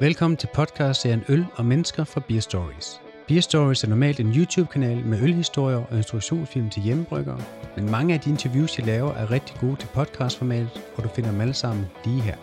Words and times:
Velkommen 0.00 0.36
til 0.36 0.48
podcastserien 0.54 1.24
Øl 1.28 1.46
og 1.54 1.64
Mennesker 1.64 2.04
fra 2.04 2.22
Beer 2.28 2.40
Stories. 2.40 3.02
Beer 3.28 3.40
Stories 3.40 3.84
er 3.84 3.88
normalt 3.88 4.20
en 4.20 4.32
YouTube-kanal 4.36 5.06
med 5.06 5.22
ølhistorier 5.22 5.76
og 5.90 5.96
instruktionsfilm 5.96 6.70
til 6.70 6.82
hjemmebryggere, 6.82 7.40
men 7.76 7.90
mange 7.90 8.14
af 8.14 8.20
de 8.20 8.30
interviews, 8.30 8.78
jeg 8.78 8.86
laver, 8.86 9.12
er 9.12 9.30
rigtig 9.30 9.56
gode 9.60 9.76
til 9.76 9.88
podcastformatet, 9.94 10.70
og 10.96 11.02
du 11.04 11.08
finder 11.08 11.30
dem 11.30 11.40
alle 11.40 11.54
sammen 11.54 11.84
lige 12.04 12.20
her. 12.20 12.36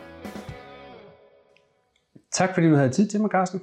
Tak 2.32 2.54
fordi 2.54 2.70
du 2.70 2.76
havde 2.76 2.90
tid 2.90 3.08
til 3.08 3.22
mig, 3.22 3.30
Carsten. 3.30 3.62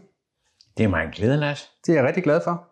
Det 0.76 0.84
er 0.84 0.88
mig 0.88 1.04
en 1.04 1.10
glæde, 1.10 1.36
Lars. 1.36 1.70
Det 1.86 1.92
er 1.92 1.96
jeg 1.96 2.04
rigtig 2.04 2.24
glad 2.24 2.40
for. 2.44 2.68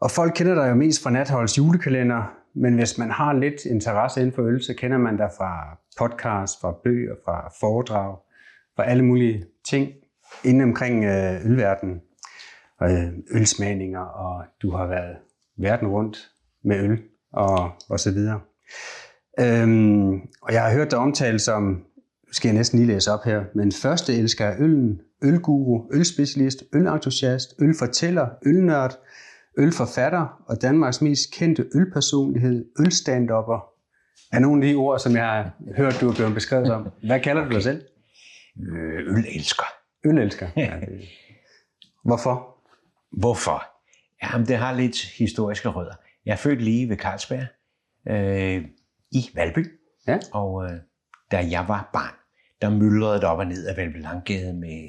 Og 0.00 0.10
folk 0.10 0.32
kender 0.36 0.54
dig 0.54 0.70
jo 0.70 0.74
mest 0.74 1.02
fra 1.02 1.10
Natholds 1.10 1.58
julekalender, 1.58 2.22
men 2.54 2.74
hvis 2.74 2.98
man 2.98 3.10
har 3.10 3.32
lidt 3.32 3.64
interesse 3.64 4.20
inden 4.20 4.34
for 4.34 4.42
øl, 4.42 4.62
så 4.62 4.74
kender 4.78 4.98
man 4.98 5.16
dig 5.16 5.30
fra 5.38 5.78
podcast, 5.98 6.60
fra 6.60 6.74
bøger, 6.84 7.14
fra 7.24 7.52
foredrag, 7.60 8.16
fra 8.76 8.84
alle 8.84 9.04
mulige 9.04 9.44
ting 9.70 9.88
inden 10.44 10.62
omkring 10.62 11.04
øh, 11.04 11.46
ølverdenen. 11.46 12.00
Øh, 12.82 13.12
ølsmagninger, 13.30 14.00
og 14.00 14.44
du 14.62 14.70
har 14.70 14.86
været 14.86 15.16
verden 15.58 15.88
rundt 15.88 16.30
med 16.64 16.78
øl 16.78 16.98
og, 17.32 17.70
og 17.88 18.00
så 18.00 18.10
videre. 18.10 18.40
Øhm, 19.40 20.12
og 20.42 20.52
jeg 20.52 20.62
har 20.62 20.72
hørt 20.72 20.90
dig 20.90 20.98
omtale 20.98 21.38
som, 21.38 21.62
nu 22.26 22.32
skal 22.32 22.48
jeg 22.48 22.56
næsten 22.56 22.78
lige 22.78 22.92
læse 22.92 23.12
op 23.12 23.24
her, 23.24 23.44
men 23.54 23.72
første 23.72 24.14
elsker 24.14 24.46
af 24.46 24.56
øllen, 24.58 25.00
ølguru, 25.22 25.88
ølspecialist, 25.92 26.64
ølentusiast, 26.74 27.54
ølfortæller, 27.58 28.28
ølnørd, 28.46 28.98
ølforfatter 29.58 30.42
og 30.46 30.62
Danmarks 30.62 31.02
mest 31.02 31.32
kendte 31.32 31.66
ølpersonlighed, 31.74 32.64
ølstandupper, 32.80 33.74
er 34.32 34.38
nogle 34.38 34.66
af 34.66 34.72
de 34.72 34.76
ord, 34.76 34.98
som 34.98 35.12
jeg 35.12 35.24
har 35.24 35.50
hørt, 35.76 35.98
du 36.00 36.08
er 36.08 36.14
blevet 36.14 36.34
beskrevet 36.34 36.66
som. 36.66 36.88
Hvad 37.06 37.20
kalder 37.20 37.42
okay. 37.42 37.50
du 37.50 37.54
dig 37.54 37.62
selv? 37.62 37.82
Øh, 38.60 39.16
ølelsker. 39.16 39.64
Ølelsker? 40.04 40.48
Ja, 40.56 40.80
det... 40.80 41.08
Hvorfor? 42.04 42.56
Hvorfor? 43.10 43.64
Jamen, 44.22 44.46
det 44.46 44.56
har 44.56 44.74
lidt 44.74 45.04
historiske 45.04 45.68
rødder. 45.68 45.94
Jeg 46.26 46.32
er 46.32 46.36
født 46.36 46.62
lige 46.62 46.88
ved 46.88 46.96
Carlsberg 46.96 47.46
øh, 48.08 48.64
i 49.10 49.30
Valby. 49.34 49.80
Ja. 50.06 50.18
Og 50.32 50.64
øh, 50.64 50.80
da 51.30 51.48
jeg 51.50 51.64
var 51.68 51.90
barn, 51.92 52.14
der 52.62 52.70
myldrede 52.70 53.14
det 53.14 53.24
op 53.24 53.38
og 53.38 53.46
ned 53.46 53.66
af 53.66 53.76
Valby 53.76 54.02
Langgade 54.02 54.52
med 54.52 54.88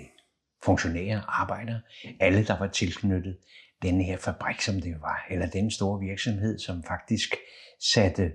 funktionærer, 0.64 1.42
arbejdere, 1.42 1.82
alle 2.20 2.46
der 2.46 2.60
var 2.60 2.68
tilknyttet 2.68 3.38
den 3.82 4.02
her 4.02 4.18
fabrik, 4.18 4.62
som 4.62 4.82
det 4.82 5.02
var, 5.02 5.26
eller 5.30 5.48
den 5.48 5.72
store 5.72 6.00
virksomhed, 6.00 6.60
som 6.60 6.84
faktisk 6.84 7.36
satte 7.94 8.32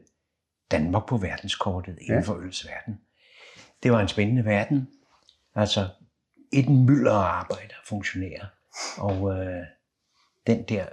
Danmark 0.71 1.09
på 1.09 1.17
verdenskortet 1.17 1.99
inden 2.01 2.21
ja. 2.21 2.27
for 2.27 2.35
ølsverden. 2.35 3.01
Det 3.83 3.93
var 3.93 4.01
en 4.01 4.09
spændende 4.09 4.45
verden. 4.45 4.89
Altså 5.55 5.89
et 6.53 6.69
mylder 6.69 7.13
af 7.13 7.47
funktionærer. 7.85 8.47
Og 8.99 9.31
øh, 9.37 9.65
den 10.47 10.63
der 10.69 10.87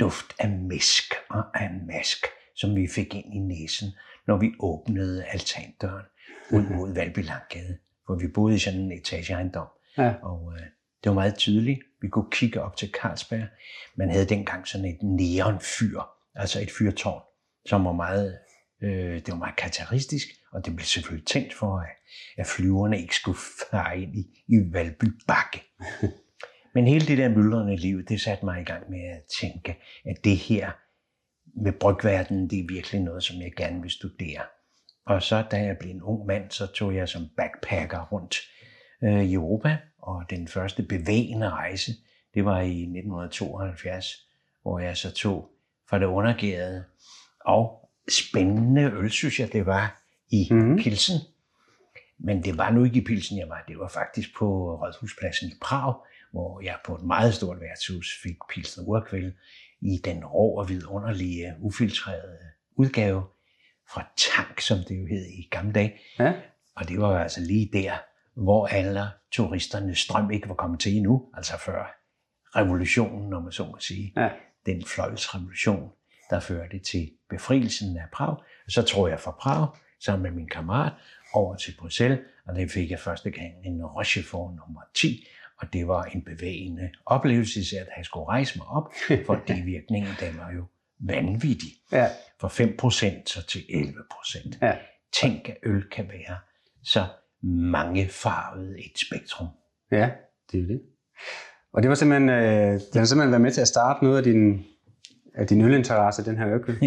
duft 0.00 0.34
af 0.38 0.50
misk 0.50 1.14
og 1.30 1.62
af 1.62 1.70
mask, 1.86 2.26
som 2.54 2.76
vi 2.76 2.88
fik 2.88 3.14
ind 3.14 3.34
i 3.34 3.38
næsen, 3.38 3.88
når 4.26 4.36
vi 4.36 4.52
åbnede 4.60 5.24
altandøren 5.24 6.04
ud 6.52 6.62
mod 6.76 6.94
Valby 6.94 7.24
Langgade, 7.24 7.78
hvor 8.06 8.14
vi 8.14 8.28
boede 8.28 8.56
i 8.56 8.58
sådan 8.58 8.80
en 8.80 8.92
etageejendom. 8.92 9.66
Ja. 9.98 10.14
Og 10.22 10.52
øh, 10.56 10.66
det 11.04 11.10
var 11.10 11.14
meget 11.14 11.34
tydeligt. 11.34 11.80
Vi 12.02 12.08
kunne 12.08 12.30
kigge 12.30 12.62
op 12.62 12.76
til 12.76 12.90
Carlsberg. 13.00 13.46
Man 13.96 14.10
havde 14.10 14.26
dengang 14.26 14.68
sådan 14.68 14.86
et 14.86 15.02
neonfyr, 15.02 16.00
altså 16.34 16.60
et 16.60 16.70
fyrtårn, 16.70 17.22
som 17.66 17.84
var 17.84 17.92
meget, 17.92 18.38
øh, 18.82 19.14
det 19.14 19.28
var 19.28 19.36
meget 19.36 19.56
karakteristisk, 19.56 20.28
og 20.54 20.66
det 20.66 20.76
blev 20.76 20.86
selvfølgelig 20.86 21.26
tænkt 21.26 21.54
for, 21.54 21.78
at, 21.78 21.96
at 22.36 22.46
flyverne 22.46 23.00
ikke 23.00 23.16
skulle 23.16 23.38
fare 23.70 23.98
ind 23.98 24.16
i, 24.16 24.24
i 24.48 24.72
Valby 24.72 25.04
Bakke. 25.26 25.62
Men 26.74 26.86
hele 26.86 27.06
det 27.06 27.18
der 27.18 27.28
myldrende 27.28 27.76
liv, 27.76 28.04
det 28.04 28.20
satte 28.20 28.44
mig 28.44 28.60
i 28.60 28.64
gang 28.64 28.90
med 28.90 29.00
at 29.00 29.22
tænke, 29.40 29.76
at 30.06 30.24
det 30.24 30.36
her 30.36 30.70
med 31.64 31.72
brygverdenen, 31.72 32.50
det 32.50 32.58
er 32.58 32.66
virkelig 32.68 33.00
noget, 33.00 33.24
som 33.24 33.36
jeg 33.36 33.52
gerne 33.56 33.82
vil 33.82 33.90
studere. 33.90 34.42
Og 35.06 35.22
så 35.22 35.44
da 35.50 35.56
jeg 35.56 35.76
blev 35.80 35.90
en 35.90 36.02
ung 36.02 36.26
mand, 36.26 36.50
så 36.50 36.66
tog 36.66 36.94
jeg 36.94 37.08
som 37.08 37.28
backpacker 37.36 38.08
rundt 38.12 38.36
øh, 39.04 39.24
i 39.24 39.34
Europa, 39.34 39.78
og 39.98 40.24
den 40.30 40.48
første 40.48 40.82
bevægende 40.82 41.50
rejse, 41.50 41.92
det 42.34 42.44
var 42.44 42.60
i 42.60 42.80
1972, 42.82 44.06
hvor 44.62 44.78
jeg 44.78 44.96
så 44.96 45.14
tog 45.14 45.50
fra 45.90 45.98
det 45.98 46.06
undergærede 46.06 46.84
og 47.40 47.90
spændende 48.08 48.82
øl, 48.82 49.10
synes 49.10 49.40
jeg, 49.40 49.52
det 49.52 49.66
var 49.66 50.03
i 50.30 50.48
mm. 50.50 50.76
Pilsen. 50.76 51.16
Men 52.18 52.44
det 52.44 52.58
var 52.58 52.70
nu 52.70 52.84
ikke 52.84 52.98
i 53.00 53.04
Pilsen, 53.04 53.38
jeg 53.38 53.48
var. 53.48 53.64
Det 53.68 53.78
var 53.78 53.88
faktisk 53.88 54.36
på 54.36 54.76
Rådhuspladsen 54.76 55.48
i 55.48 55.54
Prag, 55.60 55.94
hvor 56.30 56.60
jeg 56.60 56.78
på 56.84 56.94
et 56.94 57.02
meget 57.02 57.34
stort 57.34 57.60
værtshus 57.60 58.20
fik 58.22 58.36
Pilsen 58.50 58.84
Urkvæld 58.86 59.32
i 59.80 60.00
den 60.04 60.24
rå 60.24 60.58
og 60.58 60.68
vidunderlige, 60.68 61.54
ufiltrerede 61.60 62.38
udgave 62.76 63.22
fra 63.92 64.12
Tank, 64.16 64.60
som 64.60 64.78
det 64.88 65.00
jo 65.00 65.06
hed 65.06 65.26
i 65.26 65.48
gamle 65.50 65.72
dage. 65.72 65.94
Ja. 66.18 66.32
Og 66.76 66.88
det 66.88 67.00
var 67.00 67.18
altså 67.18 67.40
lige 67.40 67.70
der, 67.72 67.92
hvor 68.34 68.66
alle 68.66 69.04
turisterne 69.32 69.94
strøm 69.94 70.30
ikke 70.30 70.48
var 70.48 70.54
kommet 70.54 70.80
til 70.80 70.96
endnu, 70.96 71.30
altså 71.34 71.58
før 71.58 72.00
revolutionen, 72.56 73.30
når 73.30 73.40
man 73.40 73.52
så 73.52 73.64
må 73.64 73.76
sige. 73.80 74.12
Ja. 74.16 74.30
Den 74.66 74.84
fløjelsrevolution, 74.84 75.90
der 76.30 76.40
førte 76.40 76.78
til 76.78 77.10
befrielsen 77.30 77.96
af 77.96 78.04
Prag. 78.12 78.36
Og 78.66 78.70
så 78.70 78.82
tror 78.82 79.08
jeg 79.08 79.20
fra 79.20 79.30
Prag, 79.30 79.68
sammen 80.04 80.22
med 80.22 80.30
min 80.30 80.48
kammerat, 80.48 80.92
over 81.34 81.56
til 81.56 81.74
Bruxelles, 81.78 82.18
og 82.46 82.54
det 82.54 82.70
fik 82.70 82.90
jeg 82.90 82.98
første 82.98 83.30
gang 83.30 83.52
en 83.64 83.84
Rochefort 83.84 84.50
nummer 84.50 84.80
10, 84.94 85.26
og 85.58 85.72
det 85.72 85.88
var 85.88 86.04
en 86.04 86.22
bevægende 86.22 86.90
oplevelse, 87.06 87.60
især 87.60 87.80
at 87.80 87.88
jeg 87.96 88.04
skulle 88.04 88.26
rejse 88.26 88.58
mig 88.58 88.66
op, 88.66 88.92
fordi 89.26 89.52
virkningen 89.52 90.12
den 90.20 90.38
var 90.38 90.52
jo 90.52 90.64
vanvittig. 90.98 91.72
Ja. 91.92 92.06
Fra 92.40 92.48
5% 92.48 93.22
så 93.26 93.46
til 93.46 93.58
11%. 93.58 94.58
Ja. 94.62 94.76
Tænk, 95.12 95.48
at 95.48 95.56
øl 95.62 95.90
kan 95.90 96.08
være 96.08 96.38
så 96.82 97.06
mangefarvet 97.42 98.76
et 98.78 98.98
spektrum. 99.06 99.48
Ja, 99.90 100.10
det 100.52 100.60
er 100.62 100.66
det. 100.66 100.82
Og 101.72 101.82
det 101.82 101.88
var 101.88 101.94
simpelthen, 101.94 102.28
øh, 102.28 102.72
det 102.72 102.94
har 102.94 103.04
simpelthen 103.04 103.30
været 103.30 103.40
med 103.40 103.52
til 103.52 103.60
at 103.60 103.68
starte 103.68 104.04
noget 104.04 104.18
af 104.18 104.24
din, 104.24 104.64
af 105.34 105.46
din 105.46 105.60
ølinteresse, 105.60 106.24
den 106.24 106.36
her 106.38 106.54
ølkøl. 106.54 106.78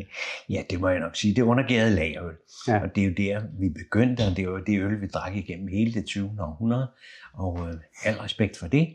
ja, 0.54 0.62
det 0.70 0.80
må 0.80 0.88
jeg 0.88 1.00
nok 1.00 1.16
sige. 1.16 1.34
Det 1.34 1.42
undergærede 1.42 1.94
lagerøl. 1.94 2.34
Ja. 2.68 2.82
Og 2.82 2.94
det 2.94 3.04
er 3.04 3.08
jo 3.08 3.14
der, 3.16 3.42
vi 3.60 3.68
begyndte, 3.68 4.20
og 4.20 4.30
det 4.30 4.38
er 4.38 4.42
jo 4.42 4.58
det 4.58 4.80
øl, 4.80 5.00
vi 5.00 5.06
drak 5.06 5.36
igennem 5.36 5.68
hele 5.68 5.94
det 5.94 6.04
20. 6.06 6.30
århundrede. 6.40 6.90
Og 7.34 7.68
øh, 7.68 7.74
al 8.04 8.14
respekt 8.14 8.58
for 8.58 8.66
det. 8.66 8.94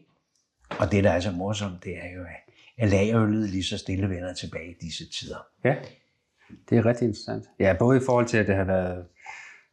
Og 0.80 0.92
det, 0.92 1.04
der 1.04 1.12
er 1.12 1.20
så 1.20 1.32
morsomt, 1.32 1.84
det 1.84 1.98
er 1.98 2.12
jo, 2.18 2.22
at- 2.22 2.48
lagerøllet 2.90 3.50
lige 3.50 3.64
så 3.64 3.78
stille 3.78 4.10
vender 4.10 4.34
tilbage 4.34 4.70
i 4.72 4.76
disse 4.82 5.04
tider. 5.10 5.48
Ja, 5.64 5.76
det 6.70 6.78
er 6.78 6.86
rigtig 6.86 7.06
interessant. 7.06 7.44
Ja, 7.60 7.76
både 7.80 7.98
i 7.98 8.02
forhold 8.06 8.26
til, 8.26 8.38
at 8.38 8.48
det 8.48 8.56
har 8.56 8.64
været, 8.64 9.06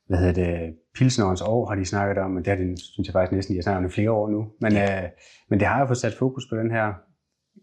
hvad 0.06 0.18
hedder 0.18 0.32
det, 0.32 0.74
Pilsnerens 0.94 1.40
år 1.42 1.66
har 1.68 1.74
de 1.74 1.84
snakket 1.84 2.18
om, 2.18 2.30
men 2.30 2.44
det 2.44 2.50
har 2.50 2.64
de, 2.64 2.74
synes 2.92 3.06
jeg 3.08 3.12
faktisk 3.12 3.32
næsten, 3.32 3.52
de 3.52 3.58
har 3.58 3.62
snakket 3.62 3.78
om 3.78 3.86
i 3.86 3.90
flere 3.90 4.10
år 4.10 4.30
nu. 4.30 4.46
Men, 4.60 4.72
ja. 4.72 5.04
øh, 5.04 5.10
men 5.50 5.60
det 5.60 5.68
har 5.68 5.80
jo 5.80 5.86
fået 5.86 5.98
sat 5.98 6.14
fokus 6.14 6.46
på 6.50 6.56
den 6.56 6.70
her 6.70 6.92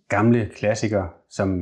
gamle 0.09 0.49
klassiker, 0.55 1.07
som 1.29 1.61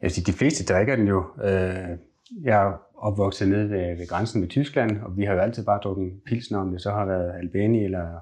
jeg 0.00 0.06
vil 0.06 0.10
sige, 0.10 0.32
de 0.32 0.38
fleste 0.38 0.74
drikker 0.74 0.96
den 0.96 1.08
jo. 1.08 1.24
Øh, 1.44 1.98
jeg 2.42 2.62
er 2.62 2.80
opvokset 2.96 3.48
nede 3.48 3.70
ved, 3.70 3.96
ved 3.96 4.08
grænsen 4.08 4.40
med 4.40 4.48
Tyskland, 4.48 5.00
og 5.00 5.16
vi 5.16 5.24
har 5.24 5.34
jo 5.34 5.40
altid 5.40 5.64
bare 5.64 5.80
drukket 5.80 6.20
pilsner, 6.26 6.58
om 6.58 6.70
det 6.70 6.82
så 6.82 6.90
har 6.90 7.04
været 7.06 7.32
Albani 7.38 7.84
eller 7.84 8.18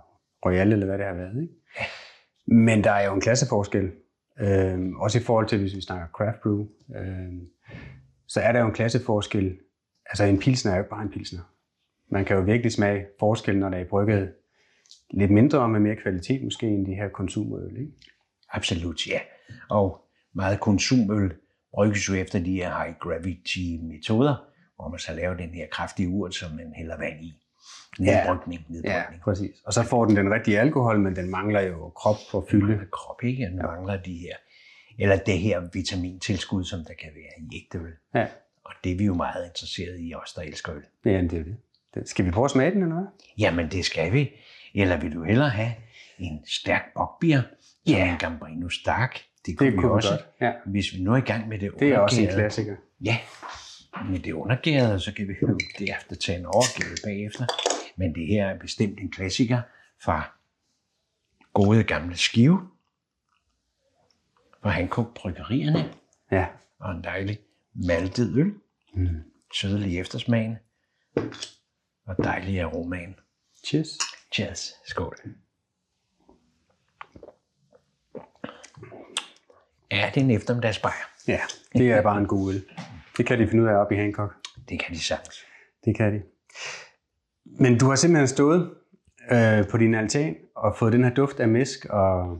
Royal, 0.47 0.73
eller 0.73 0.87
hvad 0.87 0.99
det 0.99 1.07
har 1.07 1.15
været. 1.15 1.43
Ikke? 1.43 1.55
Men 2.47 2.85
der 2.85 2.91
er 2.91 3.07
jo 3.07 3.15
en 3.15 3.21
klasseforskel. 3.21 3.91
Øh, 4.41 4.79
også 4.97 5.19
i 5.19 5.23
forhold 5.23 5.47
til, 5.47 5.59
hvis 5.59 5.77
vi 5.77 5.81
snakker 5.81 6.07
craft 6.07 6.41
brew, 6.43 6.67
øh, 6.97 7.33
så 8.29 8.41
er 8.41 8.53
der 8.53 8.61
jo 8.61 8.67
en 8.67 8.73
klasseforskel. 8.73 9.59
Altså 10.07 10.25
en 10.25 10.39
pilsner 10.39 10.73
er 10.73 10.77
jo 10.77 10.83
ikke 10.83 10.91
bare 10.91 11.03
en 11.03 11.11
pilsner. 11.11 11.41
Man 12.11 12.25
kan 12.25 12.37
jo 12.37 12.43
virkelig 12.43 12.73
smage 12.73 13.07
forskel, 13.21 13.59
når 13.59 13.69
der 13.69 13.79
er 13.79 13.85
brygget 13.85 14.33
lidt 15.11 15.31
mindre 15.31 15.59
og 15.59 15.71
med 15.71 15.81
mere 15.81 15.97
kvalitet 15.97 16.45
måske 16.45 16.67
end 16.67 16.87
de 16.87 16.95
her 16.95 17.09
konsumøl. 17.09 17.77
Ikke? 17.77 17.93
Absolut, 18.53 19.07
ja. 19.07 19.21
Og 19.69 20.05
meget 20.35 20.61
konsumøl 20.61 21.35
brygges 21.75 22.09
jo 22.09 22.15
efter 22.15 22.39
de 22.39 22.53
her 22.55 22.85
high 22.85 22.95
gravity 22.99 23.59
metoder, 23.83 24.45
hvor 24.77 24.89
man 24.89 24.99
så 24.99 25.13
laver 25.15 25.35
den 25.35 25.51
her 25.51 25.67
kraftige 25.73 26.09
urt, 26.09 26.35
som 26.35 26.51
man 26.53 26.73
hælder 26.77 26.97
vand 26.99 27.25
i. 27.25 27.35
Nedbrygning, 27.99 28.65
nedbrygning. 28.69 29.23
præcis. 29.23 29.57
Og 29.65 29.73
så 29.73 29.83
får 29.83 30.05
den 30.05 30.17
den 30.17 30.33
rigtige 30.35 30.61
alkohol, 30.61 30.99
men 30.99 31.17
den 31.17 31.31
mangler 31.31 31.61
jo 31.61 31.89
krop 31.89 32.17
for 32.31 32.47
fylde. 32.51 32.67
Mangler 32.67 32.87
krop, 32.93 33.25
ikke? 33.25 33.45
Den 33.45 33.57
mangler 33.57 33.97
de 34.03 34.15
her, 34.19 34.37
eller 34.99 35.17
det 35.17 35.39
her 35.39 35.61
vitamintilskud, 35.73 36.65
som 36.65 36.79
der 36.89 36.95
kan 36.95 37.11
være 37.15 37.33
i 37.51 37.57
ægte 37.65 37.79
øl. 37.79 37.93
Ja, 38.15 38.27
Og 38.65 38.73
det 38.85 38.93
er 38.93 38.97
vi 38.97 39.05
jo 39.05 39.15
meget 39.15 39.47
interesseret 39.47 39.97
i, 40.01 40.15
os 40.15 40.33
der 40.33 40.43
elsker 40.43 40.75
øl. 40.75 40.83
ja 41.05 41.23
det 41.23 41.33
er 41.33 41.45
det. 41.95 42.09
Skal 42.09 42.25
vi 42.25 42.31
prøve 42.31 42.45
at 42.45 42.51
smage 42.51 42.71
den, 42.71 42.83
eller 42.83 42.95
hvad? 42.95 43.07
Jamen, 43.39 43.69
det 43.71 43.85
skal 43.85 44.13
vi. 44.13 44.31
Eller 44.75 44.97
vil 44.97 45.13
du 45.15 45.23
hellere 45.25 45.49
have 45.49 45.73
en 46.19 46.41
stærk 46.47 46.83
bokbier, 46.95 47.43
Ja. 47.99 48.13
en 48.13 48.19
Gambrino 48.19 48.69
Stark? 48.69 49.25
Det 49.47 49.59
kunne, 49.59 49.67
Det 49.67 49.77
vi 49.77 49.81
kunne 49.81 49.93
også. 49.93 50.11
godt, 50.11 50.21
ja. 50.41 50.53
Hvis 50.67 50.95
vi 50.95 51.03
nu 51.03 51.13
er 51.13 51.17
i 51.17 51.21
gang 51.21 51.49
med 51.49 51.59
det 51.59 51.71
Det 51.79 51.89
er 51.89 51.99
også 51.99 52.21
en 52.23 52.29
klassiker. 52.29 52.77
Ja, 53.05 53.19
med 54.11 54.19
det 54.21 54.33
undergærede, 54.33 55.01
så 55.01 55.13
kan 55.15 55.29
vi 55.29 55.35
jo 55.43 55.59
derefter 55.79 56.17
tage 56.17 56.39
en 56.39 56.47
overgave 56.47 56.97
bagefter. 57.05 57.47
Men 57.97 58.15
det 58.15 58.27
her 58.27 58.47
er 58.47 58.59
bestemt 58.59 59.01
en 59.01 59.11
klassiker 59.11 59.61
fra 60.05 60.37
gode 61.55 61.85
gamle 61.85 62.17
skive 62.17 62.61
fra 64.63 64.71
Hancock 64.71 65.15
Bryggerierne 65.15 65.93
Ja. 66.33 66.47
og 66.81 66.93
en 66.93 67.05
dejlig 67.05 67.39
maltet 67.75 68.37
øl. 68.37 68.53
Mm. 68.95 69.07
Sødelig 69.55 69.99
eftersmagen 70.01 70.57
og 72.07 72.17
dejlig 72.25 72.61
aromaen. 72.61 73.15
Cheers. 73.67 73.89
Cheers. 74.35 74.73
Skål. 74.87 75.17
Ja, 79.93 80.11
det 80.15 80.21
er 80.21 80.25
en 80.25 80.31
eftermiddagsbajer. 80.31 81.05
Ja, 81.29 81.41
det 81.73 81.91
er 81.91 82.03
bare 82.03 82.19
en 82.19 82.27
god 82.27 82.53
øl. 82.53 82.63
Det 83.17 83.27
kan 83.27 83.39
de 83.39 83.49
finde 83.49 83.63
ud 83.65 83.69
af 83.69 83.75
op 83.75 83.93
i 83.93 83.97
Hancock. 83.97 84.35
Det 84.69 84.81
kan 84.81 84.95
de 84.95 85.01
sagtens. 85.01 85.37
Det 85.85 85.97
kan 85.97 86.15
de. 86.15 86.23
Men 87.45 87.79
du 87.79 87.89
har 87.89 87.95
simpelthen 87.95 88.29
stået 88.29 88.71
øh, 89.33 89.69
på 89.71 89.79
din 89.79 89.95
altan 89.95 90.37
og 90.57 90.77
fået 90.77 90.93
den 90.93 91.05
her 91.05 91.15
duft 91.15 91.41
af 91.41 91.49
misk, 91.49 91.87
og, 91.91 92.39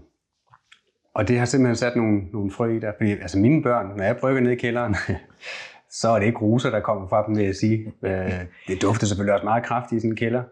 og 1.15 1.29
det 1.29 1.39
har 1.39 1.47
simpelthen 1.47 1.77
sat 1.77 1.97
nogle, 1.97 2.21
nogle 2.33 2.51
frø 2.51 2.77
i 2.77 2.81
dig. 2.81 2.95
Fordi 2.99 3.11
altså 3.11 3.39
mine 3.39 3.63
børn, 3.63 3.97
når 3.97 4.05
jeg 4.05 4.17
brygger 4.17 4.41
ned 4.41 4.51
i 4.51 4.57
kælderen, 4.57 4.97
så 6.01 6.09
er 6.09 6.19
det 6.19 6.27
ikke 6.27 6.39
roser, 6.39 6.71
der 6.71 6.81
kommer 6.81 7.09
fra 7.09 7.27
dem, 7.27 7.37
vil 7.37 7.45
jeg 7.45 7.57
sige. 7.57 7.93
Øh, 8.03 8.45
det 8.69 8.83
dufter 8.83 9.07
selvfølgelig 9.07 9.35
også 9.35 9.45
meget 9.45 9.65
kraftigt 9.65 9.97
i 9.97 10.01
sådan 10.01 10.11
en 10.11 10.17
kælder. 10.17 10.43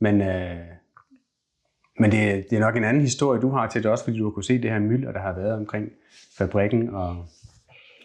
Men, 0.00 0.22
øh, 0.22 0.56
men 2.02 2.12
det, 2.12 2.50
det 2.50 2.56
er 2.56 2.60
nok 2.60 2.76
en 2.76 2.84
anden 2.84 3.02
historie, 3.02 3.40
du 3.40 3.50
har 3.50 3.68
til 3.68 3.82
det, 3.82 3.90
også 3.90 4.04
fordi 4.04 4.18
du 4.18 4.24
har 4.24 4.30
kunne 4.30 4.44
se 4.44 4.62
det 4.62 4.70
her 4.70 4.78
mylder, 4.78 5.12
der 5.12 5.20
har 5.20 5.32
været 5.32 5.52
omkring 5.52 5.88
fabrikken. 6.38 6.88
Og, 6.94 7.26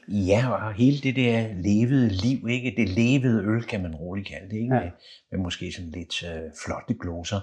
Ja, 0.10 0.50
og 0.50 0.74
hele 0.74 0.98
det 0.98 1.16
der 1.16 1.48
levede 1.54 2.10
liv, 2.10 2.50
ikke? 2.50 2.74
Det 2.78 2.90
levede 2.90 3.44
øl, 3.44 3.64
kan 3.64 3.82
man 3.82 3.96
roligt 3.96 4.28
kalde 4.28 4.50
det, 4.50 4.58
ikke? 4.58 4.76
Ja. 4.76 4.82
Med, 4.82 4.92
med 5.32 5.40
måske 5.40 5.72
sådan 5.72 5.92
lidt 5.92 6.24
øh, 6.24 6.52
flotte 6.66 6.94
gloser. 6.94 7.40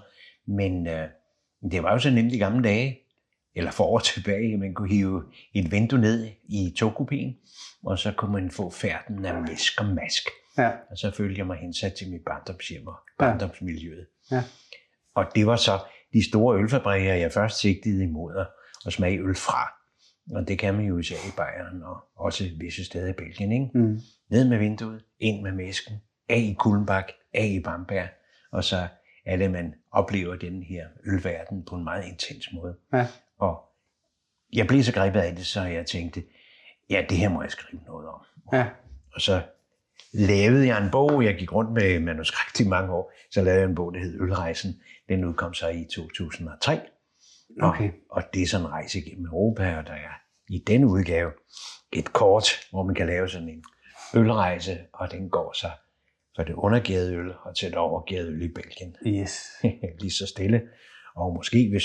Men 0.47 0.87
øh, 0.87 1.09
det 1.71 1.83
var 1.83 1.93
jo 1.93 1.99
så 1.99 2.11
nemt 2.11 2.33
i 2.33 2.39
gamle 2.39 2.65
dage, 2.69 2.99
eller 3.55 3.71
for 3.71 3.85
år 3.85 3.99
tilbage, 4.15 4.57
man 4.57 4.75
kunne 4.75 4.89
hive 4.89 5.25
et 5.55 5.73
vindue 5.73 6.01
ned 6.01 6.29
i 6.49 6.75
togkupéen, 6.83 7.51
og 7.85 7.99
så 7.99 8.13
kunne 8.17 8.33
man 8.33 8.51
få 8.51 8.71
færden 8.71 9.25
af 9.25 9.43
misk 9.43 9.81
og 9.81 9.87
mask. 9.87 10.29
ja, 10.59 10.71
Og 10.91 10.99
så 10.99 11.11
følte 11.11 11.39
jeg 11.39 11.47
mig 11.47 11.57
hensat 11.57 11.93
til 11.93 12.11
mit 12.11 12.23
barndomshjem 12.27 12.87
og 12.87 12.97
barndomsmiljøet. 13.19 14.07
Ja. 14.31 14.43
Og 15.15 15.25
det 15.35 15.47
var 15.47 15.57
så 15.57 15.79
de 16.15 16.29
store 16.29 16.59
ølfabrikker, 16.59 17.15
jeg 17.15 17.33
først 17.33 17.59
sigtede 17.61 18.03
imod 18.05 18.37
at, 18.37 18.47
at 18.87 18.93
smage 18.93 19.21
øl 19.21 19.35
fra. 19.35 19.73
Og 20.37 20.49
det 20.49 20.59
kan 20.59 20.75
man 20.75 20.85
jo 20.85 20.99
især 20.99 21.17
i 21.17 21.33
Bayern 21.37 21.83
og 21.83 21.97
også 22.17 22.45
visse 22.59 22.85
steder 22.85 23.09
i 23.09 23.13
Belgien. 23.13 23.53
Ikke? 23.53 23.79
mm, 23.79 23.99
Ned 24.31 24.49
med 24.49 24.59
vinduet, 24.59 25.05
ind 25.19 25.43
med 25.43 25.53
mesken, 25.53 25.95
af 26.29 26.39
i 26.39 26.57
Kulmbak, 26.59 27.13
af 27.35 27.45
i 27.47 27.61
Bamberg. 27.61 28.09
Og 28.53 28.65
så 28.65 28.89
er 29.27 29.37
det, 29.37 29.51
man 29.51 29.75
oplever 29.93 30.37
den 30.37 30.63
her 30.63 30.87
ølverden 31.07 31.65
på 31.65 31.75
en 31.77 31.85
meget 31.85 32.05
intens 32.05 32.49
måde. 32.53 32.77
ja, 32.93 33.07
Og 33.39 33.63
jeg 34.53 34.67
blev 34.67 34.83
så 34.83 34.93
grebet 34.93 35.21
af 35.21 35.37
det, 35.37 35.47
så 35.47 35.63
jeg 35.63 35.87
tænkte, 35.87 36.25
ja, 36.91 37.05
det 37.09 37.17
her 37.17 37.29
må 37.29 37.43
jeg 37.43 37.51
skrive 37.51 37.83
noget 37.87 38.09
om. 38.09 38.21
ja, 38.53 38.67
Og 39.15 39.21
så 39.21 39.43
lavede 40.15 40.67
jeg 40.67 40.85
en 40.85 40.91
bog. 40.91 41.25
Jeg 41.25 41.35
gik 41.39 41.53
rundt 41.53 41.73
med 41.73 42.01
manuskript 42.01 42.61
i 42.61 42.69
mange 42.69 42.93
år. 42.93 43.13
Så 43.31 43.43
lavede 43.43 43.61
jeg 43.61 43.69
en 43.69 43.75
bog, 43.75 43.95
der 43.95 44.01
hed 44.01 44.21
Ølrejsen. 44.21 44.75
Den 45.09 45.25
udkom 45.25 45.55
så 45.55 45.69
i 45.69 45.85
2003. 45.95 46.81
Og, 47.63 47.69
Okay. 47.69 47.91
og 48.11 48.23
det 48.35 48.43
er 48.43 48.47
sådan 48.47 48.67
en 48.67 48.73
rejse 48.73 49.01
gennem 49.01 49.25
Europa, 49.27 49.77
og 49.79 49.87
der 49.87 49.93
er 49.93 50.15
i 50.49 50.59
den 50.67 50.85
udgave 50.85 51.31
et 51.93 52.13
kort, 52.13 52.45
hvor 52.71 52.83
man 52.83 52.95
kan 52.95 53.07
lave 53.07 53.29
sådan 53.29 53.49
en 53.49 53.65
ølrejse, 54.15 54.79
og 54.95 55.13
den 55.13 55.31
går 55.31 55.53
så 55.53 55.71
fra 56.37 56.45
det 56.45 56.53
undergærede 56.55 57.15
øl 57.15 57.33
og 57.45 57.57
til 57.57 57.69
det 57.69 57.79
overgærede 57.79 58.29
øl 58.33 58.43
i 58.43 58.49
Belgien. 58.49 58.97
yes. 59.07 59.41
Lige 60.01 60.11
så 60.13 60.27
stille. 60.27 60.63
Og 61.17 61.35
måske 61.35 61.69
hvis 61.71 61.85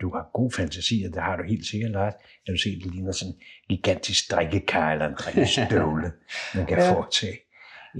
du 0.00 0.14
har 0.14 0.30
god 0.34 0.50
fantasi, 0.52 1.04
og 1.08 1.14
det 1.14 1.22
har 1.22 1.36
du 1.36 1.42
helt 1.42 1.66
sikkert, 1.66 1.90
Lars, 1.90 2.14
kan 2.46 2.54
du 2.54 2.60
se, 2.60 2.70
det 2.80 2.92
ligner 2.94 3.12
sådan 3.12 3.34
en 3.34 3.76
gigantisk 3.76 4.30
drikkekar 4.30 4.92
eller 4.92 5.06
en 5.08 5.14
drikkestøvle, 5.24 6.12
man 6.54 6.66
kan 6.66 6.78
ja. 6.78 6.92
foretage 6.94 7.38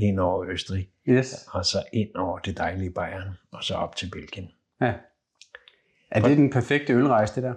ind 0.03 0.21
over 0.21 0.47
Østrig, 0.49 0.89
yes. 1.09 1.49
og 1.53 1.65
så 1.65 1.83
ind 1.93 2.15
over 2.15 2.39
det 2.39 2.59
dejlige 2.59 2.91
Bayern, 2.91 3.39
og 3.53 3.65
så 3.65 3.75
op 3.75 3.97
til 3.97 4.11
Belgien. 4.13 4.49
Ja. 4.81 4.93
Er 6.11 6.21
det 6.21 6.37
den 6.37 6.51
perfekte 6.51 6.93
ølrejse, 6.93 7.35
det 7.35 7.43
der? 7.43 7.55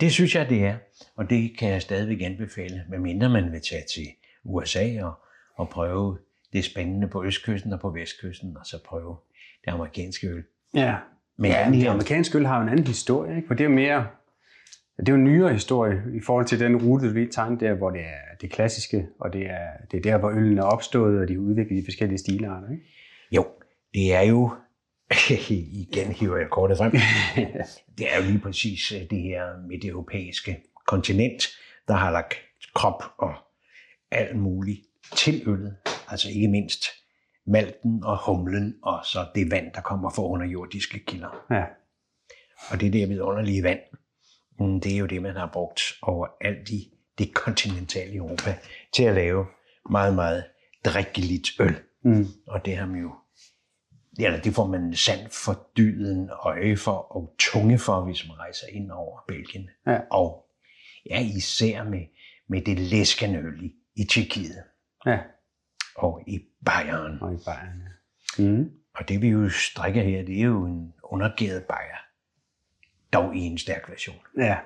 Det 0.00 0.12
synes 0.12 0.34
jeg, 0.34 0.48
det 0.48 0.64
er, 0.64 0.74
og 1.16 1.30
det 1.30 1.58
kan 1.58 1.68
jeg 1.68 1.82
stadigvæk 1.82 2.22
anbefale, 2.22 2.84
medmindre 2.88 3.28
man 3.28 3.52
vil 3.52 3.60
tage 3.60 3.82
til 3.94 4.06
USA 4.44 5.04
og, 5.04 5.14
og 5.54 5.68
prøve 5.68 6.18
det 6.52 6.64
spændende 6.64 7.08
på 7.08 7.24
østkysten 7.24 7.72
og 7.72 7.80
på 7.80 7.90
vestkysten, 7.90 8.56
og 8.56 8.66
så 8.66 8.78
prøve 8.84 9.16
det 9.64 9.70
amerikanske 9.70 10.28
øl. 10.28 10.44
Ja. 10.74 10.96
Men 11.36 11.50
ja, 11.50 11.70
det 11.72 11.86
amerikanske 11.86 12.38
øl 12.38 12.46
har 12.46 12.56
jo 12.56 12.62
en 12.62 12.68
anden 12.68 12.86
historie, 12.86 13.36
ikke? 13.36 13.48
for 13.48 13.54
det 13.54 13.64
er 13.64 13.68
mere, 13.68 14.06
det 14.98 15.08
er 15.08 15.12
jo 15.12 15.18
en 15.18 15.24
nyere 15.24 15.52
historie 15.52 16.02
i 16.16 16.20
forhold 16.20 16.46
til 16.46 16.60
den 16.60 16.76
rute, 16.76 17.14
lige 17.14 17.28
tegnede 17.28 17.64
der, 17.64 17.74
hvor 17.74 17.90
det 17.90 18.00
er 18.00 18.36
det 18.40 18.50
klassiske, 18.50 19.06
og 19.20 19.32
det 19.32 19.46
er, 19.46 19.68
det 19.90 19.98
er 19.98 20.02
der, 20.02 20.18
hvor 20.18 20.30
øllen 20.30 20.58
er 20.58 20.62
opstået, 20.62 21.20
og 21.20 21.28
de 21.28 21.40
udviklet 21.40 21.82
i 21.82 21.84
forskellige 21.84 22.18
stilarter. 22.18 22.70
Ikke? 22.70 22.82
Jo, 23.32 23.46
det 23.94 24.14
er 24.14 24.22
jo, 24.22 24.54
igen 25.82 26.12
hiver 26.12 26.36
jeg 26.36 26.48
kortet 26.50 26.78
frem, 26.78 26.92
det 27.98 28.12
er 28.12 28.16
jo 28.16 28.30
lige 28.30 28.38
præcis 28.38 28.92
øh, 28.92 29.00
det 29.10 29.22
her 29.22 29.66
midteuropæiske 29.68 30.62
kontinent, 30.86 31.48
der 31.88 31.94
har 31.94 32.10
lagt 32.10 32.34
krop 32.74 33.02
og 33.18 33.34
alt 34.10 34.36
muligt 34.36 34.80
til 35.16 35.42
øllet. 35.46 35.76
Altså 36.08 36.28
ikke 36.28 36.48
mindst 36.48 36.84
malten 37.46 38.04
og 38.04 38.18
humlen, 38.26 38.74
og 38.82 39.00
så 39.04 39.26
det 39.34 39.50
vand, 39.50 39.72
der 39.74 39.80
kommer 39.80 40.10
fra 40.10 40.22
underjordiske 40.22 40.98
kilder. 41.06 41.44
Ja. 41.50 41.64
Og 42.70 42.80
det 42.80 42.92
der 42.92 43.06
vidunderlige 43.06 43.62
vand, 43.62 43.80
det 44.58 44.94
er 44.94 44.98
jo 44.98 45.06
det, 45.06 45.22
man 45.22 45.36
har 45.36 45.50
brugt 45.52 45.82
overalt 46.02 46.68
i 46.68 46.92
det 47.18 47.34
kontinentale 47.34 48.14
Europa 48.14 48.58
til 48.94 49.02
at 49.02 49.14
lave 49.14 49.46
meget, 49.90 50.14
meget 50.14 50.44
drikkeligt 50.84 51.48
øl. 51.60 51.76
Mm. 52.02 52.26
Og 52.46 52.64
det 52.64 52.76
har 52.76 52.86
man 52.86 53.00
jo, 53.00 53.14
eller 54.18 54.40
det 54.40 54.54
får 54.54 54.66
man 54.66 54.94
sand 54.94 55.30
for 55.30 55.66
dyden, 55.76 56.30
øje 56.30 56.76
for 56.76 57.16
og 57.16 57.34
tunge 57.38 57.78
for, 57.78 58.00
hvis 58.00 58.28
man 58.28 58.38
rejser 58.38 58.66
ind 58.72 58.90
over 58.90 59.18
Belgien. 59.28 59.68
Ja. 59.86 60.00
Og 60.10 60.44
ja, 61.10 61.20
især 61.20 61.84
med, 61.84 62.06
med 62.48 62.62
det 62.62 62.78
læskende 62.78 63.38
øl 63.38 63.64
i, 63.64 63.72
i 63.96 64.04
Tjekkiet 64.04 64.62
ja. 65.06 65.18
og 65.96 66.22
i 66.26 66.40
Bayern. 66.64 67.18
Og 67.20 67.34
i 67.34 67.36
Bayern. 67.46 67.82
Ja. 68.38 68.44
Mm. 68.44 68.70
Og 68.94 69.08
det 69.08 69.22
vi 69.22 69.28
jo 69.28 69.48
strikker 69.48 70.02
her, 70.02 70.24
det 70.24 70.38
er 70.38 70.44
jo 70.44 70.66
en 70.66 70.94
undergæret 71.02 71.64
bajer. 71.64 72.03
Dog 73.14 73.36
i 73.36 73.40
en 73.40 73.58
stærk 73.58 73.88
version. 73.90 74.16
ja. 74.38 74.56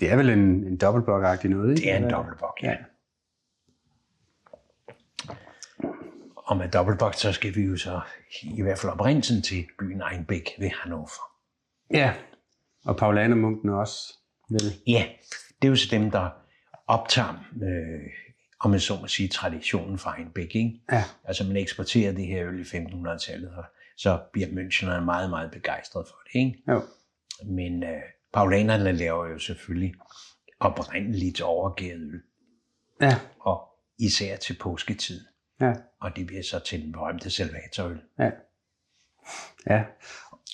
Det 0.00 0.10
er 0.12 0.16
vel 0.16 0.30
en, 0.30 0.38
en 0.38 0.78
dobbeltblok-agtig 0.82 1.48
noget, 1.48 1.70
ikke? 1.70 1.82
Det 1.82 1.92
er 1.92 1.96
en 1.96 2.10
dobbeltbok, 2.10 2.58
ja. 2.62 2.70
Ja. 2.70 2.76
Og 6.36 6.56
med 6.56 6.68
dobbeltbok, 6.68 7.14
så 7.14 7.32
skal 7.32 7.54
vi 7.54 7.62
jo 7.62 7.76
så 7.76 8.00
i 8.42 8.62
hvert 8.62 8.78
fald 8.78 8.92
oprindelsen 8.92 9.42
til 9.42 9.66
byen 9.78 10.02
Einbeck 10.12 10.48
ved 10.58 10.70
Hannover. 10.70 11.08
Ja. 11.90 12.14
Og 12.84 12.96
Paulanermunken 12.96 13.70
også. 13.70 14.14
Vel? 14.50 14.60
Ja, 14.86 15.04
det 15.62 15.68
er 15.68 15.70
jo 15.70 15.76
så 15.76 15.88
dem, 15.90 16.10
der 16.10 16.30
optager, 16.86 17.44
øh, 17.62 18.10
om 18.60 18.70
man 18.70 18.80
så 18.80 18.98
må 19.00 19.06
sige, 19.06 19.28
traditionen 19.28 19.98
fra 19.98 20.18
Einbeck. 20.18 20.54
Ikke? 20.54 20.80
Ja. 20.92 21.04
Altså 21.24 21.44
man 21.44 21.56
eksporterer 21.56 22.12
det 22.12 22.26
her 22.26 22.48
øl 22.48 22.60
i 22.60 22.62
1500-tallet, 22.62 23.50
og 23.50 23.64
så 23.96 24.18
bliver 24.32 24.48
Münchenerne 24.48 25.00
meget, 25.04 25.30
meget 25.30 25.50
begejstret 25.50 26.06
for 26.06 26.16
det. 26.32 26.38
Ikke? 26.38 26.62
Jo. 26.68 26.82
Men 27.46 27.82
øh, 27.82 28.00
paulanerne 28.32 28.92
laver 28.92 29.26
jo 29.26 29.38
selvfølgelig 29.38 29.94
oprindeligt 30.60 31.40
overgæret 31.40 32.00
øl, 32.00 32.20
Ja. 33.00 33.14
og 33.40 33.68
især 33.98 34.36
til 34.36 34.56
påsketid. 34.60 35.20
Ja. 35.60 35.72
Og 36.00 36.16
det 36.16 36.26
bliver 36.26 36.42
så 36.42 36.60
til 36.66 36.82
den 36.82 36.92
berømte 36.92 37.30
salvatorøl. 37.30 38.00
Ja. 38.18 38.30
Ja. 39.66 39.84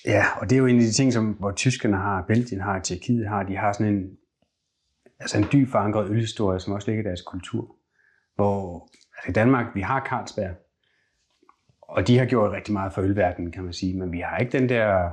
Ja, 0.07 0.25
og 0.41 0.50
det 0.50 0.57
er 0.57 0.61
jo 0.61 0.67
en 0.67 0.76
af 0.76 0.83
de 0.83 0.93
ting, 0.93 1.12
som, 1.12 1.33
hvor 1.33 1.53
tyskerne 1.53 1.97
har, 1.97 2.23
Belgien 2.29 2.61
har, 2.61 2.81
Tjekkiet 2.81 3.29
har, 3.29 3.43
de 3.43 3.57
har 3.57 3.73
sådan 3.73 3.95
en, 3.95 4.17
altså 5.21 5.38
en 5.38 5.47
dyb 5.53 5.69
forankret 5.69 6.11
ølhistorie, 6.11 6.61
som 6.61 6.73
også 6.73 6.91
ligger 6.91 7.05
i 7.05 7.07
deres 7.07 7.23
kultur. 7.23 7.76
Hvor 8.35 8.88
altså 9.17 9.31
i 9.31 9.33
Danmark, 9.33 9.67
vi 9.75 9.81
har 9.81 10.07
Carlsberg, 10.09 10.55
og 11.83 12.07
de 12.07 12.19
har 12.19 12.26
gjort 12.26 12.53
rigtig 12.53 12.73
meget 12.73 12.93
for 12.93 13.03
ølverdenen, 13.03 13.53
kan 13.53 13.64
man 13.64 13.73
sige, 13.73 13.99
men 13.99 14.12
vi 14.12 14.21
har 14.21 14.38
ikke 14.38 14.59
den 14.59 14.69
der, 14.69 15.11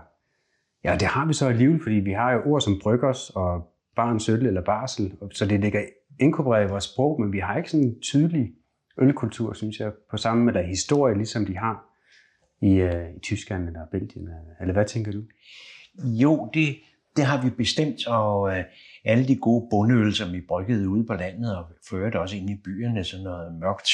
ja, 0.84 0.96
det 1.00 1.08
har 1.08 1.26
vi 1.26 1.34
så 1.34 1.48
alligevel, 1.48 1.84
fordi 1.84 1.96
vi 1.96 2.12
har 2.12 2.32
jo 2.32 2.42
ord 2.46 2.62
som 2.62 2.80
bryggers 2.84 3.30
og 3.30 3.68
barns 3.96 4.30
øl 4.30 4.46
eller 4.46 4.62
barsel, 4.62 5.14
så 5.34 5.46
det 5.46 5.60
ligger 5.60 5.82
inkorporeret 6.20 6.66
i 6.66 6.70
vores 6.70 6.84
sprog, 6.84 7.22
men 7.22 7.34
vi 7.34 7.40
har 7.40 7.58
ikke 7.58 7.70
sådan 7.70 7.88
en 7.88 8.02
tydelig 8.02 8.52
ølkultur, 8.98 9.54
synes 9.54 9.80
jeg, 9.80 9.92
på 10.12 10.18
samme 10.18 10.52
eller 10.52 10.62
historie, 10.62 11.16
ligesom 11.16 11.46
de 11.46 11.58
har 11.58 11.86
i, 12.62 12.74
øh, 12.74 13.10
i 13.16 13.20
Tyskland 13.20 13.68
eller 13.68 13.86
Belgien. 13.92 14.30
Eller 14.62 14.74
hvad 14.74 14.86
tænker 14.86 15.12
du? 15.12 15.24
Jo, 16.04 16.50
det, 16.54 16.76
det 17.16 17.26
har 17.26 17.44
vi 17.44 17.50
bestemt, 17.50 18.08
og 18.08 18.58
øh, 18.58 18.64
alle 19.06 19.28
de 19.28 19.36
gode 19.36 19.68
bundeøl, 19.72 20.14
som 20.14 20.34
vi 20.34 20.42
bryggede 20.48 20.90
ude 20.90 21.06
på 21.06 21.14
landet 21.14 21.58
og 21.58 21.66
førte 21.90 22.20
også 22.20 22.36
ind 22.36 22.50
i 22.50 22.62
byerne, 22.64 23.04
sådan 23.04 23.24
noget 23.24 23.54
mørkt, 23.60 23.90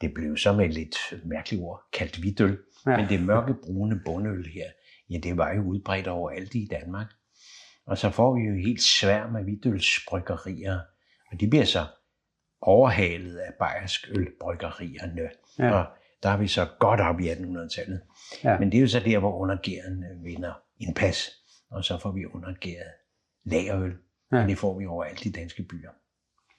det 0.00 0.14
blev 0.14 0.36
så 0.36 0.52
med 0.52 0.64
et 0.64 0.74
lidt 0.74 0.96
mærkeligt 1.24 1.62
ord 1.62 1.80
kaldt 1.92 2.16
hvidøl. 2.16 2.58
Ja. 2.86 2.96
Men 2.96 3.08
det 3.08 3.22
mørke 3.22 3.54
brune 3.64 4.00
bundeøl 4.04 4.46
her, 4.54 4.64
ja, 5.10 5.18
det 5.18 5.36
var 5.36 5.52
jo 5.52 5.62
udbredt 5.62 6.08
overalt 6.08 6.54
i 6.54 6.68
Danmark. 6.70 7.06
Og 7.86 7.98
så 7.98 8.10
får 8.10 8.34
vi 8.34 8.40
jo 8.40 8.54
helt 8.54 8.82
sværm 8.82 9.36
af 9.36 9.42
hvidølsbryggerier, 9.42 10.80
og 11.32 11.40
de 11.40 11.50
bliver 11.50 11.64
så 11.64 11.86
overhalet 12.60 13.36
af 13.36 13.52
bayersk 13.58 14.08
ølbryggerierne. 14.10 15.30
Ja. 15.58 15.72
Og 15.72 15.86
der 16.22 16.28
er 16.28 16.36
vi 16.36 16.48
så 16.48 16.68
godt 16.78 17.00
op 17.00 17.20
i 17.20 17.30
1800-tallet. 17.30 18.00
Ja. 18.44 18.58
Men 18.58 18.72
det 18.72 18.78
er 18.78 18.82
jo 18.82 18.88
så 18.88 19.00
der, 19.00 19.18
hvor 19.18 19.38
undergæren 19.38 20.04
vinder 20.22 20.52
en 20.78 20.94
pas, 20.94 21.30
og 21.70 21.84
så 21.84 21.98
får 21.98 22.12
vi 22.12 22.26
undergæret 22.26 22.92
lagerøl. 23.44 23.96
Ja. 24.32 24.42
Og 24.42 24.48
det 24.48 24.58
får 24.58 24.78
vi 24.78 24.86
overalt 24.86 25.26
i 25.26 25.32
danske 25.32 25.62
byer. 25.62 25.90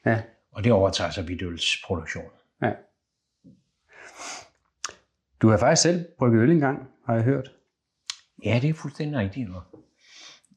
Ja. 0.05 0.22
Og 0.51 0.63
det 0.63 0.72
overtager 0.72 1.12
så 1.12 1.22
hvidølsproduktionen. 1.24 2.31
ja. 2.62 2.72
Du 5.41 5.50
har 5.50 5.58
faktisk 5.58 5.81
selv 5.81 6.05
brygget 6.17 6.41
øl 6.41 6.51
engang, 6.51 6.89
har 7.05 7.13
jeg 7.13 7.24
hørt. 7.24 7.51
Ja, 8.45 8.60
det 8.62 8.69
er 8.69 8.74
fuldstændig 8.74 9.19
rigtigt. 9.19 9.50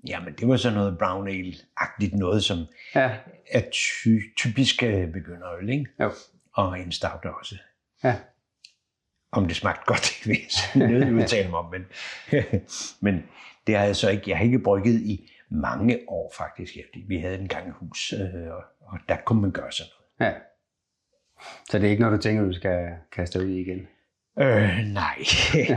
Jamen, 0.09 0.35
det 0.35 0.49
var 0.49 0.57
så 0.57 0.71
noget 0.71 0.99
brown 0.99 1.29
ale-agtigt 1.29 2.15
noget, 2.15 2.45
som 2.45 2.59
Ja. 2.95 3.17
er 3.51 3.63
ty- 3.73 4.35
typisk 4.37 4.83
øh, 4.83 5.13
begynderøl, 5.13 5.69
ikke? 5.69 5.87
Jo. 6.01 6.11
Og 6.55 6.81
en 6.81 6.93
stout 6.93 7.25
også. 7.39 7.57
Ja. 8.05 8.17
Om 9.33 9.47
det 9.47 9.57
smagte 9.57 9.83
godt, 9.87 10.01
det 10.23 10.29
vil 10.29 10.37
jeg 10.39 10.51
sådan 10.51 10.91
nødt 10.91 11.23
udtale 11.23 11.51
mig 11.51 11.59
om, 11.59 11.71
men, 11.75 11.85
men 13.11 13.23
det 13.67 13.77
har 13.77 13.85
jeg 13.85 13.97
så 13.97 14.11
ikke, 14.11 14.31
jeg 14.31 14.37
har 14.39 14.45
ikke 14.45 14.59
brygget 14.59 15.01
i 15.01 15.31
mange 15.51 15.99
år 16.09 16.33
faktisk, 16.37 16.77
vi 17.09 17.19
havde 17.19 17.39
en 17.39 17.49
gang 17.49 17.69
et 17.69 17.75
hus, 17.81 18.13
øh, 18.13 18.51
og, 18.53 18.63
og 18.81 18.99
der 19.09 19.17
kunne 19.27 19.41
man 19.43 19.51
gøre 19.53 19.73
sådan 19.73 19.91
noget. 20.21 20.33
ja. 20.33 20.39
Så 21.71 21.79
det 21.79 21.87
er 21.87 21.91
ikke 21.91 22.03
noget, 22.03 22.17
du 22.19 22.23
tænker, 22.23 22.43
du 22.45 22.53
skal 22.53 22.89
kaste 23.13 23.39
ud 23.39 23.45
igen? 23.49 23.87
Øh, 24.39 24.79
nej, 24.93 25.19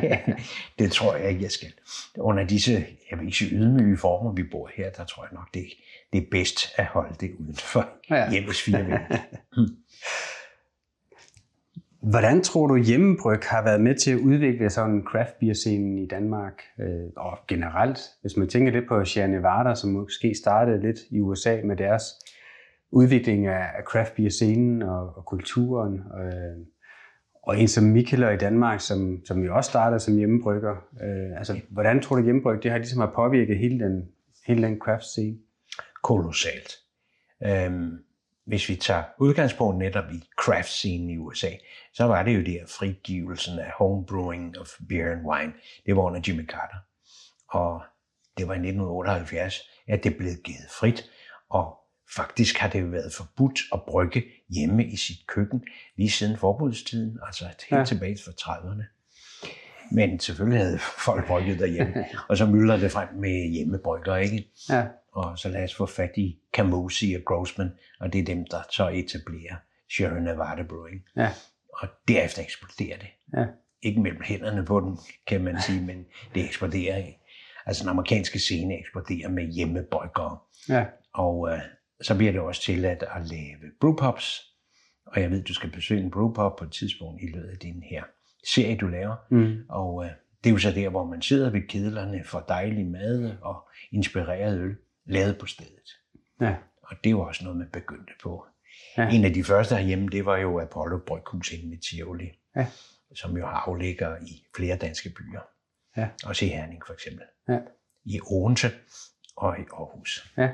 det 0.79 0.91
tror 0.91 1.15
jeg 1.15 1.29
ikke, 1.29 1.43
jeg 1.43 1.51
skal. 1.51 1.73
Under 2.17 2.43
disse, 2.43 2.71
jeg 3.11 3.19
vil 3.19 3.25
ikke 3.25 3.37
sige 3.37 3.55
ydmyge 3.55 3.97
former, 3.97 4.31
vi 4.33 4.43
bor 4.43 4.69
her, 4.75 4.89
der 4.89 5.03
tror 5.03 5.23
jeg 5.23 5.33
nok, 5.33 5.53
det, 5.53 5.65
det 6.13 6.21
er 6.21 6.25
bedst 6.31 6.59
at 6.75 6.85
holde 6.85 7.15
det 7.19 7.31
uden 7.39 7.55
for 7.55 7.89
Ja. 8.09 8.29
hjemmets 8.33 8.61
fire 8.61 8.87
vægge. 8.87 9.21
Hvordan 12.01 12.41
tror 12.41 12.67
du, 12.67 12.77
hjemmebryg 12.77 13.39
har 13.43 13.63
været 13.63 13.81
med 13.81 13.95
til 13.95 14.11
at 14.11 14.19
udvikle 14.19 14.69
sådan 14.69 15.03
craft 15.07 15.39
beer 15.39 15.53
scenen 15.53 15.97
i 15.97 16.07
Danmark? 16.07 16.53
Øh, 16.79 17.09
og 17.15 17.37
generelt, 17.47 17.99
hvis 18.21 18.37
man 18.37 18.47
tænker 18.47 18.71
lidt 18.71 18.87
på 18.87 19.05
Sierra 19.05 19.27
Nevada, 19.27 19.75
som 19.75 19.89
måske 19.89 20.35
startede 20.35 20.81
lidt 20.81 20.97
i 21.09 21.19
USA 21.19 21.61
med 21.63 21.75
deres 21.75 22.03
udvikling 22.91 23.47
af, 23.47 23.65
af 23.77 23.83
craft 23.83 24.15
beer 24.15 24.29
scenen 24.29 24.81
og, 24.81 25.17
og 25.17 25.25
kulturen. 25.25 25.93
Øh, 25.93 26.65
og 27.47 27.59
en 27.59 27.67
som 27.67 27.83
Mikkeler 27.83 28.29
i 28.29 28.37
Danmark, 28.37 28.81
som, 28.81 29.25
som 29.25 29.43
jo 29.43 29.55
også 29.55 29.69
startede 29.69 29.99
som 29.99 30.17
hjemmebrygger. 30.17 30.75
Øh, 31.01 31.37
altså, 31.37 31.61
hvordan 31.69 32.01
tror 32.01 32.15
du, 32.15 32.23
hjemmebryg 32.23 32.63
det 32.63 32.71
har 32.71 32.77
ligesom 32.77 32.99
har 32.99 33.11
påvirket 33.15 33.57
hele 33.57 33.79
den, 33.79 34.09
hele 34.47 34.67
den 34.67 34.79
craft 34.79 35.03
scene? 35.03 35.37
Kolossalt. 36.03 36.73
Øhm, 37.45 37.91
hvis 38.45 38.69
vi 38.69 38.75
tager 38.75 39.03
udgangspunkt 39.19 39.77
netop 39.77 40.11
i 40.11 40.23
craft 40.39 40.67
scene 40.67 41.13
i 41.13 41.17
USA, 41.17 41.49
så 41.93 42.03
var 42.03 42.23
det 42.23 42.35
jo 42.35 42.41
der 42.41 42.65
frigivelsen 42.79 43.59
af 43.59 43.71
homebrewing 43.77 44.59
of 44.59 44.67
beer 44.89 45.11
and 45.11 45.27
wine. 45.27 45.53
Det 45.85 45.95
var 45.95 46.01
under 46.01 46.21
Jimmy 46.27 46.47
Carter. 46.47 46.77
Og 47.49 47.81
det 48.37 48.47
var 48.47 48.53
i 48.53 48.57
1978, 48.57 49.55
at 49.87 50.03
det 50.03 50.17
blev 50.17 50.31
givet 50.43 50.69
frit. 50.79 51.09
Og 51.49 51.77
faktisk 52.15 52.57
har 52.57 52.69
det 52.69 52.81
jo 52.81 52.85
været 52.87 53.13
forbudt 53.13 53.59
at 53.73 53.79
brygge 53.87 54.23
hjemme 54.49 54.85
i 54.85 54.95
sit 54.95 55.27
køkken 55.27 55.63
lige 55.95 56.09
siden 56.11 56.37
forbudstiden, 56.37 57.19
altså 57.25 57.45
helt 57.69 57.79
Ja. 57.79 57.85
tilbage 57.85 58.17
fra 58.25 58.31
30'erne. 58.31 58.83
Men 59.91 60.19
selvfølgelig 60.19 60.59
havde 60.63 60.79
folk 60.79 61.27
brygget 61.27 61.59
derhjemme, 61.59 62.05
og 62.29 62.37
så 62.37 62.45
myldrer 62.45 62.77
det 62.77 62.91
frem 62.91 63.07
med 63.15 63.49
hjemmebrygger, 63.51 64.15
ikke? 64.15 64.49
Ja, 64.69 64.85
og 65.11 65.39
så 65.39 65.49
lad 65.49 65.63
os 65.63 65.75
få 65.75 65.85
fat 65.85 66.11
i 66.17 66.39
Camusi 66.53 67.13
og 67.13 67.21
Grossman, 67.25 67.71
og 67.99 68.13
det 68.13 68.21
er 68.21 68.25
dem, 68.25 68.45
der 68.51 68.61
så 68.71 68.87
etablerer 68.89 69.55
Sierra 69.95 70.19
Nevada 70.19 70.63
Brewing. 70.63 71.01
ja, 71.15 71.29
Og 71.73 71.87
derefter 72.07 72.41
eksploderer 72.41 72.97
det. 72.97 73.07
ja, 73.37 73.45
Ikke 73.81 74.01
mellem 74.01 74.21
hænderne 74.23 74.65
på 74.65 74.79
den, 74.79 74.97
kan 75.27 75.43
man 75.43 75.61
sige, 75.61 75.81
men 75.81 76.05
det 76.35 76.45
eksploderer. 76.45 77.05
Altså 77.65 77.83
den 77.83 77.89
amerikanske 77.89 78.39
scene 78.39 78.79
eksploderer 78.79 79.29
med 79.29 79.43
hjemmebryggere. 79.53 80.37
ja, 80.69 80.85
Og 81.13 81.49
øh, 81.51 81.59
så 82.01 82.17
bliver 82.17 82.31
det 82.31 82.41
også 82.41 82.61
tilladt 82.61 83.03
at 83.15 83.25
lave 83.27 83.71
brewpops. 83.81 84.41
Og 85.05 85.21
jeg 85.21 85.31
ved, 85.31 85.43
du 85.43 85.53
skal 85.53 85.71
besøge 85.71 86.01
en 86.03 86.11
brewpop 86.11 86.55
på 86.55 86.63
et 86.65 86.71
tidspunkt 86.71 87.23
i 87.23 87.27
løbet 87.27 87.49
af 87.49 87.57
din 87.57 87.83
her 87.83 88.03
serie, 88.53 88.77
du 88.77 88.87
laver. 88.87 89.15
mm, 89.31 89.65
Og 89.69 90.05
øh, 90.05 90.11
det 90.43 90.49
er 90.49 90.53
jo 90.53 90.57
så 90.57 90.71
der, 90.71 90.89
hvor 90.89 91.05
man 91.05 91.21
sidder 91.21 91.49
ved 91.49 91.61
kedlerne 91.69 92.23
for 92.23 92.39
dejlig 92.39 92.85
mad 92.85 93.37
og 93.41 93.69
inspireret 93.91 94.59
øl, 94.59 94.75
lavet 95.05 95.37
på 95.39 95.45
stedet. 95.45 95.89
ja, 96.41 96.55
Og 96.81 96.95
det 97.03 97.11
jo 97.11 97.21
også 97.21 97.43
noget, 97.43 97.57
man 97.59 97.69
begyndte 97.73 98.13
på. 98.23 98.45
Ja. 98.97 99.03
Ja. 99.03 99.09
En 99.09 99.25
af 99.25 99.33
de 99.33 99.43
første 99.43 99.75
herhjemme, 99.75 100.09
det 100.09 100.25
var 100.25 100.37
jo 100.37 100.59
Apollo 100.59 100.97
Bryghus 101.07 101.51
inde 101.51 101.71
ved 101.71 101.77
Tivoli, 101.89 102.29
Ja. 102.55 102.67
som 103.15 103.37
jo 103.37 103.45
har 103.45 103.53
aflægger 103.67 104.17
i 104.17 104.45
flere 104.55 104.77
danske 104.77 105.09
byer. 105.09 105.41
Ja. 105.97 106.09
Også 106.25 106.45
i 106.45 106.47
Herning 106.47 106.81
for 106.87 106.93
eksempel. 106.93 107.25
ja. 107.49 107.59
I 108.05 108.19
Odense 108.31 108.67
og 109.37 109.59
i 109.59 109.61
Aarhus. 109.73 110.33
Ja. 110.37 110.49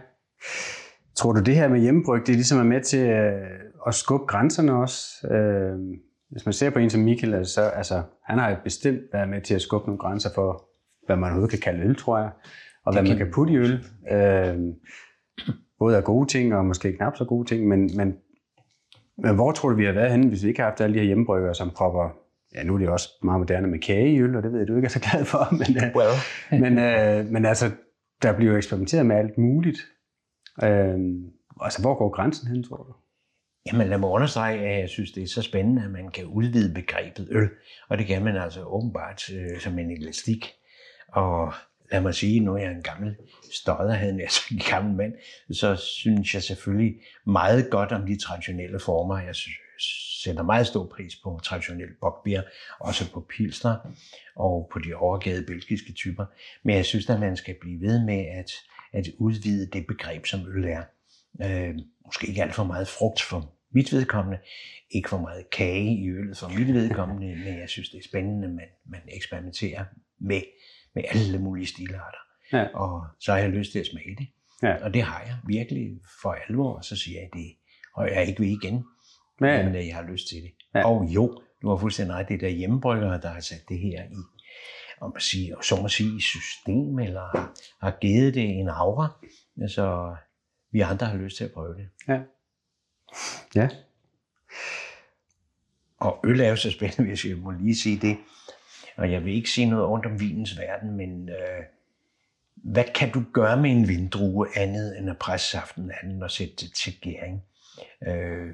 Tror 1.16 1.32
du, 1.34 1.42
det 1.42 1.56
her 1.56 1.68
med 1.68 1.80
hjemmebryg, 1.80 2.22
det 2.22 2.30
er 2.30 2.34
ligesom 2.34 2.60
er 2.60 2.64
med 2.64 2.82
til 2.82 3.10
øh, 3.10 3.48
at 3.88 3.94
skubbe 3.94 4.26
grænserne 4.26 4.74
også? 4.74 5.28
Øh, 5.28 5.80
hvis 6.32 6.46
man 6.46 6.54
ser 6.54 6.70
på 6.70 6.80
en 6.80 6.90
som 6.90 7.02
Michael, 7.02 7.46
så 7.46 7.62
altså, 7.62 8.02
han 8.24 8.40
har 8.40 8.50
jo 8.50 8.56
bestemt 8.64 9.02
været 9.14 9.30
med 9.30 9.42
til 9.42 9.56
at 9.56 9.62
skubbe 9.62 9.88
nogle 9.88 10.00
grænser 10.00 10.30
for, 10.36 10.64
hvad 11.06 11.16
man 11.16 11.24
overhovedet 11.24 11.50
kan 11.52 11.60
kalde 11.60 11.84
øl, 11.90 11.96
tror 11.96 12.18
jeg. 12.18 12.30
Og 12.86 12.94
hvad 12.94 13.04
Det 13.04 13.10
man 13.10 13.18
kan- 13.18 13.32
putte 13.34 13.54
i 13.54 13.58
øl. 13.58 13.86
Øh, 14.12 14.58
både 15.80 15.98
af 15.98 16.04
gode 16.04 16.28
ting 16.30 16.56
og 16.56 16.66
måske 16.66 16.94
knap 16.94 17.16
så 17.18 17.26
gode 17.26 17.48
ting. 17.48 17.68
Men, 17.68 17.90
men, 17.98 18.16
men 19.18 19.36
hvor 19.36 19.52
tror 19.52 19.70
du, 19.70 19.76
vi 19.76 19.86
har 19.86 19.94
været 19.94 20.12
henne, 20.12 20.28
hvis 20.28 20.44
vi 20.44 20.48
ikke 20.48 20.62
har 20.62 20.70
haft 20.70 20.82
alle 20.82 20.94
de 20.94 21.00
her 21.00 21.06
hjemmebryggere, 21.06 21.56
som 21.56 21.70
propper 21.76 22.10
Ja, 22.56 22.64
nu 22.64 22.74
er 22.74 22.78
det 22.78 22.90
også 22.90 23.10
meget 23.24 23.40
moderne 23.40 23.68
med 23.68 23.80
kage 23.80 24.10
i 24.14 24.22
øl, 24.22 24.36
og 24.36 24.44
det 24.44 24.52
ved 24.52 24.60
jeg, 24.60 24.68
du 24.68 24.76
ikke 24.76 24.86
er 24.86 24.90
så 24.90 25.00
glad 25.00 25.26
for. 25.26 25.48
Men, 25.60 25.92
Well. 25.96 26.16
men, 26.62 26.78
øh, 26.80 27.32
men 27.32 27.46
altså, 27.46 27.66
der 28.22 28.34
bliver 28.36 28.52
jo 28.52 28.58
eksperimenteret 28.58 29.06
med 29.06 29.16
alt 29.16 29.38
muligt. 29.38 29.78
Øh, 30.64 31.00
altså, 31.62 31.82
hvor 31.82 31.96
går 31.96 32.10
grænsen 32.10 32.48
hen, 32.48 32.64
tror 32.64 32.78
du? 32.78 32.94
Jamen 33.66 33.88
lad 33.88 33.98
mig 33.98 34.10
understrege, 34.10 34.60
at 34.60 34.80
jeg 34.80 34.90
synes, 34.90 35.12
det 35.12 35.24
er 35.24 35.28
så 35.28 35.42
spændende, 35.42 35.84
at 35.84 35.92
man 35.92 36.12
kan 36.12 36.26
udvide 36.26 36.74
begrebet 36.74 37.28
øl. 37.32 37.50
Og 37.90 37.98
det 37.98 38.08
kan 38.08 38.24
man 38.24 38.38
altså 38.38 38.64
åbenbart 38.64 39.30
øh, 39.30 39.60
som 39.60 39.80
en 39.80 39.92
elastik. 39.92 40.54
Og 41.08 41.54
lad 41.92 42.02
mig 42.02 42.14
sige, 42.14 42.40
nu 42.40 42.56
er 42.56 42.62
jeg 42.62 42.72
en 42.72 42.84
gammel 42.84 43.16
stodder, 43.52 43.94
havde 43.94 44.18
jeg 44.22 44.30
en 44.52 44.62
gammel 44.70 44.96
mand, 44.96 45.14
så 45.52 45.76
synes 45.76 46.34
jeg 46.34 46.44
selvfølgelig 46.44 46.96
meget 47.26 47.70
godt 47.70 47.92
om 47.92 48.06
de 48.06 48.20
traditionelle 48.20 48.80
former. 48.80 49.20
Jeg 49.20 49.36
sætter 50.24 50.44
meget 50.44 50.68
stor 50.68 50.86
pris 50.86 51.16
på 51.24 51.40
traditionel 51.44 51.90
bokbier, 52.02 52.42
også 52.80 53.12
på 53.12 53.26
pilsner 53.30 53.76
og 54.36 54.70
på 54.74 54.80
de 54.80 54.94
overgade 54.94 55.46
belgiske 55.46 55.94
typer. 55.94 56.26
Men 56.64 56.76
jeg 56.76 56.86
synes, 56.86 57.10
at 57.10 57.20
man 57.20 57.38
skal 57.38 57.56
blive 57.62 57.82
ved 57.82 58.06
med 58.06 58.26
at, 58.26 58.52
at 58.94 59.08
udvide 59.18 59.70
det 59.74 59.88
begreb, 59.88 60.26
som 60.26 60.48
øl 60.48 60.64
er. 60.64 60.84
Øh, 61.44 61.76
måske 62.06 62.28
ikke 62.28 62.44
alt 62.44 62.56
for 62.56 62.64
meget 62.64 62.88
frugt 62.88 63.22
for 63.22 63.54
mit 63.72 63.94
vedkommende, 63.94 64.40
ikke 64.92 65.10
for 65.10 65.18
meget 65.18 65.50
kage 65.50 65.96
i 65.98 66.10
øllet 66.10 66.38
for 66.38 66.48
mit 66.48 66.74
vedkommende, 66.74 67.36
men 67.46 67.60
jeg 67.60 67.70
synes, 67.70 67.90
det 67.90 67.98
er 67.98 68.04
spændende, 68.04 68.48
at 68.48 68.54
man, 68.54 68.68
man 68.86 69.02
eksperimenterer 69.08 69.86
med, 70.20 70.42
med 70.96 71.04
alle 71.10 71.40
mulige 71.40 71.68
stilarter. 71.68 72.18
Ja. 72.54 72.64
Og 72.64 73.04
så 73.20 73.32
har 73.32 73.40
jeg 73.40 73.50
lyst 73.50 73.72
til 73.72 73.80
at 73.80 73.86
smage 73.86 74.16
det. 74.18 74.28
Ja. 74.64 74.84
Og 74.84 74.94
det 74.94 75.02
har 75.04 75.22
jeg 75.22 75.36
virkelig 75.48 76.00
for 76.22 76.38
alvor, 76.48 76.74
og 76.74 76.84
så 76.84 76.96
siger 76.96 77.20
jeg, 77.20 77.30
det 77.34 77.56
og 77.96 78.08
jeg 78.08 78.16
er 78.16 78.22
ikke 78.22 78.42
ved 78.42 78.50
igen, 78.50 78.84
Ja, 79.42 79.64
men 79.64 79.76
øh, 79.76 79.88
jeg 79.88 79.96
har 79.96 80.04
lyst 80.04 80.28
til 80.28 80.38
det. 80.38 80.52
Ja. 80.76 80.88
Og 80.88 81.06
jo, 81.06 81.42
du 81.62 81.70
har 81.70 81.78
fuldstændig 81.78 82.16
ret, 82.16 82.28
det 82.28 82.34
er 82.34 82.40
der 82.40 82.48
hjemmebryggere, 82.48 83.22
der 83.22 83.30
har 83.30 83.40
sat 83.40 83.64
det 83.70 83.80
her 83.80 84.04
i, 84.04 84.16
om 85.04 85.12
man 85.14 85.22
siger, 85.22 85.62
så 85.62 85.82
må 85.82 85.88
sige, 85.88 86.22
system, 86.22 87.00
eller 87.00 87.22
har, 87.22 87.54
har 87.82 87.98
givet 88.02 88.34
det 88.34 88.50
en 88.50 88.70
aura. 88.70 89.08
Altså, 89.62 90.16
vi 90.72 90.80
andre 90.80 91.08
har 91.08 91.18
lyst 91.18 91.38
til 91.38 91.44
at 91.44 91.52
prøve 91.52 91.76
det. 91.76 91.90
ja. 92.08 92.20
ja. 93.56 93.70
Og 95.98 96.20
øl 96.24 96.40
er 96.40 96.50
jo 96.50 96.56
så 96.56 96.72
spændende, 96.72 97.08
hvis 97.10 97.26
jeg 97.26 97.38
må 97.38 97.52
lige 97.52 97.76
sige 97.76 98.00
det. 98.00 98.18
Og 98.98 99.12
jeg 99.12 99.26
vil 99.26 99.34
ikke 99.34 99.50
sige 99.50 99.70
noget 99.70 99.86
ondt 99.86 100.06
om 100.06 100.20
vinens 100.20 100.60
verden, 100.60 100.98
men 100.98 101.30
øh, 101.30 101.64
hvad 102.56 102.84
kan 102.96 103.12
du 103.12 103.24
gøre 103.34 103.58
med 103.58 103.72
en 103.72 103.88
vindrue 103.88 104.48
andet 104.58 104.98
end 104.98 105.10
at 105.10 105.18
presse 105.18 105.52
saften 105.52 105.92
af 105.92 105.98
den 106.04 106.24
og 106.24 106.32
sætte 106.32 106.56
det 106.56 106.74
til 106.74 107.00
gæring? 107.02 107.44
Øh, 108.08 108.52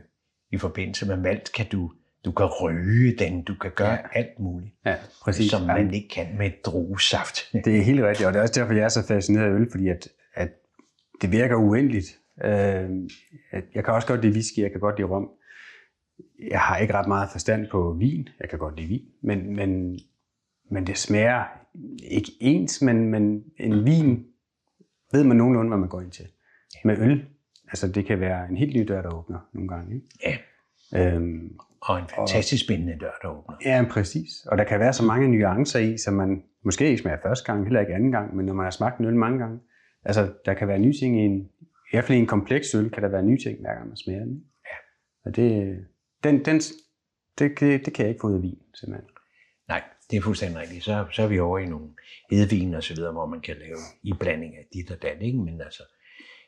I 0.52 0.58
forbindelse 0.58 1.06
med 1.06 1.18
malt 1.18 1.52
kan 1.52 1.70
du, 1.70 1.92
du 2.26 2.32
kan 2.32 2.46
røge 2.46 3.16
den, 3.20 3.44
du 3.44 3.56
kan 3.56 3.72
gøre 3.76 3.92
Ja. 3.92 3.98
alt 4.14 4.40
muligt, 4.40 4.74
ja 4.86 4.96
præcis. 5.22 5.52
som 5.52 5.62
man 5.62 5.94
ikke 5.94 6.10
kan 6.10 6.38
med 6.38 6.52
druesaft. 6.66 7.36
Det 7.66 7.78
er 7.78 7.82
helt 7.82 8.02
rigtigt, 8.04 8.28
og 8.28 8.34
det 8.34 8.40
er 8.40 8.44
også 8.44 8.60
derfor, 8.60 8.74
jeg 8.74 8.84
er 8.84 8.90
så 8.90 9.08
fascineret 9.08 9.46
af 9.46 9.50
øl, 9.52 9.72
fordi 9.72 9.88
at, 9.90 10.08
at 10.34 10.50
det 11.22 11.32
virker 11.32 11.56
uendeligt. 11.56 12.20
Øh, 12.44 12.90
jeg 13.76 13.84
kan 13.86 13.94
også 13.94 14.08
godt 14.08 14.22
lide 14.22 14.34
whisky, 14.34 14.60
jeg 14.60 14.72
kan 14.72 14.80
godt 14.80 14.98
lide 14.98 15.08
rom. 15.08 15.30
Jeg 16.50 16.60
har 16.60 16.78
ikke 16.78 16.94
ret 16.94 17.08
meget 17.08 17.30
forstand 17.32 17.68
på 17.72 17.96
vin. 18.00 18.30
Jeg 18.40 18.50
kan 18.50 18.60
godt 18.60 18.76
lide 18.76 18.88
vin, 18.88 19.06
men, 19.22 19.56
men, 19.56 20.00
men 20.72 20.88
det 20.88 20.98
smager 20.98 21.44
ikke 22.04 22.32
ens, 22.40 22.82
men, 22.82 23.06
men 23.12 23.44
en 23.58 23.86
vin 23.86 24.26
ved 25.12 25.24
man 25.24 25.38
nogenlunde, 25.38 25.70
hvad 25.70 25.78
man 25.78 25.90
går 25.90 26.02
ind 26.02 26.12
til. 26.12 26.26
Med 26.86 26.98
øl, 26.98 27.26
altså 27.68 27.88
det 27.88 28.06
kan 28.06 28.20
være 28.20 28.50
en 28.50 28.58
helt 28.58 28.76
ny 28.76 28.86
dør, 28.88 29.02
der 29.02 29.14
åbner 29.14 29.40
nogle 29.54 29.70
gange. 29.70 29.96
Ikke? 29.96 30.08
Ja, 30.26 30.38
Øhm, 30.96 31.58
og 31.82 32.00
en 32.00 32.06
fantastisk 32.16 32.64
spændende 32.66 32.98
dør, 33.00 33.12
der 33.22 33.28
åbner. 33.28 33.56
ja, 33.66 33.86
præcis. 33.92 34.30
Og 34.46 34.58
der 34.58 34.64
kan 34.64 34.80
være 34.80 34.94
så 34.94 35.04
mange 35.04 35.28
nuancer 35.28 35.80
i, 35.80 35.98
som 35.98 36.14
man 36.14 36.44
måske 36.66 36.86
ikke 36.86 36.98
smager 36.98 37.18
første 37.24 37.46
gang, 37.46 37.64
heller 37.64 37.80
ikke 37.80 37.94
anden 37.94 38.12
gang, 38.12 38.36
men 38.36 38.46
når 38.46 38.54
man 38.54 38.64
har 38.64 38.72
smagt 38.72 39.00
en 39.00 39.06
øl 39.06 39.16
mange 39.16 39.40
gange, 39.40 39.60
altså 40.06 40.34
der 40.46 40.54
kan 40.54 40.68
være 40.68 40.80
nye 40.80 40.94
ting 41.00 41.22
i 41.22 41.26
en, 41.26 41.40
i 41.62 41.92
hvert 41.92 42.04
fald 42.04 42.18
i 42.18 42.22
en 42.22 42.28
kompleks 42.28 42.76
øl, 42.76 42.90
kan 42.90 43.04
der 43.04 43.10
være 43.10 43.24
nye 43.24 43.38
ting, 43.38 43.60
hver 43.62 43.74
gang 43.74 43.88
man 43.88 43.98
smager 43.98 44.26
den. 44.26 44.44
Ja. 44.66 44.76
Og 45.26 45.36
det, 45.36 45.78
den, 46.24 46.46
den, 46.46 46.60
det, 47.40 47.60
det, 47.60 47.86
det 47.86 47.94
kan 47.94 48.06
jeg 48.06 48.10
ikke 48.10 48.22
få 48.22 48.28
ud 48.28 48.36
af 48.36 48.42
vin, 48.42 48.60
simpelthen. 48.74 49.10
Nej, 49.68 49.84
det 50.12 50.18
er 50.18 50.22
fuldstændig 50.22 50.60
rigtigt. 50.60 50.84
Så, 50.84 51.06
så 51.12 51.24
er 51.24 51.28
vi 51.28 51.40
over 51.40 51.60
i 51.60 51.66
nogle 51.66 51.88
hedvin 52.32 52.74
og 52.74 52.84
så 52.84 52.96
videre, 52.96 53.12
hvor 53.12 53.26
man 53.26 53.42
kan 53.42 53.56
lave 53.60 53.78
i 54.04 54.14
blanding 54.20 54.58
af 54.58 54.66
dit 54.74 54.92
og 54.92 55.02
dat, 55.02 55.18
ikke? 55.22 55.38
Men 55.38 55.62
altså, 55.62 55.84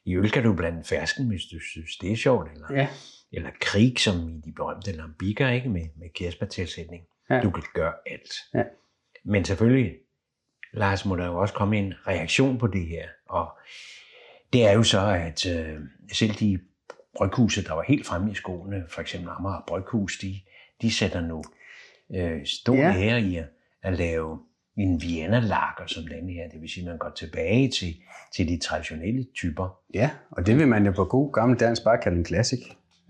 i 0.05 0.15
øl 0.17 0.31
kan 0.31 0.43
du 0.43 0.53
blande 0.53 0.83
fersken, 0.83 1.27
hvis 1.27 1.41
du 1.51 1.59
synes, 1.59 1.97
det 2.01 2.11
er 2.11 2.15
sjovt, 2.15 2.51
eller, 2.53 2.67
Ja. 2.73 2.87
Eller 3.33 3.49
krig, 3.61 3.99
som 3.99 4.29
i 4.29 4.41
de 4.45 4.51
berømte 4.51 4.91
lambikker, 4.91 5.49
ikke? 5.49 5.69
Med, 5.69 5.87
med 5.95 6.09
kirsebærtilsætning. 6.15 7.03
Ja. 7.29 7.41
Du 7.41 7.51
kan 7.51 7.63
gøre 7.73 7.93
alt. 8.05 8.33
Ja. 8.53 8.63
Men 9.25 9.45
selvfølgelig, 9.45 9.93
Lars, 10.73 11.05
må 11.05 11.15
der 11.15 11.25
jo 11.25 11.39
også 11.39 11.53
komme 11.53 11.77
en 11.77 11.93
reaktion 12.07 12.57
på 12.57 12.67
det 12.67 12.85
her. 12.87 13.07
Og 13.29 13.51
det 14.53 14.67
er 14.67 14.71
jo 14.71 14.83
så, 14.83 15.07
at 15.07 15.45
øh, 15.45 15.79
selv 16.13 16.31
de 16.31 16.59
bryghuse, 17.15 17.63
der 17.63 17.73
var 17.73 17.83
helt 17.87 18.05
fremme 18.05 18.31
i 18.31 18.35
skoene, 18.35 18.85
for 18.89 19.01
eksempel 19.01 19.29
Amager 19.29 19.63
Bryghus, 19.67 20.17
de, 20.17 20.35
de 20.81 20.93
sætter 20.93 21.21
nu 21.21 21.43
øh, 22.15 22.45
stor 22.45 22.75
Ja. 22.75 22.93
ære 22.97 23.21
i 23.21 23.35
at, 23.35 23.45
at 23.83 23.93
lave 23.97 24.39
en 24.77 25.01
Vienna 25.01 25.39
lager 25.39 25.83
som 25.87 26.03
den 26.03 26.29
her. 26.29 26.49
Det 26.49 26.61
vil 26.61 26.69
sige, 26.69 26.83
at 26.83 26.89
man 26.89 26.97
går 26.97 27.09
tilbage 27.09 27.69
til, 27.69 27.95
til 28.35 28.47
de 28.47 28.57
traditionelle 28.59 29.27
typer. 29.35 29.79
Ja, 29.93 30.09
og 30.31 30.45
det 30.45 30.57
vil 30.57 30.67
man 30.67 30.85
jo 30.85 30.91
på 30.91 31.05
god 31.05 31.33
gammel 31.33 31.59
dansk 31.59 31.83
bare 31.83 31.97
kalde 31.97 32.17
en 32.17 32.25
classic. 32.25 32.59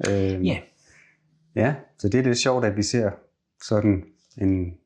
Øhm, 0.10 0.42
Ja. 0.44 0.60
Ja, 1.56 1.76
så 1.98 2.10
det 2.10 2.20
er 2.20 2.24
lidt 2.24 2.38
sjovt, 2.38 2.66
at 2.66 2.78
vi 2.78 2.84
ser 2.84 3.12
sådan 3.64 4.04
en, 4.38 4.78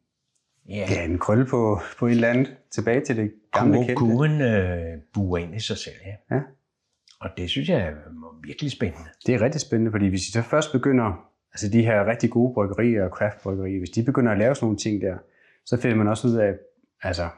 Ja, 0.69 0.87
ja, 0.89 1.03
en 1.05 1.19
krølle 1.19 1.45
på, 1.45 1.79
på 1.99 2.07
et 2.07 2.11
eller 2.11 2.29
andet 2.29 2.55
tilbage 2.71 3.01
til 3.01 3.17
det 3.17 3.33
gamle 3.53 3.77
kendte. 3.77 3.95
kurven 3.95 4.41
øh, 4.41 4.97
buer 5.13 5.37
ind 5.37 5.55
i 5.55 5.59
sig 5.59 5.77
selv, 5.77 5.95
ja. 6.05 6.35
Ja. 6.35 6.41
Og 7.19 7.29
det 7.37 7.49
synes 7.49 7.69
jeg 7.69 7.79
er 7.81 7.91
virkelig 8.43 8.71
spændende. 8.71 9.09
Det 9.25 9.35
er 9.35 9.41
rigtig 9.41 9.61
spændende, 9.61 9.91
fordi 9.91 10.07
hvis 10.07 10.27
I 10.27 10.31
så 10.31 10.41
først 10.41 10.71
begynder, 10.71 11.29
altså 11.53 11.69
de 11.69 11.81
her 11.85 12.05
rigtig 12.05 12.29
gode 12.29 12.53
bryggerier 12.53 13.03
og 13.03 13.09
craftbryggerier, 13.09 13.79
hvis 13.79 13.89
de 13.89 14.03
begynder 14.03 14.31
at 14.31 14.37
lave 14.37 14.55
sådan 14.55 14.65
nogle 14.65 14.77
ting 14.77 15.01
der, 15.01 15.17
så 15.65 15.77
finder 15.81 15.97
man 15.97 16.07
også 16.07 16.27
ud 16.27 16.35
af, 16.35 16.53
altså, 17.01 17.29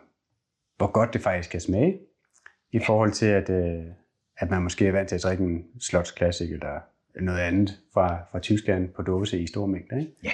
hvor 0.77 0.91
godt 0.91 1.13
det 1.13 1.21
faktisk 1.21 1.49
kan 1.51 1.59
smage, 1.61 1.99
i 2.71 2.79
forhold 2.85 3.11
til, 3.11 3.25
at, 3.25 3.49
øh, 3.49 3.85
at 4.37 4.49
man 4.49 4.61
måske 4.61 4.87
er 4.87 4.91
vant 4.91 5.09
til 5.09 5.15
at 5.15 5.23
drikke 5.23 5.43
en 5.43 5.65
Slots 5.81 6.17
Classic 6.17 6.51
eller 6.51 6.79
noget 7.21 7.39
andet 7.39 7.79
fra, 7.93 8.23
fra 8.31 8.39
Tyskland 8.39 8.89
på 8.89 9.01
dåse 9.01 9.39
i 9.39 9.47
store 9.47 9.67
mængder. 9.67 9.97
Ikke? 9.97 10.11
Ja. 10.23 10.31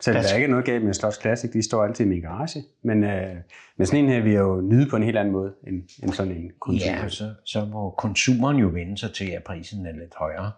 Så 0.00 0.12
der 0.12 0.18
er 0.18 0.36
ikke 0.36 0.48
noget 0.48 0.64
galt 0.64 0.84
med 0.84 0.94
Slots 0.94 1.20
Classic, 1.20 1.50
de 1.52 1.62
står 1.62 1.84
altid 1.84 2.04
i 2.04 2.08
min 2.08 2.20
garage, 2.20 2.62
men, 2.82 3.04
øh, 3.04 3.36
men 3.76 3.86
sådan 3.86 4.04
en 4.04 4.10
her 4.10 4.20
vil 4.20 4.32
jeg 4.32 4.40
jo 4.40 4.60
nyde 4.60 4.90
på 4.90 4.96
en 4.96 5.02
helt 5.02 5.16
anden 5.18 5.32
måde, 5.32 5.54
end, 5.66 5.82
end 6.02 6.12
sådan 6.12 6.32
en 6.32 6.50
konsum. 6.60 6.94
Ja, 6.94 7.08
så, 7.08 7.34
så 7.44 7.64
må 7.64 7.90
konsumeren 7.90 8.56
jo 8.56 8.68
vende 8.68 8.98
sig 8.98 9.14
til, 9.14 9.30
at 9.30 9.44
prisen 9.44 9.86
er 9.86 9.92
lidt 9.92 10.14
højere. 10.14 10.52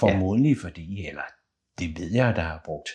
Formodentlig 0.00 0.56
fordi, 0.58 1.06
eller 1.08 1.22
det 1.78 1.98
ved 1.98 2.12
jeg, 2.14 2.36
der 2.36 2.42
har 2.42 2.62
brugt 2.64 2.88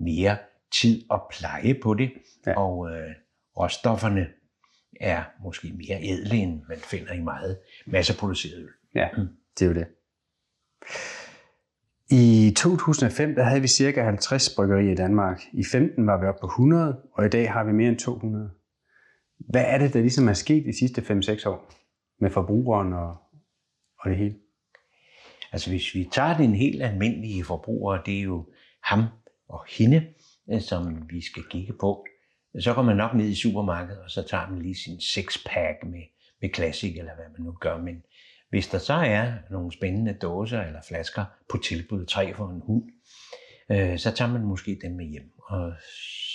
mere 0.00 0.36
tid 0.72 1.02
og 1.10 1.22
pleje 1.38 1.74
på 1.82 1.94
det, 1.94 2.10
Ja. 2.46 2.50
ja. 2.50 2.60
og 2.60 2.90
øh, 2.90 3.10
råstofferne 3.56 4.26
er 5.00 5.22
måske 5.44 5.72
mere 5.72 5.98
ædle, 6.02 6.36
end 6.36 6.60
man 6.68 6.78
finder 6.78 7.12
i 7.12 7.20
meget 7.20 7.58
masseproduceret 7.86 8.58
øl. 8.58 8.68
Ja, 8.94 9.08
det 9.58 9.64
er 9.64 9.68
jo 9.68 9.74
det. 9.74 9.86
I 12.10 12.52
2005 12.56 13.34
der 13.34 13.42
havde 13.42 13.60
vi 13.60 13.68
cirka 13.68 14.02
50 14.02 14.54
bryggerier 14.56 14.92
i 14.92 14.94
Danmark. 14.94 15.40
I 15.52 15.64
15 15.72 16.06
var 16.06 16.20
vi 16.20 16.26
oppe 16.26 16.40
på 16.40 16.46
100, 16.46 17.00
og 17.12 17.26
i 17.26 17.28
dag 17.28 17.52
har 17.52 17.64
vi 17.64 17.72
mere 17.72 17.88
end 17.88 17.98
200. 17.98 18.50
Hvad 19.38 19.64
er 19.66 19.78
det, 19.78 19.94
der 19.94 20.00
ligesom 20.00 20.28
er 20.28 20.32
sket 20.32 20.64
de 20.64 20.78
sidste 20.78 21.00
5-6 21.00 21.48
år 21.48 21.72
med 22.20 22.30
forbrugeren 22.30 22.92
og, 22.92 23.16
og 23.98 24.10
det 24.10 24.18
hele? 24.18 24.34
Altså 25.52 25.70
hvis 25.70 25.94
vi 25.94 26.08
tager 26.12 26.36
den 26.36 26.54
helt 26.54 26.82
almindelige 26.82 27.44
forbruger, 27.44 28.02
det 28.02 28.18
er 28.18 28.22
jo 28.22 28.46
ham 28.84 29.04
og 29.48 29.64
hende, 29.68 30.06
øh, 30.52 30.60
som 30.60 31.10
vi 31.10 31.20
skal 31.20 31.42
kigge 31.50 31.72
på. 31.80 32.06
Så 32.58 32.74
går 32.74 32.82
man 32.82 32.96
nok 32.96 33.14
ned 33.14 33.26
i 33.26 33.34
supermarkedet, 33.34 34.02
og 34.02 34.10
så 34.10 34.22
tager 34.22 34.50
man 34.50 34.62
lige 34.62 34.74
sin 34.74 35.00
sexpack 35.00 35.84
med, 35.84 36.02
med 36.40 36.50
Classic, 36.54 36.96
eller 36.98 37.14
hvad 37.14 37.24
man 37.38 37.46
nu 37.46 37.52
gør. 37.52 37.76
Men 37.76 38.02
hvis 38.52 38.68
der 38.68 38.78
så 38.78 38.94
er 38.94 39.32
nogle 39.50 39.72
spændende 39.72 40.12
dåser 40.12 40.62
eller 40.62 40.80
flasker 40.88 41.24
på 41.48 41.58
tilbud, 41.64 42.06
tre 42.06 42.34
for 42.34 42.48
en 42.48 42.62
hund, 42.66 42.84
øh, 43.70 43.98
så 43.98 44.10
tager 44.10 44.32
man 44.32 44.42
måske 44.42 44.78
dem 44.82 44.92
med 44.92 45.06
hjem. 45.06 45.32
Og 45.38 45.72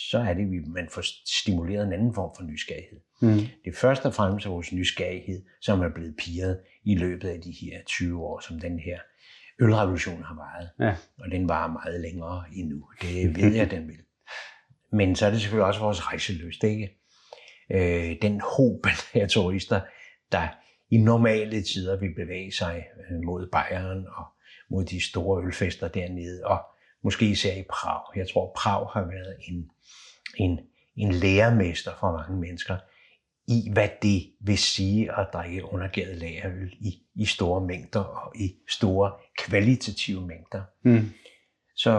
så 0.09 0.17
er 0.17 0.33
det, 0.33 0.41
at 0.43 0.67
man 0.67 0.89
får 0.91 1.03
stimuleret 1.25 1.87
en 1.87 1.93
anden 1.93 2.13
form 2.13 2.31
for 2.37 2.43
nysgerrighed. 2.43 2.99
Mm. 3.21 3.33
Det 3.65 3.73
er 3.73 3.75
først 3.75 4.05
og 4.05 4.13
fremmest 4.13 4.47
vores 4.47 4.73
nysgerrighed, 4.73 5.41
som 5.61 5.81
er 5.81 5.89
blevet 5.89 6.15
piret 6.17 6.59
i 6.83 6.95
løbet 6.95 7.29
af 7.29 7.41
de 7.41 7.51
her 7.51 7.83
20 7.85 8.23
år, 8.23 8.39
som 8.39 8.59
den 8.59 8.79
her 8.79 8.99
ølrevolution 9.59 10.23
har 10.23 10.35
varet. 10.35 10.69
Ja. 10.79 10.95
Og 11.19 11.31
den 11.31 11.49
varer 11.49 11.71
meget 11.71 12.01
længere 12.01 12.43
endnu. 12.55 12.89
Det 13.01 13.35
ved 13.35 13.55
jeg, 13.55 13.71
den 13.71 13.87
vil. 13.87 13.99
Men 14.91 15.15
så 15.15 15.25
er 15.25 15.29
det 15.29 15.41
selvfølgelig 15.41 15.65
også 15.65 15.79
vores 15.79 16.07
rejseløst, 16.07 16.63
ikke? 16.63 16.97
Øh, 17.71 18.15
den 18.21 18.41
hoben 18.57 18.91
af 19.13 19.29
turister, 19.29 19.81
der 20.31 20.47
i 20.89 20.97
normale 20.97 21.61
tider 21.61 21.99
vil 21.99 22.13
bevæge 22.15 22.51
sig 22.51 22.87
øh, 22.97 23.19
mod 23.25 23.49
Bayern 23.51 24.05
og 24.07 24.25
mod 24.69 24.85
de 24.85 25.01
store 25.01 25.43
ølfester 25.43 25.87
dernede, 25.87 26.45
og 26.45 26.59
måske 27.03 27.25
især 27.25 27.53
i 27.53 27.63
Prag. 27.69 28.17
Jeg 28.17 28.27
tror, 28.29 28.51
Prag 28.55 28.89
har 28.93 29.01
været 29.01 29.35
en, 29.47 29.69
en, 30.35 30.59
en 30.95 31.11
lærermester 31.11 31.91
for 31.99 32.11
mange 32.11 32.39
mennesker 32.39 32.77
i, 33.47 33.69
hvad 33.73 33.89
det 34.01 34.31
vil 34.39 34.57
sige 34.57 35.19
at 35.19 35.27
drikke 35.33 35.65
undergæret 35.65 36.17
lagerøl 36.17 36.73
i, 36.79 37.03
i 37.15 37.25
store 37.25 37.61
mængder 37.61 37.99
og 37.99 38.37
i 38.37 38.55
store 38.69 39.11
kvalitative 39.37 40.27
mængder. 40.27 40.63
Mm. 40.83 41.09
Så 41.75 41.93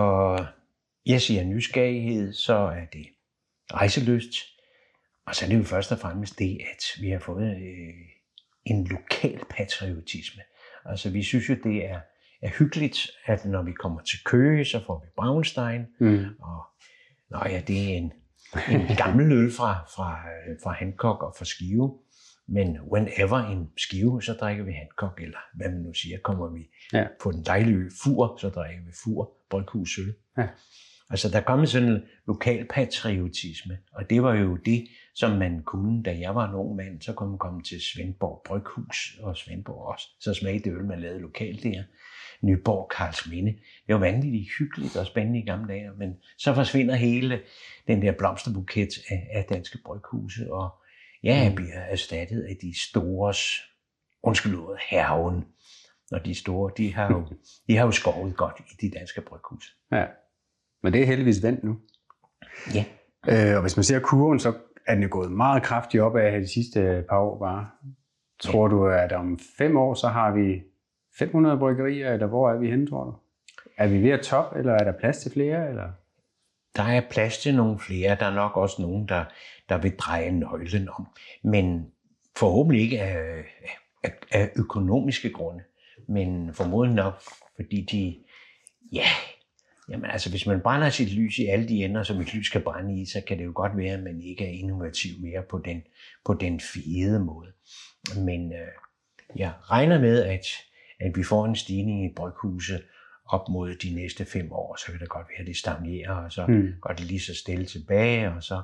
jeg 1.07 1.21
siger 1.21 1.45
nysgerrighed, 1.45 2.33
så 2.33 2.55
er 2.55 2.85
det 2.93 3.07
rejseløst, 3.75 4.35
og 5.27 5.35
så 5.35 5.45
er 5.45 5.49
det 5.49 5.59
jo 5.59 5.63
først 5.63 5.93
og 5.93 5.99
fremmest 5.99 6.39
det, 6.39 6.61
at 6.61 7.03
vi 7.03 7.11
har 7.11 7.19
fået 7.19 7.57
øh, 7.57 7.95
en 8.71 8.85
lokal 8.87 9.41
patriotisme. 9.51 10.43
Altså 10.85 11.11
vi 11.11 11.23
synes 11.23 11.49
jo, 11.49 11.57
det 11.65 11.85
er, 11.91 12.01
er 12.43 12.51
hyggeligt, 12.59 12.99
at 13.27 13.45
når 13.45 13.63
vi 13.63 13.73
kommer 13.73 14.01
til 14.01 14.19
Køge, 14.25 14.65
så 14.65 14.85
får 14.87 15.03
vi 15.05 15.11
Braunstein, 15.17 15.87
Mm. 16.01 16.25
og 16.41 16.63
nå 17.31 17.39
ja, 17.47 17.63
det 17.67 17.79
er 17.93 17.97
en, 17.97 18.13
en 18.71 18.97
gammel 18.97 19.33
øl 19.33 19.53
fra, 19.53 19.75
fra, 19.97 20.19
fra 20.63 20.73
Hancock 20.73 21.23
og 21.23 21.35
fra 21.39 21.45
Skive. 21.45 21.99
Men 22.51 22.79
whenever 22.93 23.39
en 23.39 23.71
skive, 23.77 24.23
så 24.23 24.33
drikker 24.33 24.65
vi 24.65 24.73
Hancock, 24.73 25.21
eller 25.23 25.39
hvad 25.55 25.69
man 25.69 25.81
nu 25.81 25.93
siger, 25.95 26.19
kommer 26.25 26.49
vi 26.49 26.69
Ja. 26.93 27.07
på 27.23 27.33
den 27.33 27.43
dejlige 27.45 27.77
ø 27.77 27.89
Fur, 28.05 28.37
så 28.41 28.49
drikker 28.49 28.85
vi 28.85 28.93
Fur, 29.05 29.33
Bryghus 29.51 29.99
øl. 29.99 30.15
Ja. 30.39 30.49
Altså 31.11 31.29
der 31.31 31.41
kom 31.41 31.67
sådan 31.67 31.89
en 31.89 32.03
lokal 32.27 32.67
patriotisme, 32.71 33.79
og 33.93 34.11
det 34.11 34.23
var 34.23 34.35
jo 34.35 34.57
det, 34.57 34.87
som 35.19 35.31
man 35.39 35.63
kunne, 35.63 36.03
da 36.03 36.19
jeg 36.19 36.35
var 36.35 36.49
en 36.49 36.55
ung 36.55 36.77
mand, 36.77 37.03
så 37.03 37.13
kunne 37.13 37.29
man 37.29 37.39
komme 37.39 37.63
til 37.63 37.81
Svendborg 37.81 38.43
Bryghus 38.47 39.19
og 39.23 39.37
Svendborg 39.37 39.87
også. 39.93 40.07
Så 40.21 40.35
smagte 40.35 40.71
det 40.71 40.77
øl, 40.77 40.85
man 40.85 41.01
lavede 41.01 41.21
lokalt 41.21 41.63
der. 41.63 41.83
Nyborg, 42.43 42.91
Karlsminde. 42.97 43.53
Det 43.87 43.95
var 43.95 43.99
vanvittigt 43.99 44.49
hyggeligt 44.59 44.97
og 44.97 45.07
spændende 45.07 45.39
i 45.39 45.43
gamle 45.45 45.69
dage, 45.75 45.91
men 45.99 46.15
så 46.39 46.55
forsvinder 46.55 46.95
hele 46.95 47.41
den 47.87 48.03
der 48.03 48.13
blomsterbuket 48.13 48.89
af, 49.11 49.29
af 49.33 49.45
danske 49.45 49.79
bryghuse, 49.85 50.53
og 50.53 50.71
ja, 51.23 51.49
Mm. 51.49 51.55
bliver 51.55 51.75
erstattet 51.79 52.43
af 52.43 52.57
de 52.63 52.81
store, 52.91 53.35
undskyld 54.23 54.57
ordet, 54.59 54.79
herven. 54.91 55.45
Og 56.13 56.25
de 56.25 56.35
store, 56.35 56.73
de 56.77 56.95
har 56.95 57.09
jo, 57.11 57.27
de 57.69 57.77
har 57.77 57.85
jo 57.85 57.91
skovet 57.91 58.37
godt 58.37 58.61
i 58.71 58.87
de 58.87 58.99
danske 58.99 59.21
bryghuse. 59.21 59.69
Ja. 59.93 60.07
Men 60.83 60.93
det 60.93 61.03
er 61.03 61.07
heldigvis 61.07 61.43
vendt 61.43 61.65
nu. 61.65 61.79
Ja. 62.75 62.85
Øh, 63.29 63.57
og 63.57 63.61
hvis 63.63 63.77
man 63.77 63.85
ser 63.85 64.01
kurven, 64.01 64.41
så 64.41 64.53
er 64.89 64.95
den 64.95 65.03
jo 65.03 65.09
gået 65.11 65.33
meget 65.33 65.63
kraftigt 65.63 66.03
op 66.03 66.17
af 66.17 66.41
de 66.41 66.53
sidste 66.53 67.05
par 67.09 67.19
år 67.19 67.39
bare. 67.39 67.69
Tror 68.41 68.69
du, 68.69 68.87
at 68.87 69.13
om 69.13 69.39
fem 69.59 69.77
år, 69.77 69.95
så 69.95 70.09
har 70.09 70.33
vi 70.33 70.63
500 71.19 71.59
bryggerier, 71.59 72.13
eller 72.13 72.27
hvor 72.27 72.51
er 72.51 72.59
vi 72.59 72.71
henne, 72.71 72.87
tror 72.87 73.05
du? 73.05 73.15
Er 73.77 73.89
vi 73.89 74.03
ved 74.03 74.11
at 74.11 74.21
top, 74.21 74.57
eller 74.57 74.73
er 74.73 74.85
der 74.85 74.93
plads 74.93 75.19
til 75.19 75.33
flere? 75.33 75.69
Eller? 75.69 75.89
Der 76.77 76.83
er 76.83 77.03
plads 77.11 77.39
til 77.39 77.57
nogle 77.57 77.79
flere. 77.79 78.17
Der 78.21 78.27
er 78.27 78.35
nok 78.35 78.57
også 78.57 78.83
nogen, 78.83 79.09
der, 79.09 79.25
der 79.69 79.79
vil 79.79 79.97
dreje 79.97 80.31
nøglen 80.31 80.89
om. 80.89 81.07
Men 81.45 81.87
forhåbentlig 82.37 82.83
ikke 82.83 83.01
af, 83.01 83.45
af, 84.05 84.13
af 84.33 84.51
økonomiske 84.57 85.33
grunde. 85.33 85.65
Men 86.09 86.55
formodentlig 86.55 86.97
nok, 86.97 87.23
fordi 87.57 87.87
de, 87.93 88.17
ja, 88.93 89.07
jamen 89.91 90.11
altså 90.11 90.31
hvis 90.31 90.47
man 90.47 90.61
brænder 90.61 90.91
sit 90.91 91.13
lys 91.13 91.39
i 91.39 91.47
alle 91.47 91.69
de 91.69 91.85
ender, 91.85 92.03
som 92.03 92.21
et 92.21 92.35
lys 92.35 92.49
kan 92.49 92.63
brænde 92.63 93.03
i, 93.03 93.07
så 93.07 93.23
kan 93.27 93.39
det 93.39 93.45
jo 93.45 93.53
godt 93.55 93.77
være, 93.77 93.95
at 93.95 94.03
man 94.03 94.21
ikke 94.21 94.45
er 94.45 94.51
innovativ 94.51 95.11
mere 95.21 95.43
på 95.51 95.63
den, 95.65 95.83
på 96.25 96.35
den 96.35 96.61
fede 96.61 97.21
måde. 97.21 97.53
Men 98.17 98.53
øh, 98.53 98.69
jeg 99.37 99.53
regner 99.71 100.01
med, 100.01 100.23
at, 100.25 100.47
at 101.01 101.17
vi 101.17 101.23
får 101.23 101.47
en 101.47 101.57
stigning 101.57 102.05
i 102.05 102.15
bryghuse 102.17 102.81
op 103.27 103.49
mod 103.49 103.75
de 103.75 103.95
næste 103.95 104.25
fem 104.25 104.53
år, 104.53 104.77
så 104.77 104.93
vil 104.93 105.01
det 105.01 105.09
godt 105.09 105.27
være, 105.29 105.41
at 105.41 105.47
det 105.47 105.57
stagnerer, 105.57 106.13
og 106.13 106.33
så 106.33 106.47
mm. 106.47 106.73
går 106.81 106.93
det 106.93 107.05
lige 107.05 107.21
så 107.21 107.35
stille 107.35 107.67
tilbage, 107.67 108.31
og 108.31 108.43
så 108.43 108.63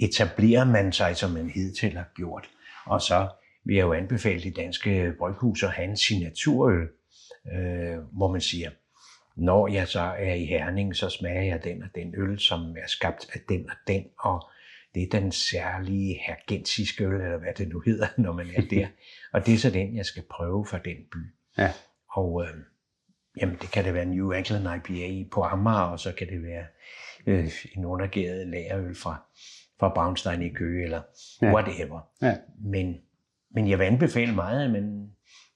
etablerer 0.00 0.64
man 0.64 0.92
sig, 0.92 1.16
som 1.16 1.30
man 1.30 1.50
hidtil 1.50 1.92
har 1.92 2.08
gjort. 2.14 2.48
Og 2.86 3.00
så 3.02 3.28
vil 3.64 3.76
jeg 3.76 3.82
jo 3.82 3.92
anbefale 3.92 4.42
de 4.42 4.50
danske 4.50 5.12
bryghuse 5.18 5.66
at 5.66 5.72
have 5.72 5.88
en 5.88 5.96
signaturøl, 5.96 6.88
øh, 7.52 7.98
hvor 8.16 8.32
man 8.32 8.40
siger, 8.40 8.70
når 9.38 9.68
jeg 9.68 9.88
så 9.88 10.00
er 10.00 10.34
i 10.34 10.44
Herning, 10.44 10.96
så 10.96 11.08
smager 11.08 11.42
jeg 11.42 11.64
den 11.64 11.82
og 11.82 11.88
den 11.94 12.14
øl, 12.16 12.38
som 12.38 12.60
er 12.60 12.86
skabt 12.86 13.26
af 13.34 13.40
den 13.48 13.70
og 13.70 13.76
den, 13.86 14.04
og 14.18 14.48
det 14.94 15.02
er 15.02 15.20
den 15.20 15.32
særlige 15.32 16.20
hergensiske 16.26 17.04
øl, 17.04 17.20
eller 17.20 17.38
hvad 17.38 17.54
det 17.58 17.68
nu 17.68 17.80
hedder, 17.80 18.06
når 18.22 18.32
man 18.32 18.46
er 18.56 18.62
der. 18.62 18.86
og 19.32 19.46
det 19.46 19.54
er 19.54 19.58
så 19.58 19.70
den, 19.70 19.96
jeg 19.96 20.06
skal 20.06 20.22
prøve 20.30 20.66
for 20.66 20.78
den 20.78 20.96
by. 21.12 21.18
Ja. 21.58 21.72
Og 22.10 22.44
øh, 22.44 22.54
jamen, 23.40 23.56
det 23.62 23.70
kan 23.70 23.84
det 23.84 23.94
være 23.94 24.06
New 24.06 24.30
England 24.30 24.88
IPA 24.88 25.28
på 25.30 25.42
Amager, 25.42 25.80
og 25.80 26.00
så 26.00 26.12
kan 26.12 26.28
det 26.28 26.42
være 26.42 26.64
øh, 27.26 27.50
en 27.76 27.84
undergæret 27.84 28.46
lagerøl 28.46 28.94
fra, 28.94 29.22
fra 29.80 29.92
Braunstein 29.94 30.42
i 30.42 30.48
Køge, 30.48 30.84
eller 30.84 31.02
ja. 31.42 31.52
whatever. 31.52 32.00
Ja. 32.22 32.36
Men, 32.64 32.96
men 33.50 33.68
jeg 33.68 33.78
vil 33.78 33.84
anbefale 33.84 34.34
meget, 34.34 34.64
at 34.64 34.70
man, 34.70 35.10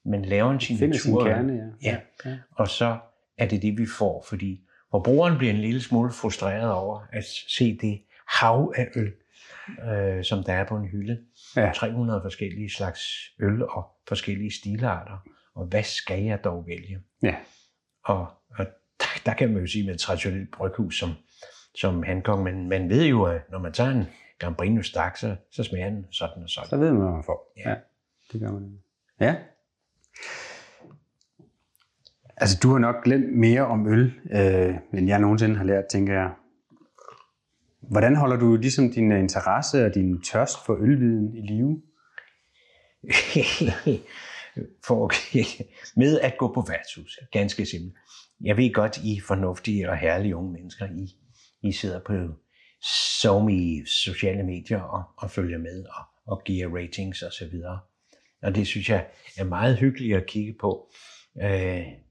man 0.05 0.25
laver 0.25 0.51
en 0.51 0.59
Finder 0.59 0.77
sin 0.77 0.99
signatur. 0.99 1.25
kerne, 1.25 1.73
ja. 1.83 1.91
Ja. 1.91 2.29
ja. 2.29 2.37
Og 2.51 2.67
så 2.67 2.97
er 3.37 3.47
det 3.47 3.61
det, 3.61 3.77
vi 3.77 3.85
får, 3.97 4.25
fordi 4.29 4.61
forbrugeren 4.91 5.37
bliver 5.37 5.53
en 5.53 5.61
lille 5.61 5.81
smule 5.81 6.11
frustreret 6.11 6.71
over 6.71 7.01
at 7.11 7.23
se 7.47 7.77
det 7.81 8.01
hav 8.27 8.73
af 8.75 8.87
øl, 8.95 9.13
øh, 9.89 10.23
som 10.23 10.43
der 10.43 10.53
er 10.53 10.67
på 10.67 10.77
en 10.77 10.87
hylde. 10.87 11.19
Ja. 11.55 11.71
300 11.75 12.21
forskellige 12.23 12.69
slags 12.69 13.01
øl 13.39 13.63
og 13.63 13.87
forskellige 14.07 14.51
stilarter. 14.51 15.17
Og 15.55 15.65
hvad 15.65 15.83
skal 15.83 16.23
jeg 16.23 16.43
dog 16.43 16.67
vælge? 16.67 16.99
Ja. 17.23 17.35
Og, 18.05 18.27
og 18.57 18.65
der, 18.99 19.21
der 19.25 19.33
kan 19.33 19.53
man 19.53 19.61
jo 19.61 19.67
sige 19.67 19.85
med 19.85 19.93
et 19.93 19.99
traditionelt 19.99 20.51
bryghus 20.51 20.99
som, 20.99 21.11
som 21.75 22.03
Hancock, 22.03 22.43
men 22.43 22.69
man 22.69 22.89
ved 22.89 23.05
jo, 23.05 23.23
at 23.23 23.41
når 23.51 23.59
man 23.59 23.73
tager 23.73 23.89
en 23.89 24.05
Gambrino 24.39 24.81
Stak, 24.81 25.17
så, 25.17 25.35
så 25.51 25.63
smager 25.63 25.89
den 25.89 26.05
sådan 26.11 26.43
og 26.43 26.49
sådan. 26.49 26.69
Så 26.69 26.77
ved 26.77 26.91
man, 26.91 27.01
hvad 27.01 27.11
man 27.11 27.23
får. 27.23 27.53
Ja. 27.57 27.69
Ja, 27.69 27.75
det 28.31 28.41
gør 28.41 28.51
man. 28.51 28.79
Ja. 29.19 29.35
Altså, 32.43 32.59
du 32.63 32.71
har 32.71 32.79
nok 32.79 33.03
glemt 33.03 33.37
mere 33.37 33.61
om 33.61 33.87
øl, 33.87 34.13
øh, 34.31 34.75
end 34.93 35.07
jeg 35.07 35.19
nogensinde 35.19 35.55
har 35.55 35.63
lært, 35.63 35.83
tænker 35.91 36.13
jeg. 36.13 36.31
Hvordan 37.81 38.15
holder 38.15 38.37
du 38.37 38.55
ligesom 38.55 38.91
din 38.91 39.11
øh, 39.11 39.19
interesse 39.19 39.85
og 39.85 39.95
din 39.95 40.21
tørst 40.21 40.65
for 40.65 40.77
ølviden 40.81 41.37
i 41.37 41.41
live? 41.41 41.81
for 44.87 45.03
okay. 45.03 45.43
med 45.95 46.19
at 46.19 46.37
gå 46.37 46.53
på 46.53 46.65
værtshus. 46.69 47.19
Ganske 47.31 47.65
simpelt. 47.65 47.95
Jeg 48.41 48.57
ved 48.57 48.73
godt, 48.73 48.97
I 48.97 49.17
er 49.17 49.21
fornuftige 49.27 49.89
og 49.89 49.97
herlige 49.97 50.35
unge 50.35 50.53
mennesker. 50.53 50.85
I, 50.85 51.15
I 51.67 51.71
sidder 51.71 51.99
på 52.05 52.13
som 53.21 53.49
i 53.49 53.85
sociale 53.85 54.43
medier 54.43 54.81
og, 54.81 55.03
og 55.17 55.31
følger 55.31 55.57
med 55.57 55.85
og, 55.85 56.05
og 56.25 56.43
giver 56.45 56.77
ratings 56.77 57.21
og 57.21 57.33
så 57.33 57.47
videre. 57.51 57.79
Og 58.41 58.55
det 58.55 58.67
synes 58.67 58.89
jeg 58.89 59.05
er 59.37 59.43
meget 59.43 59.77
hyggeligt 59.77 60.17
at 60.17 60.25
kigge 60.25 60.55
på. 60.61 60.89
Øh, 61.43 62.02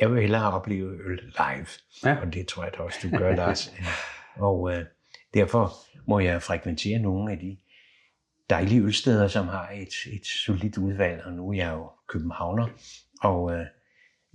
jeg 0.00 0.12
vil 0.12 0.20
hellere 0.20 0.52
opleve 0.52 0.98
øl 1.04 1.20
live, 1.22 1.66
Ja. 2.04 2.16
og 2.20 2.34
det 2.34 2.48
tror 2.48 2.64
jeg 2.64 2.72
da 2.78 2.82
også, 2.82 2.98
du 3.02 3.16
gør, 3.16 3.34
Lars. 3.36 3.72
og 4.48 4.72
øh, 4.74 4.84
derfor 5.34 5.72
må 6.08 6.18
jeg 6.20 6.42
frekventere 6.42 6.98
nogle 6.98 7.32
af 7.32 7.38
de 7.38 7.56
dejlige 8.50 8.82
ølsteder, 8.82 9.28
som 9.28 9.48
har 9.48 9.70
et, 9.70 10.12
et 10.12 10.26
solidt 10.26 10.78
udvalg, 10.78 11.24
og 11.24 11.32
nu 11.32 11.50
er 11.50 11.56
jeg 11.56 11.72
jo 11.72 11.90
københavner, 12.08 12.68
og 13.22 13.52
øh, 13.52 13.66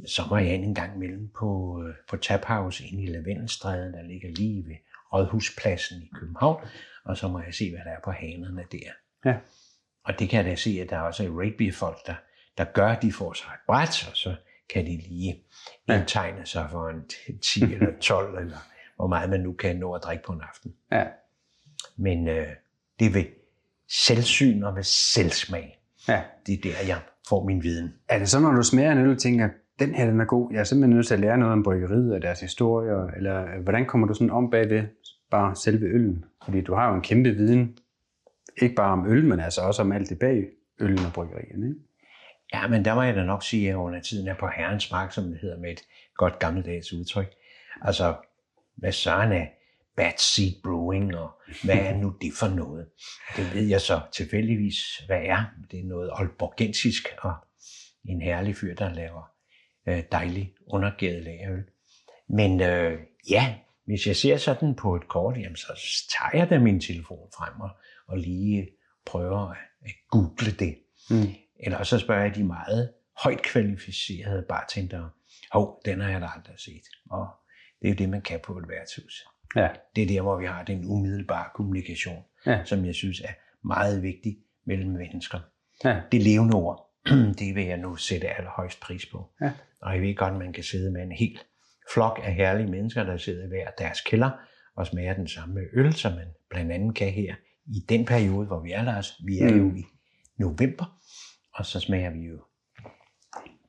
så 0.08 0.22
må 0.30 0.38
jeg 0.38 0.54
en 0.54 0.76
gang 0.76 0.96
imellem 0.96 1.30
på, 1.40 1.82
øh, 1.88 1.96
på 2.10 2.18
Tap 2.18 2.46
House 2.46 2.86
inde 2.88 3.04
i 3.04 3.08
Lavendelstræden, 3.08 3.94
der 3.94 4.04
ligger 4.04 4.30
lige 4.30 4.66
ved 4.68 4.76
Rådhuspladsen 5.14 6.02
i 6.02 6.10
København, 6.20 6.66
og 7.06 7.18
så 7.18 7.28
må 7.28 7.40
jeg 7.40 7.54
se, 7.54 7.70
hvad 7.72 7.80
der 7.86 7.92
er 7.92 8.02
på 8.04 8.12
hanerne 8.12 8.64
der. 8.72 8.92
Ja. 9.26 9.38
Og 10.06 10.20
det 10.20 10.30
kan 10.30 10.38
jeg 10.38 10.46
da 10.52 10.56
se, 10.56 10.80
at 10.82 10.90
der 10.90 11.00
også 11.00 11.24
er 11.24 11.30
Rugby-folk, 11.30 11.98
der, 12.08 12.16
der 12.58 12.64
gør, 12.64 12.88
at 12.88 13.02
de 13.02 13.12
får 13.12 13.34
sig 13.34 13.48
et 13.54 13.60
bræt, 13.68 14.08
og 14.12 14.18
så 14.18 14.36
kan 14.74 14.86
de 14.86 14.98
lige 14.98 15.36
indtegne 15.90 16.46
sig 16.46 16.68
for 16.72 16.90
en 16.90 17.04
10 17.42 17.64
eller 17.74 17.92
12, 18.02 18.38
eller 18.40 18.58
hvor 18.96 19.08
meget 19.08 19.30
man 19.30 19.40
nu 19.40 19.54
kan 19.54 19.76
nå 19.76 19.94
at 19.94 20.04
drikke 20.04 20.24
på 20.24 20.32
en 20.32 20.42
aften. 20.50 20.74
Ja. 20.92 21.04
Men 21.98 22.28
øh, 22.28 22.48
det 23.00 23.08
er 23.08 23.12
ved 23.14 23.26
selvsyn 23.90 24.64
og 24.64 24.76
ved 24.76 24.84
selvsmag. 24.84 25.80
ja. 26.08 26.22
Det 26.46 26.54
er 26.54 26.62
der, 26.64 26.88
jeg 26.88 27.00
får 27.30 27.46
min 27.46 27.64
viden. 27.64 27.94
Er 28.10 28.20
det 28.20 28.30
så, 28.30 28.40
når 28.40 28.52
du 28.52 28.64
smager 28.64 28.92
en 28.92 28.98
øl 28.98 29.12
og 29.12 29.18
tænker, 29.18 29.50
den 29.80 29.96
her 29.96 30.06
den 30.06 30.22
er 30.22 30.26
god, 30.26 30.50
jeg 30.52 30.60
er 30.60 30.64
simpelthen 30.64 30.96
nødt 30.96 31.08
til 31.08 31.14
at 31.14 31.20
lære 31.20 31.38
noget 31.38 31.54
om 31.54 31.64
bryggeriet 31.64 32.14
og 32.14 32.22
deres 32.22 32.40
historier, 32.40 33.08
eller 33.08 33.62
hvordan 33.62 33.86
kommer 33.86 34.08
du 34.08 34.14
sådan 34.14 34.30
om 34.30 34.50
bagved 34.50 34.84
bare 35.32 35.56
selve 35.56 35.86
øllen? 35.86 36.26
Fordi 36.46 36.62
du 36.62 36.74
har 36.74 36.90
jo 36.90 36.96
en 36.96 37.02
kæmpe 37.02 37.30
viden, 37.30 37.78
ikke 38.62 38.76
bare 38.76 38.92
om 38.92 39.08
øl, 39.08 39.26
men 39.26 39.40
altså 39.40 39.62
også 39.62 39.82
om 39.82 39.92
alt 39.92 40.10
det 40.10 40.20
bag 40.20 40.48
øllen 40.80 41.06
og 41.06 41.14
bryggerierne. 41.14 41.68
Ikke? 41.68 41.80
Ja, 42.54 42.68
men 42.68 42.86
der 42.86 42.96
må 42.96 43.02
jeg 43.02 43.16
da 43.16 43.24
nok 43.24 43.44
sige, 43.44 43.64
at 43.64 43.68
jeg 43.68 43.78
under 43.78 44.02
tiden 44.02 44.28
er 44.28 44.36
på 44.36 44.48
herrens 44.48 44.92
mark, 44.92 45.12
som 45.14 45.24
det 45.24 45.40
hedder 45.42 45.58
med 45.58 45.72
et 45.72 45.82
godt 46.16 46.40
gammeldags 46.40 46.94
udtryk. 46.94 47.28
Altså, 47.82 48.16
hvad 48.76 48.92
søren 48.92 49.32
er 49.32 49.46
bad 49.96 50.12
seed 50.18 50.62
brewing, 50.64 51.16
og 51.16 51.32
hvad 51.64 51.78
er 51.78 51.98
nu 51.98 52.16
det 52.22 52.34
for 52.40 52.48
noget? 52.48 52.88
Det 53.38 53.54
ved 53.54 53.68
jeg 53.68 53.82
så 53.82 54.02
tilfældigvis, 54.14 54.78
hvad 55.06 55.22
er. 55.22 55.46
Det 55.72 55.80
er 55.80 55.84
noget 55.84 56.12
olborgensisk, 56.20 57.04
og 57.22 57.34
en 58.06 58.22
herlig 58.22 58.56
fyr, 58.56 58.76
der 58.76 58.94
laver 58.94 59.32
øh, 59.88 60.04
dejlig 60.12 60.54
undergæret 60.68 61.24
lagerøl. 61.24 61.64
Men 62.30 62.62
øh, 62.62 63.00
ja, 63.30 63.56
hvis 63.86 64.08
jeg 64.08 64.16
ser 64.16 64.38
sådan 64.38 64.76
på 64.76 64.96
et 64.96 65.08
kort, 65.08 65.38
jamen, 65.38 65.56
så 65.56 65.80
tager 66.12 66.40
jeg 66.42 66.50
da 66.50 66.60
min 66.60 66.82
telefon 66.82 67.30
frem 67.38 67.62
og, 67.62 67.70
og 68.08 68.18
lige 68.18 68.68
prøver 69.06 69.50
at, 69.50 69.58
at 69.86 69.92
google 70.10 70.52
det. 70.60 70.78
Mm. 71.10 71.43
Eller 71.66 71.84
så 71.84 72.00
spørger 72.00 72.22
jeg 72.24 72.36
de 72.36 72.44
meget 72.44 72.90
højt 73.24 73.42
kvalificerede 73.42 74.46
bartendere. 74.50 75.10
Hov, 75.52 75.82
den 75.86 76.02
har 76.02 76.10
jeg 76.10 76.22
da 76.22 76.28
aldrig 76.36 76.60
set. 76.60 76.84
Og 77.10 77.28
det 77.82 77.88
er 77.88 77.92
jo 77.92 77.96
det, 77.98 78.10
man 78.10 78.22
kan 78.22 78.40
på 78.44 78.58
et 78.58 78.66
værtshus. 78.70 79.26
Ja. 79.56 79.70
Det 79.96 80.04
er 80.04 80.08
der, 80.08 80.22
hvor 80.22 80.40
vi 80.40 80.46
har 80.46 80.64
den 80.64 80.86
umiddelbare 80.86 81.46
kommunikation, 81.56 82.24
Ja. 82.46 82.64
som 82.66 82.86
jeg 82.86 82.96
synes 82.96 83.22
er 83.22 83.34
meget 83.68 84.02
vigtig 84.04 84.38
mellem 84.66 84.90
mennesker. 84.92 85.40
Ja. 85.86 86.02
Det 86.12 86.22
levende 86.22 86.54
ord, 86.56 86.90
det 87.40 87.56
vil 87.56 87.66
jeg 87.66 87.78
nu 87.78 87.96
sætte 87.96 88.28
allerhøjst 88.30 88.80
pris 88.80 89.06
på. 89.06 89.30
Ja. 89.42 89.52
Og 89.82 89.94
jeg 89.94 90.02
ved 90.02 90.16
godt, 90.16 90.34
man 90.38 90.54
kan 90.54 90.64
sidde 90.64 90.92
med 90.92 91.04
en 91.04 91.12
hel 91.12 91.40
flok 91.94 92.20
af 92.24 92.34
herlige 92.34 92.68
mennesker, 92.72 93.04
der 93.04 93.18
sidder 93.18 93.46
i 93.46 93.48
hver 93.48 93.70
deres 93.78 94.02
kælder 94.02 94.30
og 94.76 94.88
smager 94.88 95.14
den 95.14 95.28
samme 95.28 95.60
øl, 95.74 95.94
som 95.94 96.12
man 96.14 96.28
blandt 96.50 96.72
andet 96.72 96.96
kan 96.96 97.12
her 97.12 97.36
i 97.66 97.86
den 97.90 98.06
periode, 98.06 98.48
hvor 98.48 98.60
vi 98.60 98.72
er, 98.72 98.84
Lars. 98.84 99.14
Vi 99.26 99.38
er 99.40 99.52
Mm. 99.54 99.58
jo 99.70 99.76
i 99.76 99.84
november, 100.38 101.00
og 101.54 101.66
så 101.66 101.80
smager 101.80 102.10
vi 102.10 102.20
jo 102.20 102.38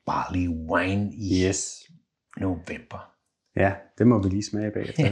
barley 0.06 0.48
wine 0.48 1.12
i 1.14 1.44
Yes. 1.48 1.90
november. 2.36 3.10
Ja, 3.56 3.74
det 3.98 4.06
må 4.06 4.22
vi 4.22 4.28
lige 4.28 4.44
smage 4.44 4.70
bagefter. 4.70 5.04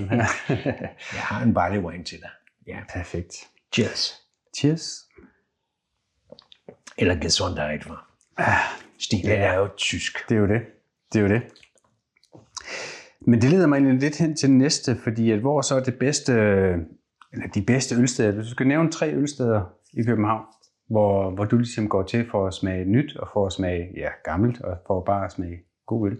Jeg 1.12 1.22
har 1.22 1.42
en 1.42 1.54
barley 1.54 1.78
wine 1.78 2.04
til 2.04 2.20
dig. 2.20 2.30
Ja. 2.66 2.80
Perfekt. 2.94 3.34
Cheers. 3.74 4.22
Cheers. 4.56 5.08
Eller 6.98 7.20
Gesundheit 7.20 7.84
for. 7.84 8.04
Ah, 8.36 8.56
Stilen 8.98 9.26
Ja. 9.26 9.34
er 9.36 9.54
jo 9.58 9.68
tysk. 9.76 10.28
Det 10.28 10.34
er 10.34 10.38
jo 10.40 10.46
det. 10.48 10.62
Det 11.12 11.18
er 11.18 11.22
jo 11.22 11.28
det. 11.28 11.42
Men 13.20 13.40
det 13.42 13.50
leder 13.50 13.66
mig 13.66 13.76
egentlig 13.76 14.00
lidt 14.00 14.18
hen 14.18 14.36
til 14.36 14.48
det 14.48 14.56
næste, 14.56 14.96
fordi 14.96 15.30
at 15.30 15.38
hvor 15.38 15.62
så 15.62 15.74
er 15.76 15.80
det 15.84 15.98
bedste, 15.98 16.32
eller 17.32 17.48
de 17.54 17.62
bedste 17.62 17.94
ølsteder, 17.94 18.32
hvis 18.32 18.46
du 18.46 18.50
skal 18.50 18.66
nævne 18.66 18.90
tre 18.92 19.12
ølsteder 19.14 19.64
i 19.92 20.02
København, 20.02 20.44
hvor, 20.92 21.30
hvor 21.30 21.44
du 21.44 21.56
ligesom 21.56 21.88
går 21.88 22.02
til 22.02 22.30
for 22.30 22.46
at 22.46 22.54
smage 22.54 22.84
nyt, 22.84 23.16
og 23.16 23.28
for 23.32 23.46
at 23.46 23.52
smage 23.52 23.88
ja, 23.96 24.08
gammelt, 24.24 24.60
og 24.60 24.76
for 24.86 25.00
bare 25.00 25.24
at 25.24 25.32
smage 25.32 25.58
god 25.86 26.10
øl. 26.10 26.18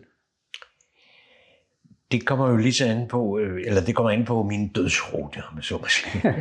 Det 2.12 2.26
kommer 2.26 2.50
jo 2.50 2.56
lige 2.56 2.72
så 2.72 2.87
an 2.87 3.08
på, 3.08 3.38
øh, 3.38 3.62
eller 3.66 3.85
det 3.85 3.96
kommer 3.96 4.11
an 4.11 4.24
på 4.24 4.42
min 4.42 4.68
dødsrute, 4.68 5.42
om 5.50 5.56
jeg 5.56 5.64
så 5.64 5.78
må 5.78 5.87
sige. 5.87 6.35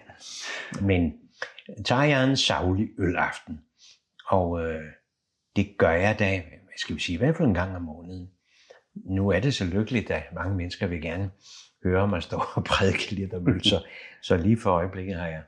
Men 0.88 1.14
tager 1.84 2.02
jeg 2.02 2.24
en 2.24 2.36
savlig 2.36 2.88
ølaften, 2.98 3.60
og 4.26 4.64
øh, 4.64 4.82
det 5.56 5.74
gør 5.78 5.92
jeg 5.92 6.18
da, 6.18 6.30
hvad 6.40 6.78
skal 6.78 6.96
vi 6.96 7.00
sige, 7.00 7.14
i 7.14 7.18
hvert 7.18 7.36
fald 7.36 7.48
en 7.48 7.54
gang 7.54 7.76
om 7.76 7.82
måneden. 7.82 8.30
Nu 8.94 9.28
er 9.28 9.40
det 9.40 9.54
så 9.54 9.64
lykkeligt, 9.64 10.10
at 10.10 10.22
mange 10.34 10.56
mennesker 10.56 10.86
vil 10.86 11.02
gerne 11.02 11.30
høre 11.84 12.08
mig 12.08 12.22
stå 12.22 12.42
og 12.54 12.64
prædike 12.70 13.10
lidt 13.10 13.34
om 13.34 13.48
øl, 13.48 13.64
så, 13.64 13.86
så 14.22 14.36
lige 14.36 14.60
for 14.60 14.70
øjeblikket 14.70 15.16
har 15.16 15.26
jeg 15.26 15.42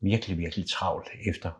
virkelig, 0.00 0.38
virkelig 0.38 0.70
travlt 0.70 1.08
efter 1.26 1.50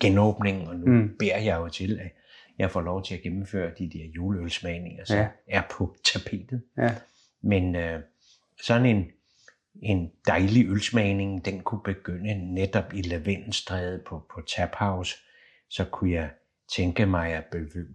genåbningen, 0.00 0.68
og 0.68 0.76
nu 0.76 0.86
Mm. 0.86 1.16
beder 1.18 1.38
jeg 1.38 1.56
jo 1.56 1.68
til, 1.68 1.98
at 2.00 2.10
jeg 2.58 2.70
får 2.70 2.80
lov 2.80 3.04
til 3.04 3.14
at 3.14 3.22
gennemføre 3.22 3.70
de 3.78 3.90
der 3.90 4.04
juleølsmagninger, 4.14 5.04
som 5.04 5.16
Ja. 5.16 5.22
ja. 5.22 5.28
er 5.48 5.62
på 5.70 5.96
tapetet. 6.04 6.62
Ja. 6.78 6.94
Men 7.42 7.76
øh, 7.76 8.00
sådan 8.62 8.86
en, 8.86 9.06
en 9.82 10.10
dejlig 10.26 10.66
ølsmagning, 10.68 11.44
den 11.44 11.60
kunne 11.62 11.82
begynde 11.84 12.54
netop 12.54 12.94
i 12.94 13.02
Lavendelstræde 13.02 14.02
på, 14.06 14.26
på 14.34 14.40
Tap 14.56 14.74
House. 14.74 15.16
Så 15.70 15.84
kunne 15.84 16.10
jeg 16.12 16.30
tænke 16.76 17.06
mig 17.06 17.32
at 17.32 17.44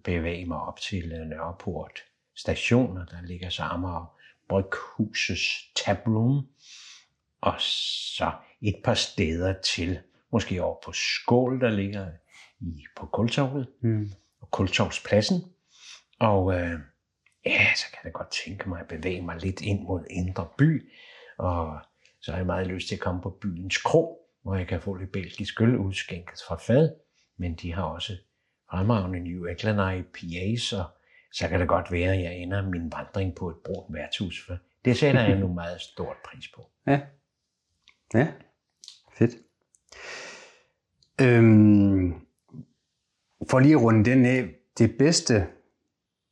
bevæge 0.03 0.45
mig 0.45 0.61
op 0.61 0.79
til 0.79 1.09
Nørreport 1.29 1.99
station, 2.35 2.97
og 2.97 3.05
der 3.11 3.21
ligger 3.21 3.49
så 3.49 3.63
Amager 3.63 4.15
Bryghusets 4.49 5.71
Taproom, 5.75 6.47
og 7.41 7.53
så 7.59 8.31
et 8.61 8.75
par 8.83 8.93
steder 8.93 9.53
til, 9.61 9.99
måske 10.31 10.63
over 10.63 10.77
på 10.85 10.91
Skål, 10.91 11.61
der 11.61 11.69
ligger 11.69 12.07
i, 12.59 12.85
på 12.95 13.05
Kultorvet, 13.05 13.67
mm. 13.81 14.11
og 14.41 14.51
Kultorvspladsen. 14.51 15.41
Og 16.19 16.53
øh, 16.53 16.79
ja, 17.45 17.65
så 17.75 17.85
kan 17.91 17.99
jeg 18.03 18.13
godt 18.13 18.31
tænke 18.45 18.69
mig 18.69 18.79
at 18.79 18.87
bevæge 18.87 19.21
mig 19.21 19.37
lidt 19.37 19.61
ind 19.61 19.83
mod 19.83 20.05
Indre 20.09 20.47
By, 20.57 20.91
og 21.37 21.79
så 22.21 22.31
har 22.31 22.37
jeg 22.37 22.45
meget 22.45 22.67
lyst 22.67 22.87
til 22.87 22.95
at 22.95 23.01
komme 23.01 23.21
på 23.21 23.29
byens 23.41 23.77
krog, 23.77 24.19
hvor 24.43 24.55
jeg 24.55 24.67
kan 24.67 24.81
få 24.81 24.95
lidt 24.95 25.11
belgisk 25.11 25.61
øl 25.61 25.77
udskænket 25.77 26.39
fra 26.47 26.55
fad, 26.55 26.95
men 27.37 27.55
de 27.55 27.73
har 27.73 27.83
også 27.83 28.13
fremragende 28.71 29.19
New 29.19 29.45
England 29.45 29.79
IPAs, 29.99 30.73
og 30.73 30.85
så 31.33 31.47
kan 31.47 31.59
det 31.59 31.67
godt 31.67 31.91
være, 31.91 32.13
at 32.13 32.21
jeg 32.23 32.35
ender 32.35 32.61
min 32.61 32.91
vandring 32.91 33.35
på 33.35 33.49
et 33.49 33.55
brugt 33.65 33.93
værtshus, 33.93 34.45
for 34.47 34.57
det 34.85 34.97
sætter 34.97 35.21
jeg 35.21 35.39
nu 35.39 35.53
meget 35.63 35.81
stort 35.81 36.17
pris 36.25 36.47
på. 36.55 36.69
Ja, 36.87 37.01
ja 38.13 38.27
fedt. 39.19 39.35
Øhm, 41.21 42.13
for 43.49 43.59
lige 43.59 43.75
at 43.75 43.81
runde 43.81 44.09
den 44.09 44.25
af, 44.25 44.55
det 44.77 44.97
bedste 44.97 45.47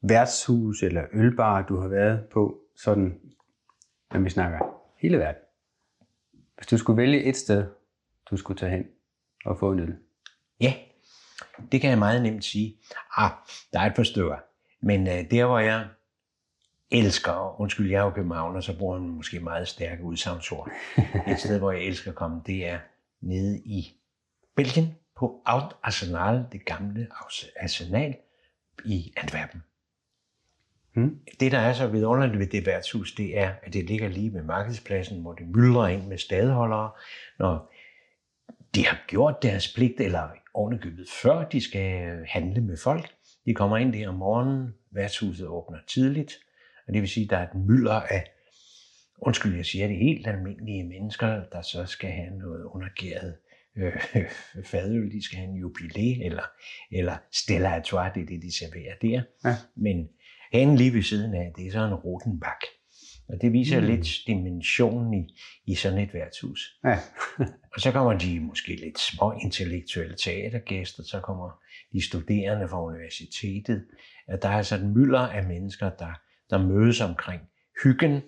værtshus 0.02 0.84
eller 0.84 1.04
ølbar, 1.14 1.62
du 1.62 1.80
har 1.80 1.88
været 1.88 2.26
på, 2.32 2.62
sådan, 2.76 3.20
når 4.14 4.20
vi 4.20 4.30
snakker 4.30 4.60
hele 4.98 5.18
verden. 5.18 5.42
Hvis 6.56 6.68
du 6.68 6.78
skulle 6.78 6.98
vælge 6.98 7.24
et 7.24 7.38
sted, 7.38 7.66
du 8.30 8.38
skulle 8.38 8.58
tage 8.58 8.72
hen 8.72 8.86
og 9.46 9.60
få 9.60 9.72
en 9.72 9.80
øl. 9.80 9.96
Ja, 10.60 10.74
det 11.72 11.82
kan 11.82 11.90
jeg 11.90 12.00
meget 12.00 12.24
nemt 12.24 12.46
sige. 12.46 12.78
Ah, 13.18 13.32
der 13.74 13.80
er 13.80 13.86
et 13.86 13.96
par 13.96 14.04
stykker. 14.04 14.38
Men 14.82 15.08
øh, 15.08 15.32
der, 15.32 15.46
hvor 15.46 15.60
jeg 15.60 15.88
elsker, 16.92 17.62
undskyld, 17.62 17.90
jeg 17.90 18.00
er 18.00 18.04
jo 18.04 18.10
København, 18.10 18.56
og 18.56 18.64
så 18.64 18.78
bruger 18.78 19.00
man 19.00 19.10
måske 19.10 19.40
meget 19.40 19.68
stærke 19.68 20.04
udsagnsord. 20.04 20.72
Et 21.32 21.40
sted, 21.40 21.60
hvor 21.60 21.72
jeg 21.72 21.82
elsker 21.82 22.12
at 22.12 22.16
komme, 22.16 22.42
det 22.46 22.68
er 22.68 22.80
nede 23.22 23.60
i 23.60 23.96
Belgien 24.56 24.96
på 25.18 25.42
Arsenal, 25.46 26.46
det 26.52 26.66
gamle 26.66 27.08
Arsenal 27.62 28.16
i 28.86 29.14
Antwerpen. 29.18 29.64
Hmm. 30.94 31.20
Det, 31.40 31.52
der 31.52 31.60
er 31.60 31.74
så 31.74 31.88
vidunderligt 31.88 32.40
ved 32.40 32.48
det 32.48 32.66
værtshus, 32.66 33.16
det 33.16 33.40
er, 33.40 33.54
at 33.64 33.74
det 33.74 33.86
ligger 33.86 34.10
lige 34.10 34.34
ved 34.34 34.44
markedspladsen, 34.44 35.22
hvor 35.22 35.34
det 35.34 35.48
myldrer 35.48 35.88
ind 35.88 36.08
med 36.08 36.18
stadeholdere. 36.18 36.92
Når 37.40 37.72
de 38.76 38.86
har 38.86 38.98
gjort 39.08 39.44
deres 39.44 39.74
pligt, 39.74 40.00
eller 40.00 40.30
ovenikøbet 40.54 41.08
før 41.22 41.44
de 41.44 41.62
skal 41.62 42.26
handle 42.28 42.62
med 42.62 42.78
folk. 42.78 43.14
De 43.46 43.54
kommer 43.54 43.78
ind 43.78 43.94
der 43.94 44.10
om 44.10 44.16
morgenen, 44.16 44.76
værtshuset 44.92 45.48
åbner 45.48 45.78
tidligt, 45.88 46.34
og 46.88 46.94
det 46.94 47.02
vil 47.02 47.10
sige, 47.10 47.24
at 47.24 47.30
der 47.30 47.38
er 47.38 47.48
et 47.48 47.56
mylder 47.56 48.02
af, 48.02 48.32
undskyld, 49.22 49.56
jeg 49.56 49.66
siger 49.66 49.88
det, 49.88 49.98
helt 49.98 50.28
almindelige 50.28 50.84
mennesker, 50.84 51.44
der 51.52 51.62
så 51.62 51.86
skal 51.86 52.10
have 52.10 52.38
noget 52.38 52.64
undergæret 52.64 53.36
øh, 53.78 53.94
fadøl, 54.72 55.12
de 55.12 55.24
skal 55.24 55.38
have 55.38 55.50
en 55.50 55.64
jubilé, 55.64 56.26
eller, 56.26 56.44
eller 56.92 57.18
Stella 57.32 57.76
Artois, 57.76 58.12
det 58.16 58.22
er 58.22 58.26
det, 58.26 58.42
de 58.42 58.58
serverer 58.58 58.96
der. 59.02 59.22
Ja. 59.46 59.56
Men 59.76 60.08
hen 60.54 60.76
lige 60.76 60.94
ved 60.94 61.04
siden 61.04 61.34
af, 61.34 61.54
det 61.56 61.68
er 61.68 61.72
så 61.72 61.86
en 61.86 61.94
Rotenbak. 61.94 62.62
Og 63.30 63.42
det 63.42 63.54
viser 63.54 63.80
mm. 63.80 63.86
lidt 63.86 64.08
dimensionen 64.28 65.14
i, 65.14 65.28
i 65.66 65.76
sådan 65.76 66.00
et 66.00 66.14
værtshus. 66.14 66.80
Ja. 66.86 66.98
og 67.74 67.82
så 67.82 67.92
kommer 67.92 68.18
de 68.18 68.40
måske 68.40 68.76
lidt 68.76 69.00
små 69.00 69.34
intellektuelle 69.44 70.16
teatergæster, 70.16 71.04
så 71.04 71.20
kommer 71.20 71.60
de 71.94 72.06
studerende 72.06 72.68
fra 72.68 72.84
universitetet. 72.84 73.86
At 74.28 74.44
der 74.44 74.50
er 74.50 74.62
sådan 74.62 74.94
mylder 74.94 75.20
af 75.20 75.44
mennesker, 75.44 75.90
der, 75.90 76.22
der 76.50 76.58
mødes 76.58 77.02
omkring 77.02 77.42
hyggen, 77.84 78.22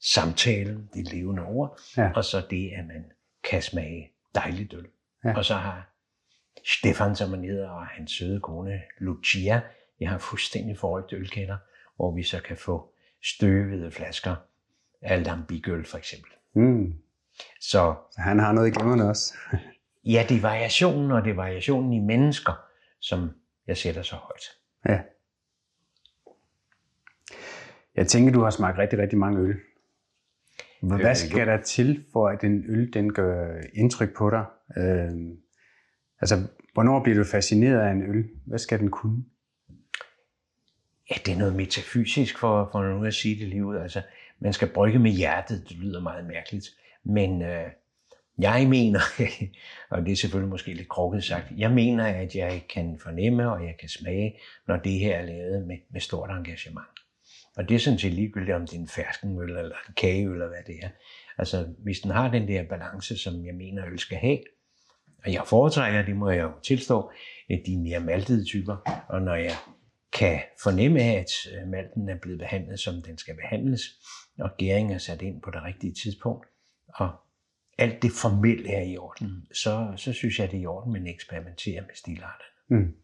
samtalen, 0.00 0.90
de 0.94 1.02
levende 1.02 1.42
ord, 1.42 1.80
ja. 1.96 2.10
og 2.14 2.24
så 2.24 2.46
det, 2.50 2.70
at 2.70 2.86
man 2.86 3.04
kan 3.50 3.62
smage 3.62 4.10
dejligt 4.34 4.74
øl. 4.74 4.86
Ja. 5.24 5.36
Og 5.36 5.44
så 5.44 5.54
har 5.54 5.94
Stefan, 6.64 7.16
som 7.16 7.30
han 7.30 7.44
hedder, 7.44 7.70
og 7.70 7.86
hans 7.86 8.12
søde 8.12 8.40
kone 8.40 8.82
Lucia, 8.98 9.60
jeg 10.00 10.10
har 10.10 10.18
fuldstændig 10.18 10.78
forrygt 10.78 11.12
ølkender, 11.12 11.56
hvor 11.96 12.14
vi 12.14 12.22
så 12.22 12.40
kan 12.40 12.56
få 12.56 12.94
støvede 13.24 13.90
flasker 13.90 14.36
af 15.02 15.24
lambigøl 15.24 15.84
for 15.84 15.98
eksempel. 15.98 16.30
Mm. 16.52 16.94
Så, 17.60 17.94
så 18.10 18.20
han 18.20 18.38
har 18.38 18.52
noget 18.52 18.68
i 18.68 18.70
glemmerne 18.70 19.08
også. 19.08 19.34
ja, 20.04 20.26
det 20.28 20.36
er 20.36 20.40
variationen, 20.40 21.10
og 21.10 21.24
det 21.24 21.30
er 21.30 21.34
variationen 21.34 21.92
i 21.92 21.98
mennesker, 21.98 22.52
som 23.00 23.30
jeg 23.66 23.76
sætter 23.76 24.02
så 24.02 24.16
højt. 24.16 24.44
Ja. 24.88 25.00
Jeg 27.98 28.06
tænker, 28.06 28.32
du 28.32 28.42
har 28.42 28.50
smagt 28.50 28.78
rigtig, 28.78 28.98
rigtig 28.98 29.18
mange 29.18 29.40
øl. 29.40 29.56
Hvad 30.82 31.14
skal 31.14 31.46
der 31.46 31.62
til, 31.62 32.04
for 32.12 32.28
at 32.28 32.44
en 32.44 32.64
øl 32.68 32.92
den 32.92 33.12
gør 33.12 33.60
indtryk 33.74 34.16
på 34.16 34.30
dig? 34.30 34.44
Øh, 34.76 35.10
altså, 36.20 36.36
hvornår 36.72 37.02
bliver 37.02 37.18
du 37.18 37.24
fascineret 37.24 37.80
af 37.80 37.90
en 37.90 38.02
øl? 38.02 38.28
Hvad 38.46 38.58
skal 38.58 38.78
den 38.78 38.90
kunne? 38.90 39.24
Ja, 41.10 41.14
det 41.26 41.34
er 41.34 41.38
noget 41.38 41.54
metafysisk 41.54 42.38
for, 42.38 42.68
for 42.72 42.82
nu 42.82 43.04
at 43.04 43.14
sige 43.14 43.40
det 43.40 43.48
lige 43.48 43.64
ud. 43.64 43.76
Altså, 43.76 44.02
man 44.40 44.52
skal 44.52 44.68
brygge 44.68 44.98
med 44.98 45.10
hjertet, 45.10 45.68
det 45.68 45.76
lyder 45.76 46.00
meget 46.00 46.26
mærkeligt. 46.26 46.66
Men 47.04 47.42
øh, 47.42 47.66
jeg 48.38 48.66
mener, 48.68 49.00
og 49.90 50.06
det 50.06 50.12
er 50.12 50.16
selvfølgelig 50.16 50.50
måske 50.50 50.74
lidt 50.74 50.88
krukket 50.88 51.24
sagt, 51.24 51.46
jeg 51.56 51.70
mener, 51.70 52.06
at 52.06 52.34
jeg 52.34 52.62
kan 52.74 52.98
fornemme 53.02 53.52
og 53.52 53.64
jeg 53.64 53.74
kan 53.80 53.88
smage, 53.88 54.38
når 54.68 54.76
det 54.76 54.92
her 54.92 55.16
er 55.16 55.22
lavet 55.22 55.66
med, 55.66 55.76
med 55.90 56.00
stort 56.00 56.30
engagement. 56.30 56.97
Og 57.58 57.68
det 57.68 57.74
er 57.74 57.78
sådan 57.78 57.98
set 57.98 58.12
ligegyldigt, 58.12 58.56
om 58.56 58.66
det 58.66 58.74
er 58.76 58.80
en 58.80 58.88
ferskenøl 58.88 59.50
eller 59.50 59.76
en 59.88 59.94
kageøl 59.96 60.32
eller 60.32 60.48
hvad 60.48 60.62
det 60.66 60.76
er. 60.82 60.88
Altså, 61.38 61.66
hvis 61.78 62.00
den 62.00 62.10
har 62.10 62.30
den 62.30 62.48
der 62.48 62.68
balance, 62.68 63.18
som 63.18 63.46
jeg 63.46 63.54
mener, 63.54 63.86
øl 63.86 63.98
skal 63.98 64.18
have, 64.18 64.38
og 65.24 65.32
jeg 65.32 65.42
foretrækker, 65.46 66.02
det 66.02 66.16
må 66.16 66.30
jeg 66.30 66.42
jo 66.42 66.52
tilstå, 66.64 67.10
de 67.66 67.78
mere 67.78 68.00
maltede 68.00 68.44
typer, 68.44 69.04
og 69.08 69.22
når 69.22 69.34
jeg 69.34 69.52
kan 70.12 70.40
fornemme, 70.62 71.00
at 71.00 71.30
øh, 71.52 71.68
malten 71.68 72.08
er 72.08 72.18
blevet 72.22 72.38
behandlet, 72.38 72.80
som 72.80 72.94
den 73.02 73.18
skal 73.18 73.34
behandles, 73.36 73.82
og 74.38 74.50
gæringen 74.58 74.94
er 74.94 74.98
sat 74.98 75.22
ind 75.22 75.42
på 75.42 75.50
det 75.50 75.62
rigtige 75.62 75.94
tidspunkt, 76.02 76.46
og 76.94 77.10
alt 77.78 78.02
det 78.02 78.10
formelle 78.22 78.72
er 78.72 78.82
i 78.82 78.96
orden, 78.96 79.46
så, 79.52 79.92
så 79.96 80.12
synes 80.12 80.38
jeg, 80.38 80.50
det 80.50 80.56
er 80.56 80.62
i 80.62 80.66
orden, 80.66 80.92
men 80.92 81.06
eksperimentere 81.06 81.80
med 81.80 81.94
stilarterne. 81.94 82.80
Mm. 82.80 82.94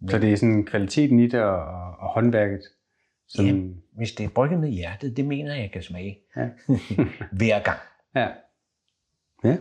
Men, 0.00 0.10
så 0.10 0.18
det 0.18 0.32
er 0.32 0.36
sådan 0.36 0.66
kvaliteten 0.66 1.18
i 1.18 1.26
det 1.26 1.40
og, 1.40 1.58
og 1.98 2.08
håndværket? 2.14 2.62
Som... 3.28 3.46
Ja, 3.46 3.54
hvis 3.96 4.12
det 4.12 4.24
er 4.24 4.30
brygget 4.30 4.60
med 4.60 4.68
hjertet, 4.68 5.16
det 5.16 5.24
mener 5.24 5.54
jeg, 5.54 5.62
jeg 5.62 5.72
kan 5.72 5.82
smage. 5.82 6.18
Ja. 6.36 6.48
Hver 7.38 7.62
gang. 7.62 7.78
Ja. 8.14 8.28
ja. 9.44 9.56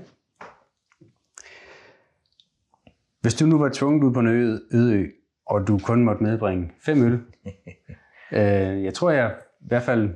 Hvis 3.21 3.33
du 3.33 3.45
nu 3.45 3.59
var 3.59 3.69
tvunget 3.69 4.03
ud 4.03 4.13
på 4.13 4.19
en 4.19 4.27
øde, 4.27 4.61
øde 4.71 4.93
ø, 4.93 5.07
og 5.45 5.67
du 5.67 5.79
kun 5.83 6.03
måtte 6.03 6.23
medbringe 6.23 6.71
fem 6.85 7.03
øl. 7.03 7.13
øh, 8.39 8.83
jeg 8.83 8.93
tror, 8.93 9.11
jeg 9.11 9.35
i 9.61 9.67
hvert 9.67 9.83
fald, 9.83 10.09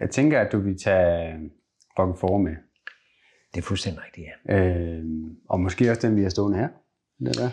jeg 0.00 0.10
tænker, 0.10 0.40
at 0.40 0.52
du 0.52 0.58
vil 0.60 0.78
tage 0.78 1.50
for 1.96 2.38
med. 2.38 2.56
Det 3.54 3.60
er 3.60 3.62
fuldstændig 3.62 4.02
rigtigt, 4.04 4.26
ja. 4.48 4.58
Øh, 4.58 5.04
og 5.48 5.60
måske 5.60 5.90
også 5.90 6.08
den, 6.08 6.16
vi 6.16 6.22
har 6.22 6.28
stående 6.28 6.58
her. 6.58 6.68
Det, 7.18 7.36
der. 7.36 7.50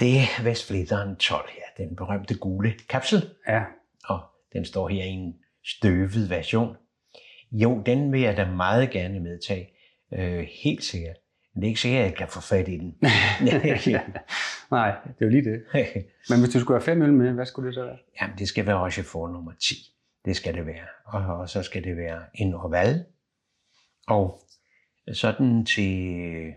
det 0.00 0.16
er 0.16 0.44
Vestflitteren 0.44 1.16
12 1.16 1.48
her, 1.50 1.84
den 1.84 1.96
berømte 1.96 2.38
gule 2.38 2.72
kapsel. 2.88 3.30
Ja. 3.48 3.64
Den 4.52 4.64
står 4.64 4.88
her 4.88 5.04
i 5.04 5.08
en 5.08 5.34
støvet 5.64 6.30
version. 6.30 6.76
Jo, 7.52 7.82
den 7.86 8.12
vil 8.12 8.20
jeg 8.20 8.36
da 8.36 8.50
meget 8.50 8.90
gerne 8.90 9.20
medtage. 9.20 9.68
Øh, 10.12 10.46
helt 10.62 10.84
sikkert. 10.84 11.16
Men 11.54 11.60
det 11.60 11.66
er 11.66 11.68
ikke 11.68 11.80
sikkert, 11.80 12.00
at 12.00 12.06
jeg 12.10 12.16
kan 12.16 12.28
få 12.28 12.40
fat 12.40 12.68
i 12.68 12.76
den. 12.76 12.94
Nej, 14.70 14.90
det 15.04 15.14
er 15.20 15.26
jo 15.26 15.28
lige 15.28 15.44
det. 15.50 15.62
Men 16.30 16.40
hvis 16.40 16.52
du 16.54 16.60
skulle 16.60 16.80
have 16.80 16.84
fem 16.84 17.02
øl 17.02 17.12
med, 17.12 17.32
hvad 17.32 17.46
skulle 17.46 17.66
det 17.66 17.74
så 17.74 17.84
være? 17.84 17.98
Jamen, 18.20 18.38
det 18.38 18.48
skal 18.48 18.66
være 18.66 18.84
Rochefort 18.84 19.32
nummer 19.32 19.52
10. 19.52 19.74
Det 20.24 20.36
skal 20.36 20.54
det 20.54 20.66
være. 20.66 20.86
Og, 21.04 21.38
og 21.38 21.48
så 21.48 21.62
skal 21.62 21.84
det 21.84 21.96
være 21.96 22.22
en 22.34 22.54
oval. 22.54 23.04
Og 24.06 24.42
sådan 25.12 25.64
til 25.64 26.54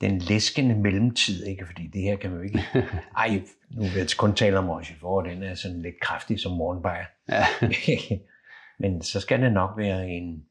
den 0.00 0.18
læskende 0.18 0.74
mellemtid, 0.74 1.46
ikke? 1.46 1.66
fordi 1.66 1.86
det 1.86 2.02
her 2.02 2.16
kan 2.16 2.30
man 2.30 2.38
jo 2.38 2.44
ikke... 2.44 2.60
Ej, 3.16 3.42
nu 3.70 3.82
vil 3.82 3.92
jeg 3.96 4.08
kun 4.18 4.34
tale 4.34 4.58
om 4.58 4.70
Rochefort, 4.70 5.24
den 5.24 5.42
er 5.42 5.54
sådan 5.54 5.82
lidt 5.82 6.00
kraftig 6.00 6.40
som 6.40 6.52
morgenbajer. 6.52 7.04
Ja. 7.28 7.44
Men 8.80 9.02
så 9.02 9.20
skal 9.20 9.42
det 9.42 9.52
nok 9.52 9.70
være 9.76 10.08
en, 10.08 10.44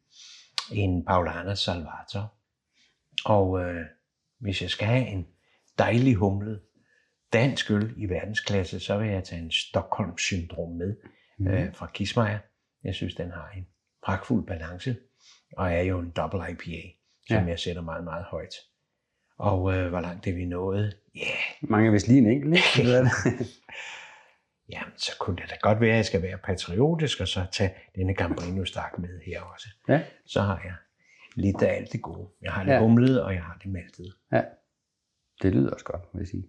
en 0.72 1.06
Paulana 1.06 1.56
Salvator. 1.56 2.34
Og 3.26 3.60
øh, 3.62 3.86
hvis 4.40 4.62
jeg 4.62 4.70
skal 4.70 4.88
have 4.88 5.08
en 5.08 5.26
dejlig 5.78 6.16
humlet 6.16 6.62
dansk 7.34 7.72
øl 7.72 7.94
i 7.98 8.06
verdensklasse, 8.06 8.80
så 8.80 8.98
vil 8.98 9.10
jeg 9.10 9.24
tage 9.24 9.42
en 9.42 9.52
Stockholm-syndrom 9.52 10.72
med 10.72 10.96
mm. 11.38 11.48
øh, 11.48 11.76
fra 11.76 11.88
Kismeier. 11.94 12.40
Jeg 12.84 12.96
synes, 12.96 13.16
den 13.16 13.32
har 13.32 13.50
en 13.58 13.68
pragtfuld 14.06 14.48
balance, 14.48 14.96
og 15.58 15.74
er 15.74 15.82
jo 15.82 16.00
en 16.00 16.10
double 16.10 16.52
IPA, 16.52 16.88
som 17.28 17.44
Ja. 17.44 17.50
jeg 17.50 17.60
sætter 17.60 17.82
meget, 17.82 18.04
meget 18.04 18.26
højt. 18.26 18.54
Og 19.38 19.74
øh, 19.74 19.90
hvor 19.90 20.00
langt 20.00 20.28
er 20.28 20.34
vi 20.34 20.46
nået? 20.46 20.98
Ja, 21.16 21.20
yeah, 21.22 21.72
Mange 21.72 21.92
vist 21.92 22.08
lige 22.08 22.18
en 22.20 22.28
enkelt, 22.28 22.56
ikke? 22.78 22.90
Jamen, 24.74 24.94
så 24.98 25.12
kunne 25.20 25.36
det 25.36 25.50
da 25.50 25.56
godt 25.62 25.82
være, 25.82 25.90
at 25.92 25.96
jeg 25.96 26.06
skal 26.06 26.22
være 26.22 26.38
patriotisk, 26.38 27.22
og 27.22 27.28
så 27.28 27.46
tage 27.52 27.74
denne 27.96 28.14
Gambrino 28.14 28.66
Stark 28.66 29.00
med 29.00 29.22
her 29.26 29.42
også. 29.42 29.68
ja. 29.90 30.04
Så 30.26 30.42
har 30.42 30.62
jeg 30.64 30.74
lidt 31.36 31.62
af 31.62 31.76
alt 31.76 31.92
det 31.92 32.02
gode. 32.02 32.30
Jeg 32.42 32.52
har 32.52 32.64
det 32.64 32.72
Ja. 32.72 32.80
humlet, 32.80 33.24
og 33.24 33.34
jeg 33.34 33.44
har 33.44 33.58
det 33.64 33.72
maltet. 33.72 34.14
ja. 34.32 34.42
Det 35.42 35.56
lyder 35.56 35.72
også 35.74 35.86
godt, 35.86 36.02
vil 36.14 36.20
jeg 36.20 36.28
sige. 36.28 36.46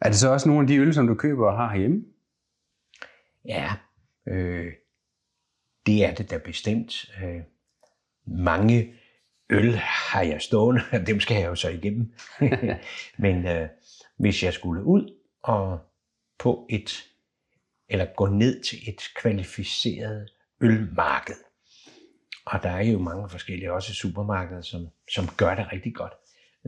Er 0.00 0.08
det 0.08 0.16
så 0.16 0.32
også 0.32 0.48
nogle 0.48 0.62
af 0.62 0.66
de 0.68 0.76
øl, 0.76 0.94
som 0.94 1.06
du 1.06 1.14
køber 1.14 1.46
og 1.50 1.56
har 1.56 1.70
herhjemme? 1.72 2.04
Ja, 3.44 3.72
øh, 4.28 4.72
det 5.86 6.04
er 6.04 6.14
det 6.14 6.30
da 6.30 6.38
bestemt. 6.38 7.10
Øh, 7.24 7.42
mange 8.26 8.94
øl 9.50 9.74
har 9.76 10.22
jeg 10.22 10.42
stående, 10.42 10.82
og 10.92 10.98
dem 11.06 11.20
skal 11.20 11.36
jeg 11.36 11.46
jo 11.46 11.54
så 11.54 11.68
igennem. 11.68 12.14
Men 13.24 13.46
øh, 13.46 13.68
hvis 14.16 14.42
jeg 14.42 14.52
skulle 14.52 14.84
ud 14.84 15.14
og 15.42 15.78
på 16.38 16.66
et, 16.70 17.04
eller 17.88 18.06
gå 18.16 18.26
ned 18.26 18.62
til 18.62 18.78
et 18.88 19.00
kvalificeret 19.16 20.30
ølmarked, 20.60 21.36
og 22.46 22.62
der 22.62 22.70
er 22.70 22.82
jo 22.82 22.98
mange 22.98 23.28
forskellige, 23.28 23.72
også 23.72 23.94
supermarkeder, 23.94 24.62
som, 24.62 24.88
som 25.10 25.28
gør 25.36 25.54
det 25.54 25.72
rigtig 25.72 25.94
godt, 25.94 26.12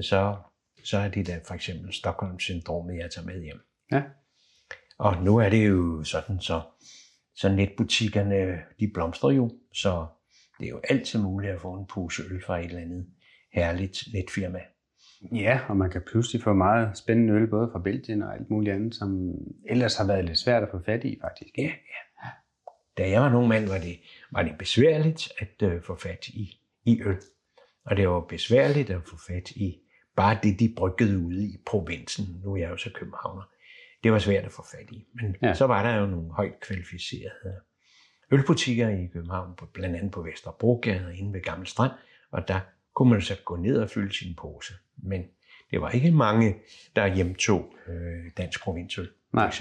så, 0.01 0.37
så 0.85 0.99
er 0.99 1.09
det 1.09 1.27
da 1.27 1.40
for 1.47 1.55
eksempel 1.55 1.92
Stockholm-syndromet, 1.92 2.99
jeg 2.99 3.11
tager 3.11 3.27
med 3.27 3.42
hjem. 3.42 3.61
Ja. 3.92 4.03
Og 4.99 5.23
nu 5.23 5.37
er 5.37 5.49
det 5.49 5.68
jo 5.68 6.05
sådan, 6.05 6.40
så, 6.40 6.61
så 7.35 7.49
netbutikkerne, 7.49 8.59
de 8.81 8.90
blomstrer 8.95 9.31
jo, 9.31 9.51
så 9.75 10.07
det 10.62 10.68
er 10.68 10.70
jo 10.70 10.81
altid 10.88 11.22
muligt 11.22 11.53
at 11.53 11.61
få 11.61 11.75
en 11.75 11.87
pose 11.87 12.22
øl 12.31 12.42
fra 12.46 12.59
et 12.59 12.64
eller 12.64 12.81
andet 12.81 13.07
herligt 13.53 14.05
netfirma. 14.12 14.61
Ja, 15.33 15.61
og 15.68 15.77
man 15.77 15.90
kan 15.90 16.03
pludselig 16.07 16.42
få 16.42 16.53
meget 16.53 16.98
spændende 16.98 17.35
øl, 17.35 17.46
både 17.46 17.68
fra 17.72 17.79
Belgien 17.79 18.22
og 18.22 18.35
alt 18.35 18.51
muligt 18.51 18.75
andet, 18.75 18.94
som 18.94 19.33
ellers 19.68 19.96
har 19.96 20.07
været 20.07 20.25
lidt 20.25 20.38
svært 20.38 20.62
at 20.62 20.68
få 20.70 20.79
fat 20.87 21.05
i, 21.05 21.18
faktisk. 21.20 21.59
Ja, 21.59 21.62
ja. 21.62 22.29
Da 22.98 23.11
jeg 23.11 23.20
var 23.20 23.29
nogen 23.29 23.48
mand, 23.48 23.68
var 23.68 23.79
det, 23.79 24.01
var 24.31 24.42
det 24.42 24.59
besværligt 24.59 25.29
at 25.38 25.62
øh, 25.62 25.83
få 25.83 25.96
fat 25.96 26.29
i, 26.29 26.61
i 26.85 27.03
øl. 27.03 27.20
Og 27.85 27.96
det 27.96 28.09
var 28.09 28.20
besværligt 28.20 28.90
at 28.90 29.03
få 29.07 29.16
fat 29.16 29.51
i 29.51 29.79
bare 30.16 30.38
det, 30.42 30.61
de 30.61 30.75
bryggede 30.77 31.18
ude 31.18 31.44
i 31.44 31.57
provinsen. 31.66 32.40
Nu 32.44 32.53
er 32.53 32.57
jeg 32.57 32.70
jo 32.70 32.77
så 32.77 32.90
københavner. 32.94 33.42
Det 34.05 34.12
var 34.12 34.18
svært 34.18 34.44
at 34.44 34.53
få 34.53 34.64
fat 34.70 34.90
i. 34.90 35.07
Men 35.14 35.37
ja. 35.42 35.55
så 35.55 35.66
var 35.66 35.83
der 35.83 36.01
jo 36.01 36.07
nogle 36.07 36.33
højt 36.33 36.61
kvalificerede 36.61 37.61
ølbutikker 38.33 38.88
i 38.88 39.07
København, 39.12 39.59
blandt 39.73 39.97
andet 39.97 40.12
på 40.12 40.23
Vesterbrogade 40.23 41.07
og 41.07 41.14
inde 41.14 41.33
ved 41.33 41.42
Gammel 41.42 41.66
Strand. 41.66 41.92
Og 42.31 42.49
der 42.49 42.61
kunne 42.95 43.11
man 43.11 43.23
så 43.23 43.37
gå 43.45 43.57
ned 43.57 43.79
og 43.79 43.90
fylde 43.90 44.14
sin 44.14 44.35
pose. 44.35 44.75
Men 44.97 45.25
det 45.71 45.81
var 45.81 45.90
ikke 45.90 46.11
mange, 46.11 46.57
der 46.97 47.14
hjemtog 47.14 47.75
øh, 47.87 48.31
dansk 48.37 48.62
provinsøl. 48.62 49.11
Nej. 49.33 49.53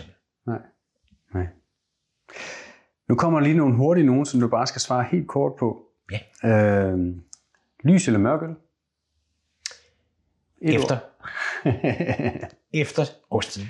Nej. 0.45 0.60
Nej. 1.34 1.47
Nu 3.07 3.15
kommer 3.15 3.39
lige 3.39 3.57
nogle 3.57 3.75
hurtige 3.75 4.05
nogen, 4.05 4.25
som 4.25 4.39
du 4.39 4.47
bare 4.47 4.67
skal 4.67 4.81
svare 4.81 5.07
helt 5.12 5.27
kort 5.27 5.51
på. 5.60 5.88
Ja. 6.12 6.49
Øh, 6.49 7.15
lys 7.84 8.07
eller 8.07 8.19
mørkel? 8.19 8.49
Et 10.62 10.75
Efter, 10.75 10.97
efter 12.84 13.03
årstiden. 13.29 13.67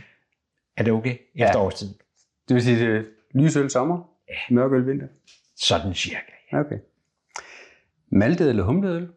Er 0.78 0.84
det 0.84 0.94
okay? 0.94 1.18
Ja. 1.36 1.46
Efter 1.48 1.60
årstiden. 1.60 1.94
det 2.48 2.56
vil 2.56 2.64
sige, 2.64 2.80
det 2.80 2.98
er 2.98 3.04
lysøl 3.34 3.70
sommer, 3.70 4.11
Ja. 4.32 4.54
mørkel 4.56 4.88
vinter. 4.88 5.08
Sådan 5.56 5.94
cirka. 5.94 6.32
Ja. 6.52 6.60
Okay. 6.60 6.80
Maltet 8.10 8.50
eller 8.50 8.64
humlet 8.64 8.96
øl? 8.96 9.10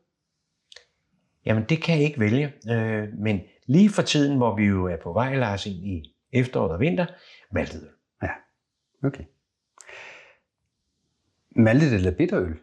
Jamen, 1.46 1.64
det 1.68 1.82
kan 1.82 1.94
jeg 1.94 2.04
ikke 2.04 2.20
vælge. 2.20 2.52
Øh, 2.70 3.08
men 3.18 3.40
lige 3.66 3.90
for 3.90 4.02
tiden, 4.02 4.36
hvor 4.36 4.56
vi 4.56 4.64
jo 4.64 4.86
er 4.86 4.96
på 4.96 5.12
vej, 5.12 5.36
Lars, 5.36 5.66
ind 5.66 5.86
i 5.86 6.16
efteråret 6.32 6.72
og 6.72 6.80
vinter, 6.80 7.06
maltet 7.50 7.82
øl. 7.82 7.88
Ja. 8.22 8.30
Okay. 9.08 9.24
Maltet 11.50 11.94
eller 11.94 12.10
bitterøl? 12.10 12.58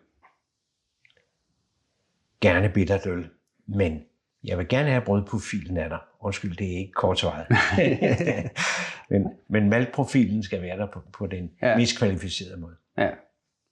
Gerne 2.41 2.69
bittert 2.73 3.07
øl, 3.07 3.29
men 3.67 4.03
jeg 4.43 4.57
vil 4.57 4.67
gerne 4.67 4.89
have 4.89 5.05
brødprofilen 5.05 5.77
af 5.77 5.89
dig. 5.89 5.99
Undskyld, 6.21 6.55
det 6.57 6.73
er 6.73 6.77
ikke 6.77 6.91
kort 6.91 7.19
svaret. 7.19 7.45
men, 9.09 9.27
men 9.49 9.69
maltprofilen 9.69 10.43
skal 10.43 10.61
være 10.61 10.77
der 10.77 10.87
på, 10.93 11.01
på 11.13 11.27
den 11.27 11.51
Ja. 11.61 11.77
mest 11.77 11.97
kvalificerede 11.97 12.57
måde. 12.61 12.75
Ja. 12.97 13.09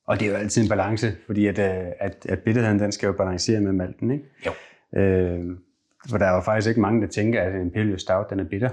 Og 0.07 0.19
det 0.19 0.27
er 0.27 0.31
jo 0.31 0.37
altid 0.37 0.63
en 0.63 0.69
balance, 0.69 1.17
fordi 1.25 1.47
at, 1.47 1.59
øh, 1.59 1.91
at, 1.99 2.25
at 2.29 2.39
bitterheden 2.39 2.79
den 2.79 2.91
skal 2.91 3.07
jo 3.07 3.13
balancere 3.13 3.61
med 3.61 3.71
malten, 3.71 4.11
ikke? 4.11 4.25
Jo. 4.45 4.51
Øh, 4.99 5.39
for 6.09 6.17
der 6.17 6.25
er 6.25 6.35
jo 6.35 6.41
faktisk 6.41 6.69
ikke 6.69 6.81
mange, 6.81 7.01
der 7.01 7.07
tænker, 7.07 7.41
at 7.43 7.55
en 7.55 7.61
Imperial 7.61 7.99
Stout 7.99 8.29
den 8.29 8.39
er 8.39 8.43
bitter. 8.43 8.69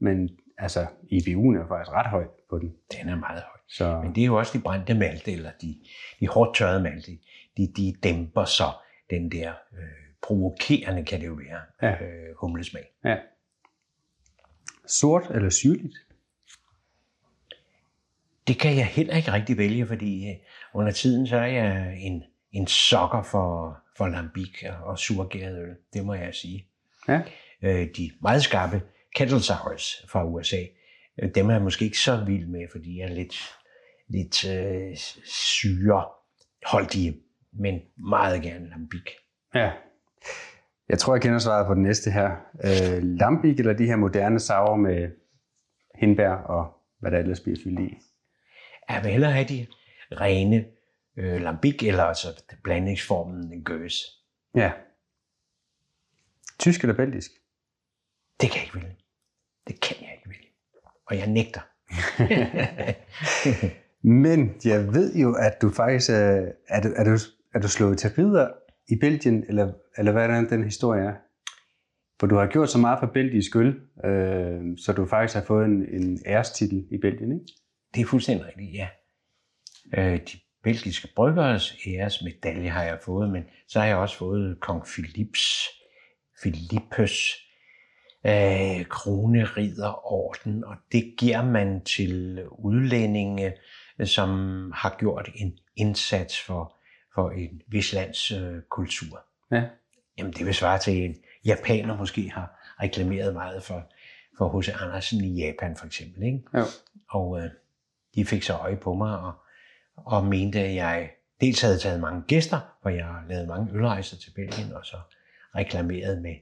Men 0.00 0.30
altså, 0.58 0.80
IBU'en 1.12 1.54
er 1.56 1.60
jo 1.60 1.66
faktisk 1.68 1.92
ret 1.92 2.06
høj 2.06 2.24
på 2.50 2.58
den. 2.58 2.74
Den 3.00 3.08
er 3.08 3.16
meget 3.16 3.42
høj. 3.42 3.56
Så 3.68 4.00
Men 4.04 4.14
det 4.14 4.20
er 4.22 4.26
jo 4.26 4.38
også 4.38 4.58
de 4.58 4.62
brændte 4.62 4.94
malte, 4.94 5.32
eller 5.32 5.50
de, 5.62 5.74
de 6.20 6.28
hårdt 6.28 6.56
tørrede 6.56 6.82
malte. 6.82 7.10
De, 7.56 7.72
de 7.76 7.94
dæmper 8.02 8.44
så 8.44 8.64
den 9.10 9.32
der 9.32 9.50
øh, 9.78 9.88
provokerende, 10.22 11.04
kan 11.04 11.20
det 11.20 11.26
jo 11.26 11.32
være, 11.34 11.60
Ja. 11.82 12.04
øh, 12.04 12.34
humlesmag. 12.40 12.84
ja. 13.04 13.16
Sort 14.86 15.30
eller 15.30 15.50
syrligt? 15.50 15.94
Det 18.48 18.58
kan 18.58 18.76
jeg 18.76 18.86
heller 18.86 19.16
ikke 19.16 19.32
rigtig 19.32 19.58
vælge, 19.58 19.86
fordi 19.86 20.28
øh, 20.30 20.36
under 20.74 20.92
tiden 20.92 21.26
så 21.26 21.36
er 21.36 21.46
jeg 21.46 21.96
en, 22.00 22.22
en 22.52 22.66
sokker 22.66 23.22
for, 23.22 23.78
for 23.96 24.08
lambic 24.08 24.62
og 24.82 24.98
surgæret 24.98 25.58
øl. 25.62 25.76
Det 25.92 26.04
må 26.04 26.14
jeg 26.14 26.34
sige. 26.34 26.66
Ja. 27.08 27.22
Øh, 27.62 27.88
de 27.96 28.10
meget 28.22 28.42
skarpe 28.42 28.82
kettle 29.14 29.40
sours 29.42 30.04
fra 30.08 30.24
USA, 30.24 30.62
øh, 31.22 31.30
dem 31.34 31.48
er 31.48 31.52
jeg 31.54 31.62
måske 31.62 31.84
ikke 31.84 31.98
så 31.98 32.24
vild 32.24 32.46
med, 32.46 32.66
fordi 32.72 32.98
jeg 32.98 33.04
er 33.10 33.14
lidt, 33.14 33.34
lidt 34.08 34.44
øh, 34.48 34.96
syreholdige, 35.24 37.16
men 37.52 37.80
meget 37.96 38.42
gerne 38.42 38.68
lambic. 38.68 39.04
Ja. 39.54 39.70
Jeg 40.88 40.98
tror, 40.98 41.14
jeg 41.14 41.22
kender 41.22 41.38
svaret 41.38 41.66
på 41.66 41.74
den 41.74 41.82
næste 41.82 42.10
her. 42.10 42.30
Øh, 42.64 43.02
Lambic 43.02 43.58
eller 43.58 43.72
de 43.72 43.86
her 43.86 43.96
moderne 43.96 44.40
sauer 44.40 44.76
med 44.76 45.10
hindbær 45.94 46.30
og 46.30 46.80
hvad 47.00 47.10
der 47.10 47.18
ellers 47.18 47.40
bliver 47.40 47.58
fyldt 47.64 47.80
i? 47.80 47.98
Jeg 48.88 49.00
vil 49.02 49.10
hellere 49.12 49.32
have 49.32 49.48
de 49.48 49.66
rene 50.12 50.64
øh, 51.16 51.40
lambic, 51.40 51.82
eller 51.82 52.04
altså 52.04 52.42
blandingsformen 52.64 53.64
gøs. 53.64 53.94
Ja. 54.54 54.72
Tysk 56.58 56.80
eller 56.80 56.96
belgisk? 56.96 57.30
Det 58.40 58.50
kan 58.50 58.56
jeg 58.56 58.64
ikke 58.64 58.74
vælge. 58.74 58.96
Det 59.66 59.80
kan 59.80 59.96
jeg 60.00 60.12
ikke 60.16 60.28
vælge. 60.28 60.48
Og 61.06 61.18
jeg 61.18 61.26
nægter. 61.26 61.60
Men 64.24 64.54
jeg 64.64 64.92
ved 64.92 65.14
jo, 65.14 65.34
at 65.34 65.62
du 65.62 65.70
faktisk 65.70 66.10
er, 66.10 66.52
er, 66.68 66.80
du, 66.82 66.88
er, 66.96 67.04
du, 67.04 67.16
er 67.54 67.60
du 67.60 67.68
slået 67.68 67.98
til 67.98 68.10
ridder 68.10 68.48
i 68.90 68.96
Belgien, 69.00 69.44
eller, 69.48 69.72
eller 69.98 70.12
hvad 70.12 70.28
er 70.28 70.34
den, 70.34 70.50
den 70.50 70.64
historie 70.64 71.04
er? 71.04 71.14
For 72.20 72.26
du 72.26 72.36
har 72.36 72.46
gjort 72.46 72.70
så 72.70 72.78
meget 72.78 72.98
for 72.98 73.06
belgisk 73.06 73.56
øl, 73.56 73.80
øh, 74.04 74.78
så 74.78 74.92
du 74.96 75.06
faktisk 75.06 75.34
har 75.34 75.44
fået 75.44 75.64
en, 75.64 76.02
en 76.02 76.18
ærestitel 76.26 76.86
i 76.90 76.98
Belgien, 76.98 77.32
ikke? 77.32 77.46
Det 77.94 78.00
er 78.00 78.06
fuldstændig 78.06 78.46
rigtigt, 78.46 78.74
ja. 78.74 78.88
Øh, 79.96 80.18
de 80.18 80.38
belgiske 80.62 81.08
bryggeres 81.16 81.76
æresmedalje 81.86 82.68
har 82.68 82.82
jeg 82.82 82.98
fået, 83.04 83.30
men 83.30 83.42
så 83.68 83.80
har 83.80 83.86
jeg 83.86 83.96
også 83.96 84.16
fået 84.16 84.60
kong 84.60 84.84
Philips, 84.84 85.68
Philippes 86.42 87.36
øh, 88.26 88.86
kroneridderorden, 88.86 90.64
og 90.64 90.76
det 90.92 91.14
giver 91.18 91.44
man 91.44 91.84
til 91.84 92.44
udlændinge, 92.50 93.52
øh, 93.98 94.06
som 94.06 94.30
har 94.74 94.96
gjort 94.98 95.30
en 95.34 95.58
indsats 95.76 96.42
for, 96.46 96.79
for 97.20 97.30
en 97.30 97.62
vis 97.66 97.92
lands 97.92 98.30
øh, 98.30 98.62
kultur. 98.70 99.24
Ja. 99.52 99.64
Jamen 100.18 100.32
det 100.32 100.46
vil 100.46 100.54
svare 100.54 100.78
til 100.78 101.04
en 101.04 101.16
japaner 101.44 101.96
måske 101.96 102.30
har 102.30 102.74
reklameret 102.82 103.34
meget 103.34 103.62
for, 103.62 103.82
for 104.38 104.60
H.C. 104.60 104.68
Andersen 104.82 105.24
i 105.24 105.44
Japan 105.44 105.76
for 105.76 105.86
eksempel. 105.86 106.22
Ikke? 106.22 106.42
Jo. 106.54 106.64
Og 107.10 107.40
øh, 107.40 107.50
de 108.14 108.24
fik 108.24 108.42
så 108.42 108.54
øje 108.56 108.76
på 108.76 108.94
mig 108.94 109.18
og, 109.18 109.32
og 109.96 110.24
mente, 110.26 110.60
at 110.60 110.74
jeg 110.74 111.10
dels 111.40 111.60
havde 111.60 111.78
taget 111.78 112.00
mange 112.00 112.22
gæster, 112.22 112.60
for 112.82 112.90
jeg 112.90 113.14
lavet 113.28 113.48
mange 113.48 113.72
ølrejser 113.72 114.16
til 114.16 114.30
Belgien, 114.34 114.72
og 114.72 114.86
så 114.86 114.96
reklameret 115.56 116.22
med, 116.22 116.34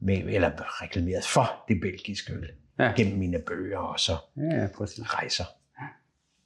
med 0.00 0.16
eller 0.16 0.82
reklameret 0.82 1.24
for 1.24 1.64
det 1.68 1.80
belgiske 1.80 2.32
øl 2.32 2.50
Ja. 2.78 2.92
gennem 2.96 3.18
mine 3.18 3.38
bøger 3.46 3.78
og 3.78 4.00
så 4.00 4.16
Ja, 4.36 4.42
ja, 4.60 4.68
præcis. 4.76 5.14
rejser. 5.14 5.44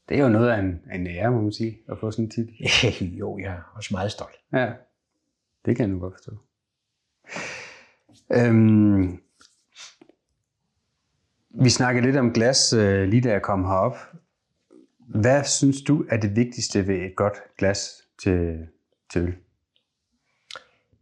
Det 0.08 0.18
er 0.18 0.22
jo 0.22 0.28
noget 0.28 0.50
af 0.50 0.58
en, 0.58 0.80
en 0.94 1.06
ære, 1.06 1.30
må 1.30 1.40
man 1.40 1.52
sige, 1.52 1.78
at 1.88 1.98
få 1.98 2.10
sådan 2.10 2.24
en 2.24 2.30
titel. 2.30 2.54
jo, 3.20 3.38
jeg 3.38 3.52
er 3.52 3.72
også 3.74 3.88
meget 3.92 4.12
stolt. 4.12 4.36
Ja, 4.52 4.72
det 5.64 5.76
kan 5.76 5.86
jeg 5.86 5.88
nu 5.88 5.98
godt 5.98 6.14
forstå. 6.14 6.32
Øhm, 8.32 9.22
vi 11.50 11.70
snakkede 11.70 12.06
lidt 12.06 12.16
om 12.16 12.32
glas, 12.32 12.72
øh, 12.72 13.08
lige 13.08 13.20
da 13.20 13.32
jeg 13.32 13.42
kom 13.42 13.64
herop. 13.64 13.96
Hvad 14.98 15.44
synes 15.44 15.82
du 15.82 16.04
er 16.10 16.16
det 16.16 16.36
vigtigste 16.36 16.86
ved 16.86 16.96
et 16.96 17.16
godt 17.16 17.34
glas 17.58 17.90
til, 18.22 18.66
til 19.12 19.22
øl? 19.22 19.34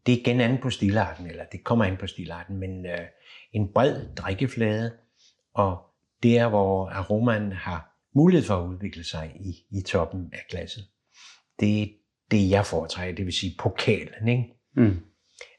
Det 0.06 0.14
er 0.14 0.18
igen 0.18 0.40
an 0.40 0.58
på 0.62 0.70
stilarten, 0.70 1.26
eller 1.26 1.44
det 1.52 1.64
kommer 1.64 1.84
an 1.84 1.96
på 1.96 2.06
stilarten, 2.06 2.56
men 2.56 2.86
øh, 2.86 2.98
en 3.52 3.72
bred 3.72 4.14
drikkeflade, 4.16 4.92
og 5.54 5.82
der 6.22 6.48
hvor 6.48 6.88
aromaen 6.88 7.52
har 7.52 7.91
mulighed 8.14 8.46
for 8.46 8.56
at 8.56 8.68
udvikle 8.68 9.04
sig 9.04 9.32
i, 9.40 9.78
i 9.78 9.82
toppen 9.82 10.30
af 10.32 10.40
glasset. 10.50 10.84
Det 11.60 11.82
er 11.82 11.86
det, 12.30 12.50
jeg 12.50 12.66
foretrækker, 12.66 13.14
det 13.14 13.24
vil 13.24 13.32
sige 13.32 13.54
pokalen. 13.58 14.28
Ikke? 14.28 14.44
Mm. 14.76 14.96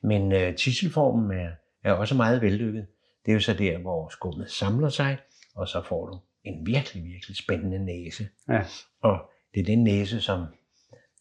Men 0.04 0.32
øh, 0.32 0.56
tisselformen 0.56 1.40
er, 1.40 1.50
er 1.84 1.92
også 1.92 2.16
meget 2.16 2.42
vellykket. 2.42 2.88
Det 3.26 3.32
er 3.32 3.34
jo 3.34 3.40
så 3.40 3.54
der, 3.54 3.78
hvor 3.78 4.10
skummet 4.10 4.52
samler 4.52 4.90
sig, 4.90 5.18
og 5.56 5.68
så 5.68 5.84
får 5.88 6.08
du 6.08 6.20
en 6.44 6.66
virkelig, 6.66 7.04
virkelig 7.04 7.38
spændende 7.38 7.86
næse. 7.86 8.28
Ja. 8.50 8.64
Og 9.02 9.30
det 9.54 9.60
er 9.60 9.66
den 9.66 9.84
næse, 9.84 10.22
som 10.22 10.46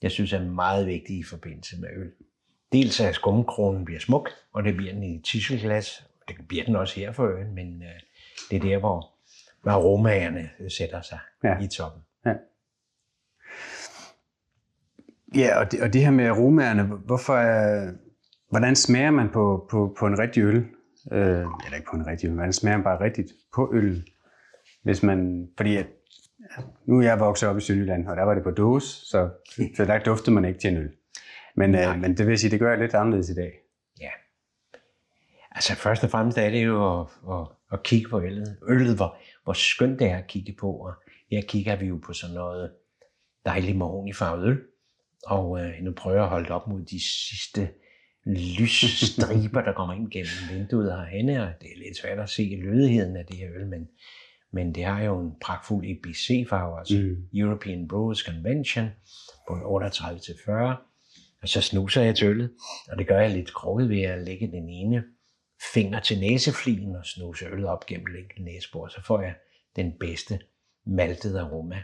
jeg 0.03 0.11
synes 0.11 0.33
er 0.33 0.45
meget 0.45 0.87
vigtig 0.87 1.19
i 1.19 1.23
forbindelse 1.23 1.81
med 1.81 1.89
øl. 1.97 2.13
Dels 2.73 3.01
at 3.01 3.15
skumkronen 3.15 3.85
bliver 3.85 4.01
smuk, 4.01 4.31
og 4.53 4.65
det 4.65 4.77
bliver 4.77 4.93
den 4.93 5.03
i 5.03 5.23
tisselglas. 5.23 6.05
Det 6.29 6.37
bliver 6.49 6.65
den 6.65 6.77
også 6.77 7.01
her 7.01 7.13
for 7.13 7.27
øen, 7.27 7.55
men 7.55 7.83
øh, 7.83 8.01
det 8.51 8.57
er 8.57 8.61
der, 8.61 8.79
hvor, 8.79 9.12
hvor 9.63 9.71
aromaerne 9.73 10.51
sætter 10.79 11.01
sig 11.03 11.19
Ja. 11.45 11.49
ja. 11.49 11.59
i 11.65 11.67
toppen. 11.69 12.03
Ja, 15.35 15.59
og 15.59 15.73
det, 15.73 15.81
og 15.83 15.93
det 15.93 16.01
her 16.05 16.11
med 16.11 16.27
aromaerne, 16.27 16.83
hvorfor, 16.83 17.35
er- 17.37 17.93
hvordan 18.51 18.77
smager 18.77 19.11
man 19.11 19.29
på, 19.29 19.67
på, 19.71 19.97
på 19.99 20.07
en 20.07 20.19
rigtig 20.19 20.43
øl? 20.43 20.57
Øh, 21.13 21.47
eller 21.65 21.75
ikke 21.77 21.89
på 21.91 21.97
en 21.97 22.07
rigtig 22.07 22.27
øl, 22.29 22.35
hvordan 22.35 22.53
smager 22.53 22.77
man 22.77 22.85
bare 22.85 23.01
rigtigt 23.01 23.33
på 23.55 23.71
øl? 23.75 24.09
Hvis 24.83 25.03
man, 25.03 25.49
fordi 25.57 25.77
at, 25.77 25.87
nu 26.87 26.99
er 26.99 27.03
jeg 27.03 27.21
vokset 27.21 27.49
op 27.49 27.59
i 27.59 27.61
Sønderjylland, 27.61 28.09
og 28.09 28.17
der 28.17 28.23
var 28.23 28.35
det 28.35 28.43
på 28.43 28.51
dåse, 28.51 29.07
så, 29.07 29.31
så 29.77 29.85
der 29.85 29.99
duftede 29.99 30.35
man 30.35 30.45
ikke 30.45 30.61
til 30.61 30.71
en 30.71 30.77
øl. 30.77 30.91
Men, 31.57 31.75
øh, 31.75 31.99
men 32.01 32.17
det 32.17 32.27
vil 32.27 32.39
sige, 32.39 32.51
det 32.51 32.61
gør 32.61 32.71
jeg 32.71 32.79
lidt 32.79 32.95
anderledes 32.95 33.29
i 33.31 33.35
dag. 33.35 33.53
Ja. 34.01 34.11
Altså 35.51 35.75
først 35.77 36.05
og 36.05 36.11
fremmest 36.11 36.39
er 36.39 36.51
det 36.51 36.65
jo 36.65 37.01
at, 37.01 37.07
at, 37.31 37.47
at 37.73 37.83
kigge 37.83 38.11
på 38.11 38.21
øllet. 38.23 38.57
Øllet, 38.69 38.97
hvor, 38.97 39.17
hvor 39.45 39.53
skønt 39.53 39.99
det 39.99 40.07
er 40.07 40.17
at 40.19 40.27
kigge 40.27 40.57
på. 40.61 40.73
Og 40.73 40.93
her 41.31 41.43
kigger 41.43 41.77
vi 41.77 41.87
jo 41.87 42.01
på 42.07 42.13
sådan 42.13 42.35
noget 42.35 42.73
dejligt 43.47 43.77
mahognifarvet 43.77 44.47
øl. 44.47 44.59
Og 45.27 45.61
øh, 45.61 45.73
nu 45.83 45.93
prøver 45.93 46.17
jeg 46.17 46.25
at 46.25 46.31
holde 46.31 46.51
op 46.51 46.69
mod 46.69 46.83
de 46.83 47.01
sidste 47.01 47.69
lysstriber, 48.25 49.63
der 49.63 49.73
kommer 49.73 49.95
ind 49.95 50.11
gennem 50.11 50.31
vinduet 50.51 50.93
herhenne. 50.93 51.43
Og 51.43 51.53
det 51.61 51.69
er 51.73 51.79
lidt 51.85 51.97
svært 51.97 52.19
at 52.19 52.31
se 52.31 52.59
lødigheden 52.63 53.17
af 53.17 53.27
det 53.27 53.37
her 53.37 53.49
øl, 53.55 53.67
men, 53.67 53.89
men 54.53 54.75
det 54.75 54.85
har 54.85 55.03
jo 55.03 55.21
en 55.21 55.33
pragtfuld 55.41 55.85
EBC-farve, 55.87 56.79
altså 56.79 56.95
Mm. 56.95 57.39
European 57.39 57.89
Brewers 57.89 58.19
Convention 58.19 58.89
på 59.49 59.55
en 59.55 59.87
38-40. 59.87 60.53
Og 61.43 61.49
så 61.49 61.61
snuser 61.61 62.03
jeg 62.03 62.17
til 62.17 62.29
øllet, 62.29 62.51
og 62.91 62.99
det 62.99 63.07
gør 63.07 63.21
jeg 63.21 63.31
lidt 63.31 63.55
krukket 63.55 63.89
ved 63.89 64.03
at 64.03 64.25
lægge 64.25 64.47
den 64.47 64.69
ene 64.69 65.05
finger 65.75 66.01
til 66.01 66.21
næseflien 66.21 66.97
og 66.97 67.07
snuse 67.07 67.47
øllet 67.47 67.69
op 67.69 67.87
gennem 67.87 68.07
længden 68.07 68.45
næsebor. 68.45 68.89
Så 68.89 69.03
får 69.03 69.21
jeg 69.21 69.35
den 69.77 69.93
bedste 70.01 70.41
maltede 70.85 71.41
aroma. 71.41 71.83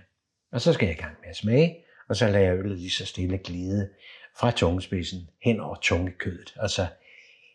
Og 0.53 0.61
så 0.61 0.73
skal 0.73 0.87
jeg 0.87 0.99
i 0.99 1.01
gang 1.01 1.17
med 1.21 1.29
at 1.29 1.37
smage, 1.37 1.85
og 2.09 2.17
så 2.17 2.27
lader 2.27 2.39
jeg 2.39 2.59
øllet 2.59 2.79
lige 2.79 2.91
så 2.91 3.07
stille 3.07 3.39
glide 3.39 3.91
fra 4.39 4.51
tungespidsen 4.51 5.29
hen 5.43 5.61
over 5.61 5.77
tungekødet, 5.83 6.55
og 6.57 6.71
så 6.71 6.87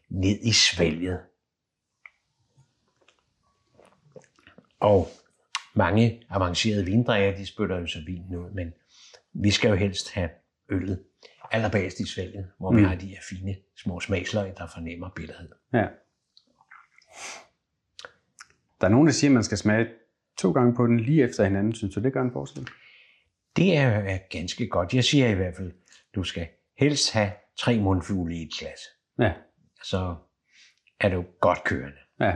ned 0.10 0.40
i 0.42 0.52
svælget. 0.52 1.20
Og 4.80 5.08
mange 5.74 6.24
avancerede 6.30 6.86
vindrikker, 6.86 7.38
de 7.38 7.46
spytter 7.46 7.80
jo 7.80 7.88
så 7.88 8.00
vinen 8.06 8.36
ud, 8.36 8.52
men 8.52 8.74
vi 9.34 9.52
skal 9.52 9.70
jo 9.70 9.76
helst 9.76 10.12
have 10.12 10.30
øllet 10.70 11.04
allerbagest 11.52 12.00
i 12.00 12.08
svælget, 12.08 12.52
hvor 12.58 12.72
mm. 12.72 12.78
vi 12.78 12.84
har 12.84 12.96
de 12.96 13.08
her 13.08 13.20
fine 13.30 13.56
små 13.78 14.00
smagsløg, 14.00 14.58
der 14.58 14.68
fornemmer 14.68 15.10
bitterhed. 15.16 15.50
Ja. 15.74 15.88
Der 18.82 18.88
er 18.88 18.92
nogen, 18.92 19.08
der 19.08 19.14
siger, 19.14 19.32
at 19.32 19.34
man 19.34 19.44
skal 19.44 19.58
smage 19.58 19.88
to 20.38 20.52
gange 20.52 20.76
på 20.76 20.88
den 20.88 21.00
lige 21.00 21.24
efter 21.24 21.44
hinanden. 21.44 21.76
Synes 21.76 21.96
du, 21.96 22.00
det 22.02 22.14
gør 22.14 22.22
en 22.22 22.32
forskel? 22.32 22.68
Det 23.56 23.78
er, 23.78 24.18
ganske 24.30 24.68
godt. 24.68 24.94
Jeg 24.94 25.04
siger 25.04 25.28
i 25.28 25.34
hvert 25.34 25.56
fald, 25.56 25.72
du 26.16 26.24
skal 26.24 26.48
helst 26.78 27.14
have 27.14 27.32
tre 27.58 27.80
mundfugle 27.80 28.36
i 28.36 28.42
et 28.42 28.52
glas. 28.60 28.80
Ja. 29.20 29.34
Så 29.84 30.16
er 31.00 31.10
du 31.10 31.26
godt 31.40 31.64
kørende. 31.64 31.98
ja. 32.20 32.36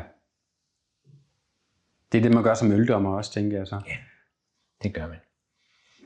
Det 2.11 2.17
er 2.17 2.21
det, 2.21 2.33
man 2.33 2.43
gør 2.43 2.53
som 2.53 2.71
øldommer 2.71 3.17
også, 3.17 3.33
tænker 3.33 3.57
jeg 3.57 3.67
så. 3.67 3.81
Det 4.83 4.93
gør 4.93 5.07
man. 5.07 5.17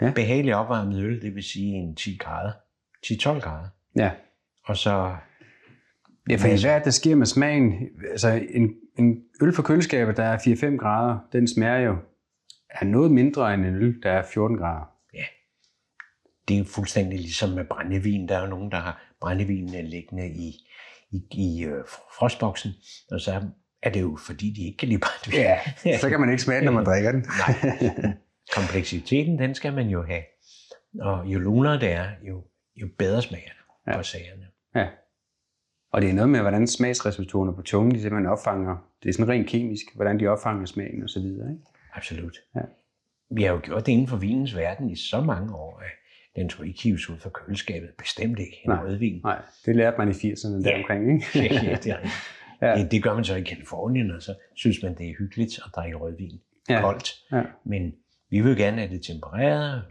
Ja. 0.02 0.12
Behagelig 0.16 0.56
opvarmet 0.56 1.04
øl, 1.04 1.22
det 1.22 1.36
vil 1.36 1.44
sige 1.44 1.74
en 1.74 1.96
10 1.96 2.18
grader. 2.18 2.52
10-12 3.06 3.40
grader. 3.40 3.70
Ja. 3.96 4.12
Og 4.64 4.78
så 4.78 5.18
Ja, 6.30 6.36
for 6.36 6.48
hvad 6.48 6.64
er 6.64 6.78
det, 6.78 6.86
der 6.86 6.92
sker 6.92 7.16
med 7.16 7.26
smagen? 7.26 7.74
Altså, 8.12 8.48
en, 8.50 8.70
en 8.98 9.24
øl 9.42 9.54
fra 9.54 9.64
køleskabet, 9.64 10.18
der 10.18 10.24
er 10.24 10.38
4-5 10.38 10.78
grader, 10.78 11.20
den 11.34 11.48
smager 11.48 11.78
jo 11.80 11.96
er 12.70 12.86
noget 12.86 13.12
mindre 13.12 13.54
end 13.54 13.66
en 13.66 13.76
øl, 13.76 14.02
der 14.04 14.12
er 14.12 14.24
14 14.24 14.58
grader. 14.58 14.86
det 16.48 16.60
er 16.60 16.66
fuldstændig 16.66 17.20
ligesom 17.20 17.50
med 17.50 17.66
brændevin. 17.66 18.28
Der 18.28 18.38
er 18.38 18.42
jo 18.42 18.48
nogen, 18.48 18.72
der 18.72 18.78
har 18.78 19.04
brændevinene 19.22 19.82
liggende 19.82 20.28
i, 20.30 20.56
i, 21.12 21.22
i 21.32 21.66
øh, 21.66 21.84
frostboksen, 22.20 22.72
og 23.12 23.22
så 23.22 23.42
er 23.84 23.90
det 23.90 24.02
jo 24.02 24.18
fordi, 24.28 24.54
de 24.58 24.66
ikke 24.66 24.78
kan 24.78 24.88
lide 24.88 25.00
brændevin. 25.00 25.40
Ja, 25.86 25.98
så 26.02 26.10
kan 26.10 26.20
man 26.20 26.30
ikke 26.30 26.44
smage 26.44 26.66
når 26.66 26.72
man 26.72 26.86
drikker 26.86 27.12
den. 27.12 27.22
Nej. 27.22 28.14
Kompleksiteten, 28.56 29.40
den 29.40 29.56
skal 29.56 29.74
man 29.74 29.88
jo 29.88 30.04
have. 30.04 30.24
Og 31.00 31.26
jo 31.26 31.40
lunere 31.40 31.80
det 31.80 31.92
er, 31.92 32.08
jo, 32.28 32.44
jo 32.76 32.88
bedre 32.98 33.22
smager 33.22 33.44
det 33.44 33.56
Ja. 33.88 33.92
ja. 33.92 33.98
på 33.98 34.04
sagerne. 34.04 34.46
Ja. 34.76 34.88
Og 35.92 36.02
det 36.02 36.10
er 36.10 36.14
noget 36.14 36.30
med, 36.30 36.40
hvordan 36.42 36.68
smagsreceptorerne 36.68 37.56
på 37.56 37.62
tungen, 37.62 37.96
de 37.96 38.02
simpelthen 38.02 38.26
opfanger. 38.32 38.78
Det 39.04 39.10
er 39.10 39.14
sådan 39.14 39.30
rent 39.30 39.48
kemisk, 39.48 39.86
hvordan 39.96 40.20
de 40.20 40.28
opfanger 40.28 40.66
smagen 40.66 41.04
og 41.04 41.10
så 41.10 41.20
videre. 41.20 41.52
Ikke? 41.52 41.64
Absolut. 41.94 42.38
Ja. 42.56 42.62
Vi 43.32 43.44
har 43.44 43.54
jo 43.54 43.60
gjort 43.64 43.86
det 43.86 43.92
inden 43.92 44.08
for 44.08 44.18
vinens 44.18 44.56
verden 44.56 44.90
i 44.90 44.96
så 44.96 45.22
mange 45.22 45.56
år, 45.56 45.80
at 45.80 45.92
den 46.36 46.50
skulle 46.50 46.70
ikke 46.70 46.84
hives 46.84 47.10
ud 47.10 47.18
fra 47.18 47.30
køleskabet. 47.30 47.90
Bestemt 47.98 48.40
ikke 48.40 48.58
en 48.66 48.70
Nej. 48.70 48.84
rødvin. 48.84 49.22
Nej, 49.24 49.42
det 49.66 49.76
lærte 49.76 49.98
man 49.98 50.10
i 50.10 50.12
80'erne 50.12 50.64
der 50.64 50.78
omkring, 50.78 51.14
ikke? 51.14 51.26
ja, 51.56 51.64
ja, 51.64 51.76
det. 51.76 51.86
Ja. 51.86 51.98
ja. 52.62 52.82
det, 52.84 52.92
det 52.92 53.04
gør 53.04 53.14
man 53.14 53.24
så 53.24 53.36
i 53.36 53.42
Kalifornien, 53.42 54.12
og 54.12 54.22
så 54.22 54.36
synes 54.56 54.84
man, 54.84 54.98
det 54.98 55.10
er 55.10 55.14
hyggeligt 55.20 55.60
at 55.66 55.72
drikke 55.76 55.98
rødvin 55.98 56.42
Ja. 56.70 56.82
koldt. 56.82 57.14
Ja. 57.32 57.42
Men 57.64 57.94
vi 58.30 58.42
vil 58.42 58.58
gerne 58.58 58.78
have 58.78 58.94
det 58.94 59.04
tempereret. 59.04 59.84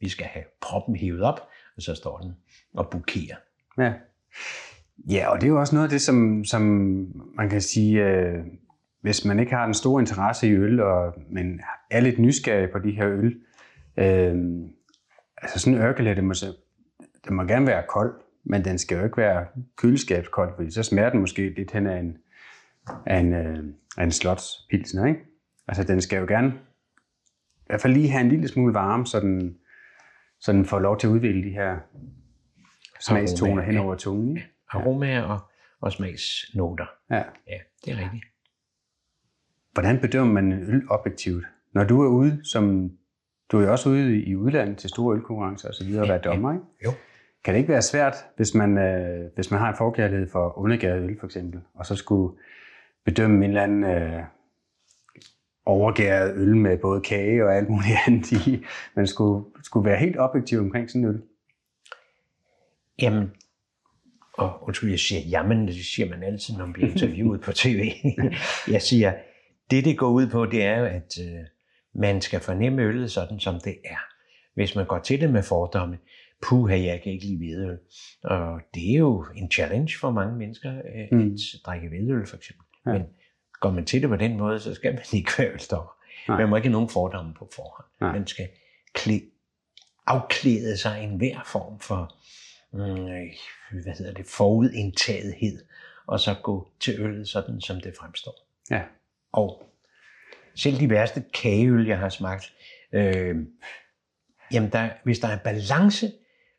Vi 0.00 0.08
skal 0.08 0.26
have 0.26 0.44
proppen 0.60 0.96
hævet 0.96 1.22
op, 1.22 1.40
og 1.76 1.82
så 1.82 1.94
står 1.94 2.18
den 2.18 2.32
og 2.74 2.90
bukerer. 2.90 3.36
Ja. 3.78 3.92
Ja, 5.10 5.28
og 5.28 5.40
det 5.40 5.46
er 5.46 5.50
jo 5.50 5.60
også 5.60 5.74
noget 5.74 5.86
af 5.86 5.90
det, 5.90 6.00
som, 6.00 6.44
som 6.44 6.62
man 7.36 7.48
kan 7.48 7.60
sige, 7.60 8.06
øh, 8.06 8.44
hvis 9.00 9.24
man 9.24 9.40
ikke 9.40 9.52
har 9.52 9.64
den 9.64 9.74
store 9.74 10.02
interesse 10.02 10.48
i 10.48 10.52
øl, 10.52 10.80
og, 10.80 11.14
men 11.30 11.60
er 11.90 12.00
lidt 12.00 12.18
nysgerrig 12.18 12.70
på 12.70 12.78
de 12.78 12.90
her 12.90 13.08
øl, 13.08 13.36
øh, 13.96 14.34
altså 15.42 15.58
sådan 15.58 15.74
en 15.74 15.84
ørkelet, 15.84 16.16
det 16.16 16.24
må, 16.24 16.34
det 17.24 17.32
må 17.32 17.42
gerne 17.42 17.66
være 17.66 17.82
kold, 17.88 18.14
men 18.44 18.64
den 18.64 18.78
skal 18.78 18.98
jo 18.98 19.04
ikke 19.04 19.16
være 19.16 19.46
køleskabskold, 19.76 20.52
fordi 20.56 20.70
så 20.70 20.82
smager 20.82 21.10
den 21.10 21.20
måske 21.20 21.54
lidt 21.56 21.72
hen 21.72 21.86
af 21.86 21.98
en, 21.98 22.16
af 23.06 23.18
en, 23.18 23.32
øh, 23.32 23.64
af 23.98 24.04
en 24.04 24.12
slotspilsner, 24.12 25.06
ikke? 25.06 25.20
Altså 25.68 25.84
den 25.84 26.00
skal 26.00 26.18
jo 26.18 26.26
gerne 26.28 26.48
i 27.62 27.66
hvert 27.66 27.80
fald 27.80 27.92
lige 27.92 28.10
have 28.10 28.24
en 28.24 28.28
lille 28.28 28.48
smule 28.48 28.74
varme, 28.74 29.06
så 29.06 29.20
den, 29.20 29.56
så 30.40 30.52
den 30.52 30.64
får 30.64 30.78
lov 30.78 30.98
til 30.98 31.06
at 31.06 31.10
udvikle 31.10 31.44
de 31.44 31.50
her 31.50 31.76
smagstoner 33.00 33.62
hen 33.62 33.76
over 33.76 33.94
tungen. 33.94 34.36
Ikke? 34.36 34.48
Aromaer 34.74 35.22
og, 35.22 35.40
og 35.80 35.92
smagsnoter. 35.92 36.86
Ja. 37.10 37.22
Ja, 37.46 37.58
det 37.84 37.92
er 37.92 37.96
rigtigt. 37.96 38.24
Hvordan 39.72 40.00
bedømmer 40.00 40.32
man 40.32 40.52
en 40.52 40.74
øl 40.74 40.82
objektivt? 40.90 41.44
Når 41.74 41.84
du 41.84 42.02
er 42.02 42.08
ude, 42.08 42.40
som 42.44 42.90
du 43.52 43.60
er 43.60 43.68
også 43.68 43.88
ude 43.88 44.22
i 44.22 44.36
udlandet 44.36 44.78
til 44.78 44.90
store 44.90 45.16
ølkonkurrencer 45.16 45.68
og 45.68 45.74
så 45.74 45.84
videre, 45.84 46.02
og 46.02 46.08
være 46.08 46.18
dommer, 46.18 46.52
ikke? 46.52 46.64
Jo. 46.84 46.90
Kan 47.44 47.54
det 47.54 47.58
ikke 47.58 47.72
være 47.72 47.82
svært, 47.82 48.16
hvis 48.36 48.54
man, 48.54 48.78
øh, 48.78 49.30
hvis 49.34 49.50
man 49.50 49.60
har 49.60 49.68
en 49.68 49.76
forkærlighed 49.76 50.28
for 50.28 50.58
undergæret 50.58 51.02
øl, 51.02 51.18
for 51.20 51.26
eksempel, 51.26 51.60
og 51.74 51.86
så 51.86 51.96
skulle 51.96 52.38
bedømme 53.04 53.44
en 53.44 53.50
eller 53.50 53.62
anden 53.62 53.84
øh, 53.84 54.22
overgæret 55.66 56.34
øl 56.36 56.56
med 56.56 56.78
både 56.78 57.00
kage 57.00 57.44
og 57.44 57.56
alt 57.56 57.68
muligt 57.68 57.96
andet 58.06 58.32
i, 58.32 58.64
man 58.96 59.06
skulle, 59.06 59.44
skulle 59.62 59.90
være 59.90 59.98
helt 59.98 60.18
objektiv 60.18 60.58
omkring 60.58 60.90
sådan 60.90 61.04
en 61.04 61.08
øl? 61.08 61.22
Jamen, 63.02 63.32
og 64.38 64.62
undskyld, 64.62 64.90
jeg 64.90 64.98
siger 64.98 65.20
jamen, 65.20 65.66
det 65.68 65.84
siger 65.84 66.08
man 66.08 66.22
altid, 66.22 66.54
når 66.56 66.66
man 66.66 66.72
bliver 66.72 66.90
interviewet 66.90 67.40
på 67.40 67.52
tv. 67.52 67.92
jeg 68.74 68.82
siger, 68.82 69.14
det 69.70 69.84
det 69.84 69.98
går 69.98 70.08
ud 70.10 70.26
på, 70.26 70.46
det 70.46 70.62
er 70.64 70.78
jo, 70.78 70.84
at 70.84 71.18
øh, 71.20 71.40
man 71.94 72.20
skal 72.20 72.40
fornemme 72.40 72.82
øllet 72.82 73.10
sådan, 73.10 73.40
som 73.40 73.60
det 73.64 73.76
er. 73.84 73.98
Hvis 74.54 74.74
man 74.76 74.86
går 74.86 74.98
til 74.98 75.20
det 75.20 75.30
med 75.30 75.42
fordomme, 75.42 75.98
puha, 76.42 76.82
jeg 76.84 77.00
kan 77.02 77.12
ikke 77.12 77.24
lide 77.26 77.36
hvidøl. 77.36 77.78
Og 78.24 78.60
det 78.74 78.92
er 78.94 78.98
jo 78.98 79.26
en 79.36 79.50
challenge 79.50 79.92
for 80.00 80.10
mange 80.10 80.38
mennesker, 80.38 80.72
øh, 80.72 81.18
Mm. 81.18 81.32
at 81.32 81.38
drikke 81.66 81.88
hvidøl 81.88 82.26
for 82.26 82.36
eksempel. 82.36 82.66
Ja. 82.86 82.92
Men 82.92 83.02
går 83.60 83.70
man 83.70 83.84
til 83.84 84.02
det 84.02 84.08
på 84.10 84.16
den 84.16 84.36
måde, 84.36 84.60
så 84.60 84.74
skal 84.74 84.94
man 84.94 85.02
ikke 85.12 85.30
være. 85.38 85.86
Nej. 86.28 86.38
Man 86.38 86.48
må 86.48 86.56
ikke 86.56 86.68
have 86.68 86.72
nogen 86.72 86.88
fordomme 86.88 87.34
på 87.34 87.48
forhånd. 87.54 87.86
Nej. 88.00 88.12
Man 88.12 88.26
skal 88.26 88.48
klæ, 88.94 89.18
afklæde 90.06 90.76
sig 90.76 91.04
en 91.04 91.16
hver 91.16 91.40
form 91.46 91.80
for 91.80 92.14
hvad 92.72 93.96
hedder 93.98 94.12
det, 94.12 94.26
forudindtagethed, 94.26 95.64
og 96.06 96.20
så 96.20 96.34
gå 96.42 96.68
til 96.80 97.00
øllet 97.00 97.28
sådan, 97.28 97.60
som 97.60 97.80
det 97.80 97.94
fremstår. 97.98 98.34
Ja. 98.70 98.82
Og 99.32 99.62
selv 100.54 100.80
de 100.80 100.90
værste 100.90 101.24
kageøl, 101.34 101.86
jeg 101.86 101.98
har 101.98 102.08
smagt, 102.08 102.52
øh, 102.92 103.36
jamen 104.52 104.70
der, 104.72 104.90
hvis 105.04 105.18
der 105.18 105.28
er 105.28 105.38
balance, 105.38 106.12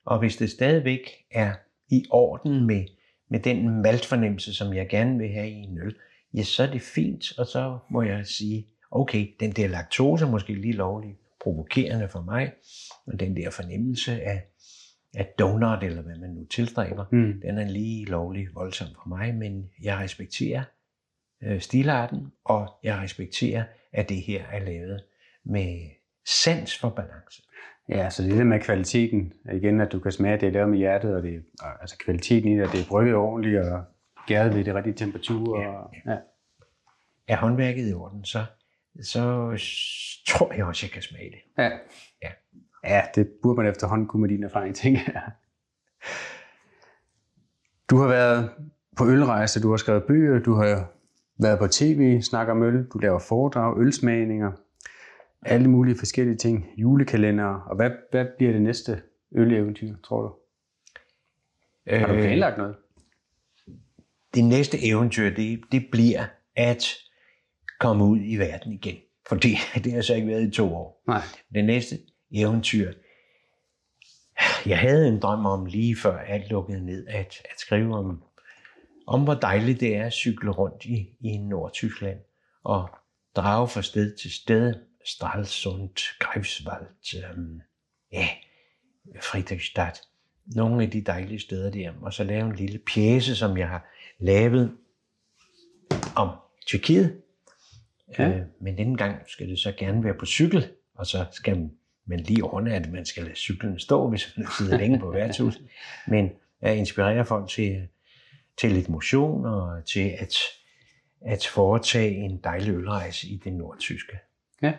og 0.06 0.20
hvis 0.20 0.38
det 0.38 0.50
stadigvæk 0.52 1.10
er 1.32 1.54
i 1.90 2.06
orden 2.10 2.68
med, 2.68 2.86
med 3.30 3.40
den 3.40 3.82
maltfornemmelse, 3.82 4.54
som 4.54 4.74
jeg 4.74 4.90
gerne 4.90 5.18
vil 5.18 5.30
have 5.30 5.50
i 5.50 5.54
en 5.54 5.78
øl, 5.78 5.96
ja, 6.34 6.44
så 6.44 6.64
er 6.64 6.72
det 6.72 6.82
fint, 6.82 7.40
og 7.40 7.48
så 7.48 7.78
må 7.90 8.02
jeg 8.02 8.28
sige, 8.28 8.68
okay, 8.92 9.36
den 9.40 9.52
der 9.52 9.68
laktose 9.68 10.26
er 10.26 10.30
måske 10.30 10.54
lige 10.54 10.74
lovlig 10.74 11.18
provokerende 11.42 12.10
for 12.10 12.22
mig, 12.22 12.54
og 13.06 13.20
den 13.20 13.36
der 13.36 13.50
fornemmelse 13.50 14.22
af, 14.22 14.44
af 15.18 15.26
donut, 15.40 15.84
eller 15.84 16.02
hvad 16.02 16.16
man 16.16 16.30
nu 16.30 16.46
tilstræber, 16.46 17.06
Mm. 17.12 17.42
den 17.42 17.58
er 17.58 17.68
lige 17.68 18.06
lovlig 18.06 18.48
voldsom 18.54 18.88
for 19.04 19.10
mig, 19.10 19.36
men 19.36 19.70
jeg 19.84 19.98
respekterer 19.98 20.64
øh, 21.44 21.62
stilarten, 21.62 22.32
og 22.46 22.72
jeg 22.84 22.98
respekterer, 22.98 23.64
at 23.94 24.10
det 24.10 24.22
her 24.22 24.44
er 24.52 24.60
lavet 24.60 25.04
med 25.44 25.80
sans 26.26 26.80
for 26.80 26.90
balance. 26.90 27.44
Ja, 27.90 28.10
så 28.10 28.24
det 28.24 28.38
der 28.38 28.44
med 28.44 28.60
kvaliteten, 28.60 29.34
igen, 29.54 29.82
at 29.82 29.92
du 29.92 30.00
kan 30.00 30.12
smage, 30.12 30.34
at 30.34 30.42
det 30.42 30.48
er 30.48 30.52
lavet 30.52 30.70
med 30.70 30.78
hjertet, 30.78 31.16
og 31.16 31.24
det 31.24 31.36
er, 31.36 31.66
altså 31.82 31.98
kvaliteten 31.98 32.52
i 32.52 32.56
det, 32.58 32.64
at 32.64 32.72
det 32.72 32.82
er 32.82 32.88
brygget 32.90 33.16
ordentligt, 33.16 33.60
og 33.60 33.84
gæret 34.28 34.56
ved 34.56 34.64
det 34.64 34.76
rigtige 34.76 34.94
temperatur. 34.94 35.62
Ja, 35.62 35.68
Og, 35.70 35.94
ja. 36.06 36.18
Er 37.28 37.38
håndværket 37.38 37.90
i 37.90 37.94
orden, 37.94 38.26
så, 38.26 38.46
så 39.04 39.22
tror 40.28 40.54
jeg 40.54 40.66
også, 40.66 40.86
jeg 40.86 40.92
kan 40.92 41.02
smage 41.02 41.30
det. 41.32 41.40
Ja. 41.58 41.70
Ja. 42.24 42.30
Ja, 42.84 43.02
det 43.16 43.28
burde 43.44 43.58
man 43.58 43.72
efterhånden 43.72 44.08
kunne 44.08 44.22
med 44.22 44.30
din 44.30 44.44
erfaring, 44.44 44.76
tænker 44.84 45.02
jeg. 45.14 45.32
Du 47.90 47.98
har 47.98 48.08
været 48.08 48.50
på 48.98 49.08
ølrejse, 49.08 49.62
du 49.62 49.70
har 49.70 49.78
skrevet 49.78 50.04
bøger, 50.04 50.40
du 50.40 50.54
har 50.54 50.92
været 51.42 51.60
på 51.60 51.68
tv, 51.68 52.22
snakker 52.22 52.54
om 52.54 52.64
øl, 52.64 52.86
du 52.94 52.98
laver 52.98 53.20
foredrag, 53.20 53.80
ølsmagninger, 53.80 54.52
alle 55.42 55.70
mulige 55.70 55.98
forskellige 55.98 56.38
ting, 56.38 56.66
julekalender, 56.78 57.46
og 57.46 57.76
hvad, 57.76 57.92
hvad 58.12 58.26
bliver 58.38 58.54
det 58.54 58.62
næste 58.62 59.02
øleventyr, 59.36 59.96
tror 60.04 60.22
du? 60.22 60.34
Har 61.98 62.08
du 62.08 62.14
Øh, 62.14 62.22
planlagt 62.22 62.58
noget? 62.58 62.76
det 64.34 64.44
næste 64.44 64.86
eventyr, 64.88 65.30
det, 65.30 65.62
det 65.72 65.88
bliver 65.92 66.26
at 66.56 66.86
komme 67.80 68.06
ud 68.06 68.20
i 68.22 68.36
verden 68.38 68.74
igen. 68.74 68.96
For 69.28 69.36
det, 69.36 69.58
det 69.84 69.94
har 69.94 70.02
så 70.02 70.16
ikke 70.16 70.28
været 70.28 70.48
i 70.48 70.52
to 70.52 70.76
år. 70.76 71.04
Nej. 71.08 71.22
Det 71.54 71.66
næste 71.66 71.98
eventyr, 72.34 72.94
jeg 74.66 74.80
havde 74.80 75.08
en 75.08 75.20
drøm 75.20 75.46
om 75.46 75.66
lige 75.66 75.96
før 75.96 76.18
alt 76.18 76.50
lukkede 76.50 76.86
ned, 76.86 77.08
at, 77.08 77.42
at 77.52 77.60
skrive 77.60 77.96
om, 77.96 78.24
om 79.08 79.24
hvor 79.24 79.34
dejligt 79.34 79.80
det 79.80 79.96
er 79.96 80.06
at 80.06 80.14
cykle 80.14 80.52
rundt 80.52 80.86
i, 80.86 81.10
i 81.20 81.38
Nordtyskland 81.38 82.20
og 82.64 82.90
drage 83.36 83.68
fra 83.68 83.82
sted 83.82 84.16
til 84.18 84.32
sted, 84.32 84.74
Stralsund, 85.06 86.18
Greifswald, 86.20 86.88
øhm, 87.16 87.62
ja, 88.12 88.28
Friedrichstadt, 89.22 90.02
nogle 90.46 90.84
af 90.84 90.92
de 90.92 91.02
dejlige 91.02 91.40
steder 91.40 91.72
der, 91.72 91.92
og 92.02 92.14
så 92.14 92.24
lave 92.24 92.46
en 92.46 92.56
lille 92.56 92.80
pjæse, 92.94 93.36
som 93.36 93.58
jeg 93.58 93.70
har 93.70 93.86
lavet 94.20 94.78
om 96.16 96.30
Tyrkiet. 96.66 97.22
Ja. 98.20 98.30
Øh, 98.30 98.42
men 98.62 98.78
denne 98.78 98.98
gang 98.98 99.30
skal 99.30 99.50
det 99.50 99.60
så 99.60 99.74
gerne 99.78 100.04
være 100.04 100.14
på 100.14 100.26
cykel, 100.26 100.72
og 100.96 101.06
så 101.06 101.26
skal 101.32 101.58
man 101.58 101.72
lige 102.06 102.44
ordne, 102.44 102.76
at 102.76 102.92
man 102.92 103.06
skal 103.06 103.24
lade 103.24 103.36
cyklen 103.36 103.80
stå, 103.80 104.10
hvis 104.10 104.38
man 104.38 104.48
sidder 104.58 104.78
længe 104.78 105.00
på 105.00 105.12
værtshus. 105.12 105.62
Men 106.08 106.32
at 106.62 106.78
inspirere 106.78 107.26
folk 107.26 107.50
til, 107.50 107.88
til 108.58 108.72
lidt 108.72 108.90
motion 108.90 109.46
og 109.46 109.86
til 109.86 110.16
at, 110.20 110.34
at 111.22 111.48
foretage 111.54 112.16
en 112.16 112.38
dejlig 112.44 112.74
ølrejse 112.74 113.28
i 113.28 113.38
det 113.38 113.54
nordtyske. 113.54 114.20
Ja. 114.62 114.74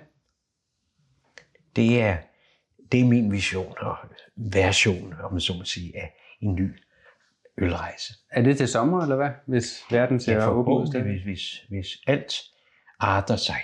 Det 1.76 2.00
er, 2.00 2.16
det 2.92 3.00
er 3.00 3.04
min 3.04 3.32
vision 3.32 3.74
og 3.78 3.96
version, 4.36 5.14
om 5.22 5.32
man 5.32 5.40
så 5.40 5.54
må 5.54 5.64
sige, 5.64 5.96
af 5.96 6.14
en 6.40 6.54
ny 6.54 6.70
ølrejse. 7.58 8.14
Er 8.30 8.42
det 8.42 8.56
til 8.56 8.68
sommer, 8.68 9.02
eller 9.02 9.16
hvad? 9.16 9.30
Hvis 9.46 9.84
verden 9.90 10.20
ser 10.20 10.32
Ja, 10.32 10.50
åben 10.50 10.74
ud 10.74 11.02
hvis, 11.02 11.22
hvis, 11.22 11.64
hvis 11.68 11.88
alt 12.06 12.34
arter 12.98 13.36
sig, 13.36 13.60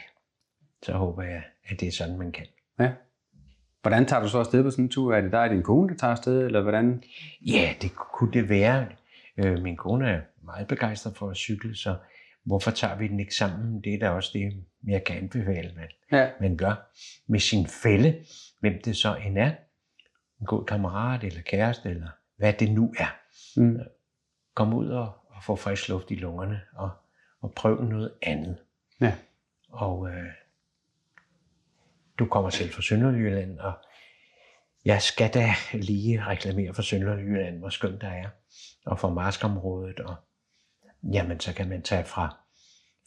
så 0.83 0.93
håber 0.93 1.23
jeg, 1.23 1.43
at 1.65 1.81
det 1.81 1.89
er 1.89 1.93
sådan, 1.93 2.19
man 2.19 2.33
kan. 2.33 2.47
Ja. 2.81 2.93
Hvordan 3.83 4.07
tager 4.07 4.23
du 4.23 4.29
så 4.29 4.39
afsted 4.39 4.63
på 4.63 4.71
sådan 4.71 4.85
en 4.85 4.89
tur? 4.89 5.15
Er 5.15 5.21
det 5.21 5.33
dig 5.33 5.41
og 5.41 5.51
din 5.51 5.63
kone, 5.63 5.89
der 5.89 5.95
tager 5.97 6.11
afsted, 6.11 6.47
eller 6.47 6.63
hvordan? 6.63 7.03
Ja, 7.47 7.75
det 7.83 7.95
kunne 7.95 8.33
det 8.33 8.49
være. 8.49 8.87
Øh, 9.37 9.63
min 9.63 9.77
kone 9.77 10.11
er 10.11 10.21
meget 10.45 10.69
begejstret 10.69 11.17
for 11.17 11.31
at 11.31 11.37
cykle, 11.37 11.77
så 11.77 11.97
hvorfor 12.45 12.71
tager 12.71 12.97
vi 12.97 13.09
den 13.09 13.21
ikke 13.21 13.35
sammen? 13.35 13.81
Det 13.85 13.95
er 13.95 13.99
da 13.99 14.11
også 14.11 14.31
det, 14.33 14.65
jeg 14.87 15.05
kan 15.05 15.17
anbefale, 15.17 15.71
man, 15.77 15.89
Ja. 16.13 16.31
man 16.41 16.57
gør 16.57 16.91
med 17.27 17.41
sin 17.41 17.67
fælle, 17.67 18.25
hvem 18.61 18.75
det 18.85 18.97
så 18.97 19.17
end 19.27 19.39
er. 19.39 19.51
En 20.41 20.47
god 20.47 20.65
kammerat 20.65 21.25
eller 21.25 21.41
kæreste, 21.43 21.91
eller 21.91 22.09
hvad 22.37 22.53
det 22.53 22.73
nu 22.73 22.95
er. 22.99 23.17
Mm. 23.57 23.79
Kom 24.55 24.75
ud 24.75 24.89
og, 24.89 25.05
og 25.31 25.45
få 25.45 25.57
frisk 25.57 25.89
luft 25.89 26.11
i 26.11 26.15
lungerne, 26.15 26.61
og, 26.75 26.91
og 27.43 27.53
prøv 27.57 27.83
noget 27.85 28.13
andet. 28.23 28.57
Ja. 29.01 29.15
Og 29.69 30.09
øh, 30.09 30.27
du 32.21 32.27
kommer 32.27 32.51
selv 32.51 32.71
fra 32.71 32.83
Sønderjylland, 32.83 33.59
og 33.59 33.73
jeg 34.85 35.03
skal 35.03 35.31
da 35.35 35.49
lige 35.73 36.27
reklamere 36.27 36.75
for 36.75 36.83
Sønderjylland, 36.83 37.59
hvor 37.59 37.69
skønt 37.69 38.01
der 38.01 38.09
er, 38.09 38.29
og 38.87 38.99
for 38.99 39.11
Marskområdet, 39.11 40.01
og 40.01 40.15
jamen, 41.13 41.41
så 41.41 41.55
kan 41.55 41.69
man 41.69 41.83
tage 41.83 42.05
fra, 42.05 42.37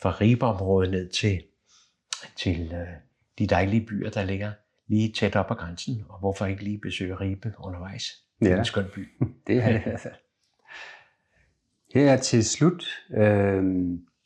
fra 0.02 0.12
Ribeområdet 0.22 0.92
ned 0.92 1.10
til, 1.10 1.44
til 2.36 2.72
øh, 2.74 2.88
de 3.40 3.48
dejlige 3.48 3.86
byer, 3.86 4.10
der 4.10 4.24
ligger 4.24 4.52
lige 4.88 5.12
tæt 5.14 5.36
op 5.36 5.52
ad 5.52 5.56
grænsen, 5.56 6.06
og 6.10 6.20
hvorfor 6.20 6.46
ikke 6.46 6.64
lige 6.64 6.80
besøge 6.80 7.16
Ribe 7.16 7.54
undervejs? 7.60 8.04
Det 8.40 8.48
er 8.48 8.52
Ja. 8.54 8.60
en 8.60 8.66
skøn 8.66 8.86
by. 8.96 9.08
Det 9.48 9.58
er 9.58 9.72
det 9.72 9.82
altså. 9.86 10.10
Her 11.94 12.18
til 12.18 12.46
slut, 12.46 12.86
øh, 13.18 13.64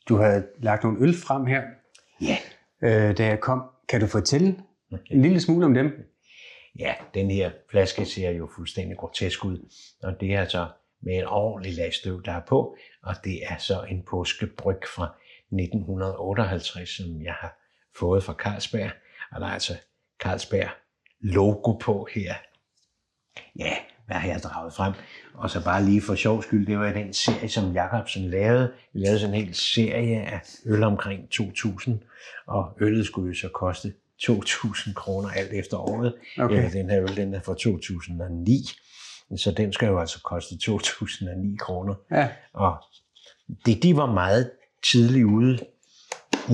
du 0.08 0.16
har 0.16 0.42
lagt 0.58 0.84
nogle 0.84 1.00
øl 1.02 1.14
frem 1.14 1.46
her, 1.46 1.62
Ja, 2.20 2.36
øh, 2.82 3.18
da 3.18 3.26
jeg 3.26 3.40
kom. 3.40 3.62
Kan 3.88 4.00
du 4.00 4.06
fortælle 4.06 4.56
en 5.10 5.22
lille 5.22 5.40
smule 5.40 5.66
om 5.66 5.74
dem? 5.74 5.92
Ja, 6.78 6.94
den 7.14 7.30
her 7.30 7.50
flaske 7.70 8.04
ser 8.04 8.30
jo 8.30 8.48
fuldstændig 8.56 8.96
grotesk 8.96 9.44
ud, 9.44 9.72
og 10.02 10.20
det 10.20 10.34
er 10.34 10.48
så 10.48 10.66
med 11.02 11.18
en 11.18 11.24
ordentlig 11.24 11.74
lag 11.74 11.94
støv, 11.94 12.22
der 12.24 12.32
er 12.32 12.42
på, 12.48 12.76
og 13.02 13.14
det 13.24 13.42
er 13.44 13.58
så 13.58 13.82
en 13.82 14.02
påskebryg 14.02 14.80
fra 14.96 15.14
1958, 15.52 16.88
som 16.88 17.22
jeg 17.22 17.34
har 17.34 17.58
fået 17.98 18.24
fra 18.24 18.32
Carlsberg, 18.32 18.90
og 19.32 19.40
der 19.40 19.46
er 19.46 19.50
altså 19.50 19.76
Carlsberg 20.20 20.68
logo 21.20 21.72
på 21.72 22.08
her. 22.14 22.34
Ja, 23.58 23.76
hvad 24.06 24.16
har 24.16 24.28
jeg 24.28 24.40
draget 24.42 24.74
frem? 24.74 24.92
Og 25.34 25.50
så 25.50 25.64
bare 25.64 25.84
lige 25.84 26.02
for 26.02 26.14
sjov 26.14 26.42
skyld, 26.42 26.66
det 26.66 26.78
var 26.78 26.92
den 26.92 27.12
serie, 27.12 27.48
som 27.48 27.72
Jacobsen 27.74 28.30
lavede. 28.30 28.72
Vi 28.92 29.00
lavede 29.00 29.20
sådan 29.20 29.34
en 29.34 29.44
hel 29.44 29.54
serie 29.54 30.22
af 30.22 30.40
øl 30.66 30.82
omkring 30.82 31.30
2000, 31.30 32.00
og 32.46 32.76
øllet 32.80 33.06
skulle 33.06 33.28
jo 33.28 33.34
så 33.34 33.48
koste 33.48 33.92
2.000 34.22 34.92
kroner 34.94 35.28
alt 35.30 35.52
efter 35.52 35.76
året. 35.76 36.14
Okay. 36.38 36.62
Ja, 36.62 36.68
den 36.78 36.90
her 36.90 37.02
øl, 37.02 37.16
den 37.16 37.34
er 37.34 37.40
fra 37.40 37.54
2009, 37.54 38.64
så 39.36 39.50
den 39.56 39.72
skal 39.72 39.86
jo 39.86 40.00
altså 40.00 40.20
koste 40.22 40.54
2.009 40.54 41.56
kroner. 41.56 41.94
Ja. 42.10 42.28
Og 42.52 42.76
det, 43.66 43.82
de 43.82 43.96
var 43.96 44.12
meget 44.12 44.50
tidligt 44.90 45.24
ude, 45.24 45.58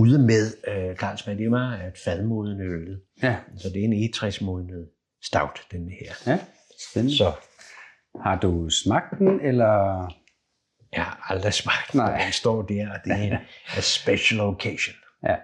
ude 0.00 0.18
med 0.18 0.52
øh, 0.68 0.96
Carlsberg, 0.96 1.38
det 1.38 1.50
var 1.50 1.70
at 1.72 1.98
fadmodende 2.04 2.64
øllet. 2.64 3.00
Ja. 3.22 3.36
Så 3.58 3.68
det 3.68 3.80
er 3.80 3.84
en 3.84 3.92
egetræsmodnet 3.92 4.88
stout, 5.22 5.66
den 5.72 5.88
her. 5.88 6.12
Ja. 6.32 6.38
Spændende. 6.90 7.16
Så 7.16 7.32
Har 8.22 8.38
du 8.38 8.70
smagt 8.70 9.18
den, 9.18 9.40
eller? 9.40 10.06
jeg 10.92 11.04
har 11.04 11.26
aldrig 11.28 11.54
smagt 11.54 11.92
den, 11.92 12.00
Nej. 12.00 12.22
den 12.24 12.32
står 12.32 12.62
der, 12.62 12.90
og 12.90 12.96
det 13.04 13.12
er 13.12 13.16
en 13.16 13.32
a 13.78 13.80
special 13.80 14.40
occasion. 14.40 14.94
Ja. 15.28 15.36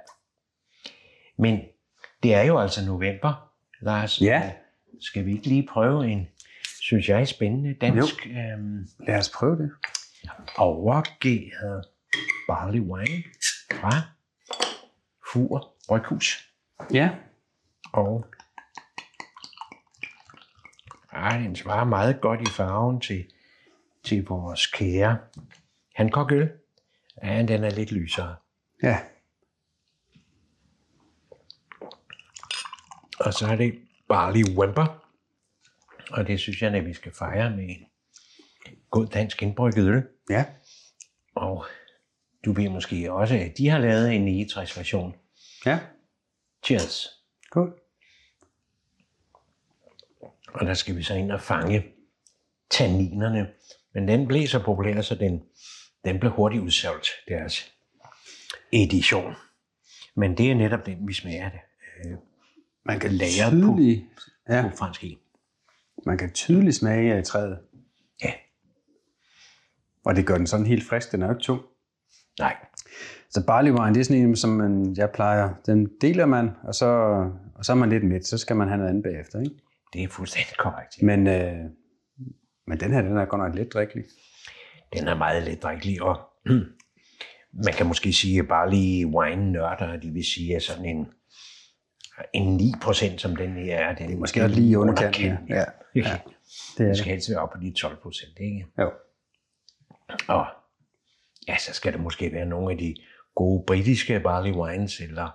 Men 1.39 1.61
det 2.23 2.35
er 2.35 2.43
jo 2.43 2.59
altså 2.59 2.85
november, 2.87 3.51
Lars. 3.81 4.21
Ja. 4.21 4.53
Skal 5.01 5.27
vi 5.27 5.33
ikke 5.33 5.47
lige 5.47 5.69
prøve 5.73 6.07
en, 6.09 6.29
synes 6.81 7.09
jeg, 7.09 7.29
spændende 7.29 7.75
dansk 7.75 8.27
øhm, 8.27 8.89
Lad 9.07 9.19
os 9.19 9.31
prøve 9.35 9.57
det. 9.59 9.71
overgæret 10.57 11.85
barley 12.49 12.81
wine 12.81 13.23
fra 13.73 14.03
Fur 15.33 15.75
Bryghus. 15.89 16.51
Ja. 16.93 17.11
Og 17.93 18.27
ej, 21.13 21.39
den 21.39 21.57
svarer 21.57 21.85
meget 21.85 22.21
godt 22.21 22.41
i 22.41 22.51
farven 22.57 23.01
til, 23.01 23.25
til 24.05 24.25
vores 24.25 24.67
kære 24.67 25.19
Hancock-øl. 25.95 26.51
Ja, 27.23 27.43
den 27.43 27.65
er 27.65 27.71
lidt 27.71 27.93
lysere. 27.93 28.37
Ja. 28.83 28.99
Og 33.21 33.35
så 33.35 33.47
er 33.47 33.57
det 33.57 33.79
Barley 34.09 34.45
Wemper. 34.57 35.07
Og 36.11 36.27
det 36.27 36.41
synes 36.41 36.63
jeg, 36.63 36.75
at 36.75 36.87
vi 36.87 36.95
skal 36.95 37.13
fejre 37.15 37.51
med 37.51 37.69
en 37.69 37.87
god 38.91 39.07
dansk 39.07 39.43
indbrygget 39.43 39.89
øl. 39.89 40.03
Ja. 40.31 40.45
Og 41.35 41.67
du 42.45 42.53
ved 42.53 42.69
måske 42.69 43.13
også, 43.13 43.35
at 43.35 43.59
de 43.59 43.69
har 43.69 43.79
lavet 43.79 44.13
en 44.15 44.25
69 44.25 44.77
version. 44.77 45.17
Ja. 45.67 45.79
Cheers. 46.65 47.09
Cool. 47.51 47.75
Og 50.53 50.67
der 50.67 50.75
skal 50.75 50.97
vi 50.97 51.03
så 51.03 51.15
ind 51.15 51.33
og 51.33 51.41
fange 51.41 51.85
tanninerne. 52.71 53.51
Men 53.95 54.09
den 54.09 54.29
blev 54.29 54.47
så 54.47 54.63
populær, 54.63 55.01
så 55.01 55.15
den, 55.15 55.43
den 56.05 56.21
blev 56.21 56.33
hurtigt 56.33 56.63
udsolgt, 56.63 57.09
deres 57.29 57.73
edition. 58.73 59.35
Men 60.15 60.37
det 60.37 60.51
er 60.51 60.55
netop 60.55 60.87
den, 60.87 61.09
vi 61.09 61.15
smager 61.15 61.51
det 61.51 61.61
øh, 62.05 62.19
Man 62.87 63.01
kan 63.01 63.11
Lære 63.11 63.51
tydeligt, 63.51 64.05
ja, 64.49 64.69
på 64.71 64.77
fransk 64.77 65.05
i. 65.05 65.19
man 66.07 66.19
kan 66.19 66.33
tydeligt 66.33 66.77
smage 66.77 67.15
af 67.15 67.25
træet. 67.25 67.59
Ja, 68.25 68.33
Og 70.05 70.17
det 70.17 70.27
gør 70.27 70.37
den 70.37 70.47
sådan 70.47 70.67
helt 70.67 70.85
frisk. 70.89 71.13
Den 71.13 71.23
er 71.23 71.27
jo 71.27 71.33
ikke 71.33 71.43
tung. 71.43 71.61
nej. 72.39 72.57
Så 73.31 73.47
barley 73.47 73.71
wine, 73.71 73.95
det 73.95 74.01
er 74.01 74.05
sådan 74.05 74.23
en, 74.23 74.37
som 74.37 74.51
man, 74.51 74.95
jeg 74.97 75.11
plejer. 75.15 75.55
Den 75.67 75.89
deler 76.01 76.27
man, 76.27 76.51
og 76.63 76.75
så, 76.75 76.87
og 77.55 77.65
så 77.65 77.73
er 77.73 77.77
man 77.77 77.89
lidt 77.91 78.05
midt. 78.05 78.27
Så 78.27 78.39
skal 78.39 78.57
man 78.57 78.69
have 78.69 78.79
noget 78.79 78.91
andet 78.91 79.03
bagefter. 79.03 79.41
Ikke? 79.41 79.55
Det 79.93 80.03
er 80.03 80.09
fuldstændig 80.09 80.57
korrekt. 80.59 81.03
Men, 81.03 81.27
øh, 81.27 81.71
men 82.67 82.81
den 82.81 82.93
her, 82.93 83.03
den 83.03 83.17
er 83.17 83.25
godt 83.25 83.43
nok 83.43 83.55
let 83.55 83.73
drikkelig. 83.73 84.05
Den 84.93 85.09
er 85.09 85.15
meget 85.15 85.43
let 85.43 85.63
drikkelig, 85.63 86.03
og 86.03 86.21
man 87.67 87.75
kan 87.77 87.87
måske 87.87 88.13
sige, 88.13 88.39
at 88.39 88.49
bare 88.49 88.71
lige 88.71 89.07
wine-nørder, 89.07 89.97
de 89.97 90.11
vil 90.11 90.25
sige, 90.25 90.57
at 90.57 90.63
sådan 90.63 90.85
en, 90.85 91.07
en 92.33 92.61
9%, 92.61 93.19
som 93.19 93.37
den 93.37 93.53
her 93.53 93.77
er, 93.77 93.95
den 93.95 94.09
det 94.09 94.15
er 94.15 94.19
Måske 94.19 94.43
også 94.45 94.55
lige 94.57 94.71
i 94.71 94.77
underkanten. 94.77 95.23
Ja. 95.49 95.55
ja. 95.55 95.65
ja. 95.95 96.19
Det 96.79 96.85
er 96.85 96.89
Det 96.89 96.97
skal 96.99 97.11
helst 97.11 97.31
være 97.31 97.39
op 97.39 97.51
på 97.51 97.59
de 97.63 97.73
12 97.73 97.97
procent, 97.97 98.33
ikke? 98.41 98.67
Jo. 98.79 98.91
Og 100.29 100.47
ja, 101.49 101.57
så 101.59 101.73
skal 101.73 101.93
det 101.93 102.01
måske 102.01 102.33
være 102.33 102.47
nogle 102.47 102.73
af 102.73 102.79
de 102.79 102.95
gode 103.35 103.65
britiske 103.67 104.21
barley 104.21 104.53
wines, 104.53 105.01
eller 105.01 105.29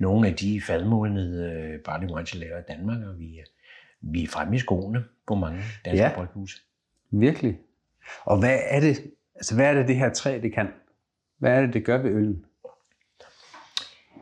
nogle 0.00 0.28
af 0.28 0.34
de 0.34 0.60
fadmålede 0.66 1.52
øh, 1.52 1.80
barley 1.80 2.08
wines, 2.10 2.30
der 2.30 2.38
laver 2.38 2.58
i 2.58 2.62
Danmark, 2.68 3.02
og 3.02 3.18
vi, 3.18 3.38
er- 3.38 3.44
vi 4.00 4.22
er 4.22 4.28
fremme 4.28 4.56
i 4.56 4.58
skoene 4.58 5.04
på 5.26 5.34
mange 5.34 5.62
danske 5.84 6.02
ja. 6.04 6.12
bryghuse. 6.14 6.56
Virkelig. 7.10 7.58
Og 8.24 8.38
hvad 8.38 8.58
er 8.68 8.80
det, 8.80 9.10
altså 9.34 9.54
hvad 9.54 9.66
er 9.66 9.74
det, 9.74 9.88
det 9.88 9.96
her 9.96 10.12
træ, 10.12 10.38
det 10.42 10.52
kan? 10.54 10.68
Hvad 11.38 11.52
er 11.52 11.60
det, 11.60 11.74
det 11.74 11.84
gør 11.84 11.98
ved 12.02 12.10
øllen? 12.10 12.44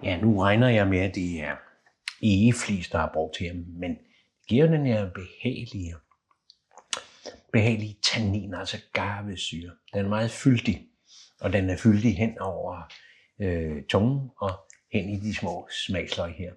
Ja, 0.03 0.21
nu 0.21 0.39
regner 0.41 0.69
jeg 0.69 0.89
med, 0.89 0.99
at 0.99 1.15
det 1.15 1.41
er 1.43 1.57
egeflis, 2.23 2.89
der 2.89 2.99
er 2.99 3.13
brugt 3.13 3.39
her, 3.39 3.55
men 3.55 3.91
det 3.91 4.49
giver 4.49 4.67
den 4.67 4.87
her 4.87 5.11
behagelige, 5.11 5.95
behagelige 7.53 7.99
tannin, 8.03 8.55
altså 8.55 8.77
garvesyre. 8.93 9.73
Den 9.95 10.05
er 10.05 10.09
meget 10.09 10.31
fyldig, 10.31 10.89
og 11.41 11.53
den 11.53 11.71
er 11.71 11.77
fyldig 11.77 12.17
hen 12.17 12.39
over 12.39 12.83
øh, 13.39 13.85
tungen 13.85 14.31
og 14.37 14.51
hen 14.93 15.09
i 15.09 15.21
de 15.21 15.35
små 15.35 15.69
smagsløg 15.87 16.35
her. 16.35 16.53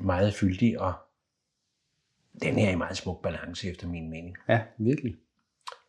Meget 0.00 0.34
fyldig, 0.34 0.80
og 0.80 0.94
den 2.42 2.58
her 2.58 2.68
er 2.68 2.72
i 2.72 2.76
meget 2.76 2.96
smuk 2.96 3.22
balance, 3.22 3.68
efter 3.68 3.88
min 3.88 4.10
mening. 4.10 4.36
Ja, 4.48 4.62
virkelig. 4.78 5.16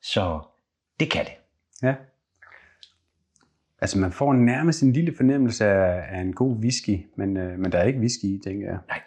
Så 0.02 0.42
det 1.00 1.12
kan 1.12 1.26
det. 1.26 1.34
Ja. 1.84 1.96
Altså 3.84 4.00
man 4.00 4.12
får 4.12 4.34
nærmest 4.34 4.84
en 4.84 4.94
lille 4.94 5.16
fornemmelse 5.16 5.66
af, 5.66 6.18
af 6.18 6.22
en 6.22 6.34
god 6.34 6.56
whisky, 6.58 7.06
men, 7.18 7.38
øh, 7.38 7.60
men 7.60 7.72
der 7.72 7.78
er 7.78 7.84
ikke 7.84 8.00
whisky 8.00 8.24
i, 8.26 8.40
tænker 8.44 8.68
jeg. 8.68 8.80
Nej. 8.88 9.02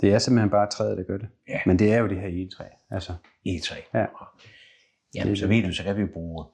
Det 0.00 0.12
er 0.12 0.18
simpelthen 0.18 0.50
bare 0.50 0.70
træet, 0.70 0.98
der 0.98 1.04
gør 1.04 1.18
det. 1.18 1.28
Ja. 1.48 1.60
Men 1.66 1.78
det 1.78 1.92
er 1.92 1.98
jo 1.98 2.08
det 2.08 2.20
her 2.20 2.28
egetræ. 2.28 2.64
Altså, 2.90 3.12
E3. 3.48 3.74
Ja. 3.94 4.06
Jamen, 5.14 5.36
så 5.36 5.46
ved 5.46 5.62
du, 5.62 5.72
så 5.72 5.82
kan 5.82 5.96
vi 5.96 6.06
bruge 6.06 6.44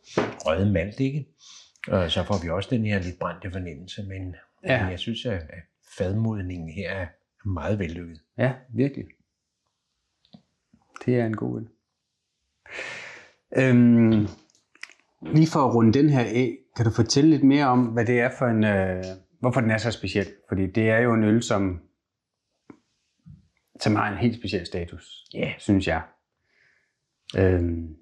røde 0.47 0.73
malt, 0.73 1.01
ikke? 1.01 1.29
Og 1.89 2.11
så 2.11 2.25
får 2.25 2.43
vi 2.43 2.49
også 2.51 2.69
den 2.73 2.85
her 2.87 3.03
lidt 3.03 3.19
brændte 3.19 3.51
fornemmelse, 3.51 4.03
men, 4.03 4.35
Ja. 4.65 4.83
men 4.83 4.91
jeg 4.91 4.99
synes, 4.99 5.27
at 5.27 5.33
at 5.33 5.63
fadmodningen 5.99 6.69
her 6.69 6.91
er 6.91 7.07
meget 7.49 7.79
vellykket. 7.79 8.21
ja, 8.39 8.53
virkelig. 8.75 9.05
Det 11.07 11.21
er 11.21 11.27
en 11.27 11.37
god 11.37 11.61
øl. 11.61 11.69
Øhm, 13.57 14.27
lige 15.35 15.47
for 15.53 15.61
at 15.61 15.75
runde 15.75 15.93
den 15.99 16.11
her 16.11 16.21
af, 16.21 16.57
kan 16.79 16.85
du 16.85 16.91
fortælle 16.91 17.31
lidt 17.31 17.45
mere 17.45 17.67
om, 17.67 17.85
hvad 17.85 18.07
det 18.07 18.21
er 18.21 18.31
for 18.39 18.47
en, 18.47 18.65
øh, 18.65 19.05
hvorfor 19.41 19.61
den 19.61 19.71
er 19.71 19.79
så 19.79 19.91
speciel? 19.91 20.27
Fordi 20.49 20.67
det 20.67 20.91
er 20.91 20.99
jo 20.99 21.15
en 21.15 21.25
øl, 21.25 21.43
som, 21.43 21.81
som 23.81 23.97
har 23.97 24.13
en 24.13 24.19
helt 24.19 24.39
speciel 24.39 24.67
status, 24.67 25.25
Ja, 25.35 25.53
synes 25.59 25.87
jeg. 25.87 26.03
Øhm, 27.37 27.97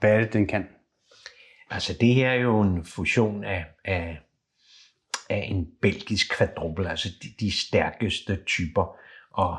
hvad 0.00 0.12
er 0.12 0.20
det, 0.20 0.32
den 0.32 0.46
kan? 0.46 0.66
altså 1.70 1.96
det 2.00 2.14
her 2.14 2.30
er 2.30 2.34
jo 2.34 2.60
en 2.60 2.84
fusion 2.84 3.44
af, 3.44 3.66
af, 3.84 4.20
af 5.30 5.46
en 5.50 5.68
belgisk 5.82 6.36
kvadruppel, 6.36 6.86
altså 6.86 7.08
de, 7.22 7.28
de 7.40 7.52
stærkeste 7.68 8.36
typer. 8.46 8.96
Og 9.30 9.58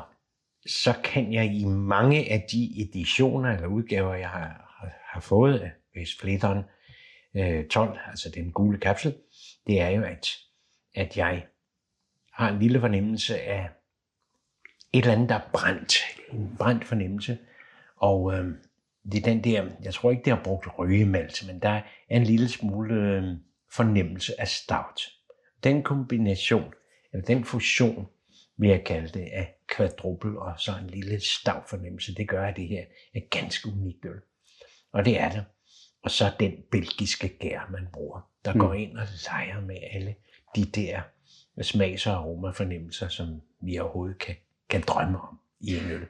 så 0.66 0.94
kan 1.04 1.32
jeg 1.32 1.44
i 1.44 1.64
mange 1.64 2.32
af 2.32 2.46
de 2.52 2.82
editioner 2.82 3.54
eller 3.54 3.66
udgaver, 3.66 4.14
jeg 4.14 4.28
har, 4.28 4.76
har, 4.78 4.92
har 5.12 5.20
fået 5.20 5.58
af 5.58 5.72
Westfleteren 5.96 6.58
øh, 6.58 6.64
Øh, 7.34 7.68
12, 7.68 7.98
altså 8.08 8.30
den 8.34 8.52
gule 8.52 8.78
kapsel, 8.78 9.14
det 9.66 9.80
er 9.80 9.88
jo, 9.88 10.02
at, 10.02 10.28
at 10.94 11.16
jeg 11.16 11.46
har 12.32 12.50
en 12.50 12.58
lille 12.58 12.80
fornemmelse 12.80 13.40
af 13.40 13.70
et 14.92 15.00
eller 15.00 15.12
andet, 15.12 15.28
der 15.28 15.34
er 15.34 15.48
brændt. 15.52 15.94
En 16.32 16.56
brændt 16.58 16.84
fornemmelse. 16.84 17.38
Og 17.96 18.34
øh, 18.34 18.54
det 19.12 19.18
er 19.18 19.22
den 19.22 19.44
der, 19.44 19.70
jeg 19.82 19.94
tror 19.94 20.10
ikke, 20.10 20.24
det 20.24 20.32
har 20.32 20.44
brugt 20.44 20.78
røgemalt, 20.78 21.46
men 21.46 21.58
der 21.58 21.68
er 21.68 21.82
en 22.10 22.24
lille 22.24 22.48
smule 22.48 22.94
øh, 22.94 23.24
fornemmelse 23.72 24.40
af 24.40 24.48
stout. 24.48 25.00
Den 25.64 25.82
kombination, 25.82 26.74
eller 27.12 27.26
den 27.26 27.44
fusion, 27.44 28.08
vil 28.56 28.70
jeg 28.70 28.84
kalde 28.84 29.08
det, 29.08 29.28
af 29.32 29.54
kvadruppel 29.66 30.38
og 30.38 30.54
så 30.58 30.72
en 30.82 30.90
lille 30.90 31.20
stout 31.20 31.68
fornemmelse, 31.68 32.14
det 32.14 32.28
gør, 32.28 32.46
at 32.46 32.56
det 32.56 32.68
her 32.68 32.84
er 33.14 33.20
ganske 33.30 33.68
unikt 33.68 34.04
øl. 34.04 34.20
Og 34.92 35.04
det 35.04 35.20
er 35.20 35.30
det. 35.30 35.44
Og 36.04 36.10
så 36.10 36.24
den 36.40 36.52
belgiske 36.70 37.28
gær, 37.28 37.68
man 37.72 37.86
bruger, 37.92 38.20
der 38.44 38.52
mm. 38.52 38.60
går 38.60 38.74
ind 38.74 38.96
og 38.96 39.06
leger 39.30 39.60
med 39.60 39.76
alle 39.92 40.14
de 40.56 40.64
der 40.64 41.00
smags- 41.62 42.06
og 42.06 42.12
aromafornemmelser, 42.12 43.08
som 43.08 43.28
vi 43.60 43.78
overhovedet 43.78 44.18
kan, 44.18 44.34
kan 44.70 44.80
drømme 44.80 45.20
om 45.20 45.38
i 45.60 45.76
en 45.76 45.90
øl. 45.90 46.06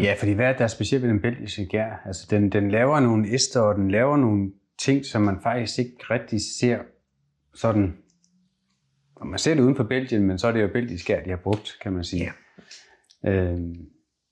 Ja, 0.00 0.14
fordi 0.18 0.32
hvad 0.32 0.46
er 0.46 0.56
der 0.56 0.66
specielt 0.66 1.02
ved 1.02 1.10
den 1.10 1.20
belgiske 1.20 1.66
gær? 1.66 2.02
Altså, 2.06 2.26
den, 2.30 2.52
den 2.52 2.70
laver 2.70 3.00
nogle 3.00 3.34
ester, 3.34 3.60
og 3.60 3.74
den 3.74 3.90
laver 3.90 4.16
nogle 4.16 4.52
ting, 4.78 5.04
som 5.04 5.22
man 5.22 5.40
faktisk 5.42 5.78
ikke 5.78 5.96
rigtig 6.10 6.40
ser 6.60 6.78
sådan... 7.54 7.96
Og 9.14 9.26
man 9.26 9.38
ser 9.38 9.54
det 9.54 9.62
uden 9.62 9.76
for 9.76 9.84
Belgien, 9.84 10.22
men 10.22 10.38
så 10.38 10.48
er 10.48 10.52
det 10.52 10.62
jo 10.62 10.68
belgisk 10.68 11.06
gær, 11.06 11.22
de 11.22 11.30
har 11.30 11.36
brugt, 11.36 11.78
kan 11.82 11.92
man 11.92 12.04
sige. 12.04 12.32
Ja. 13.24 13.30
Øhm, 13.30 13.74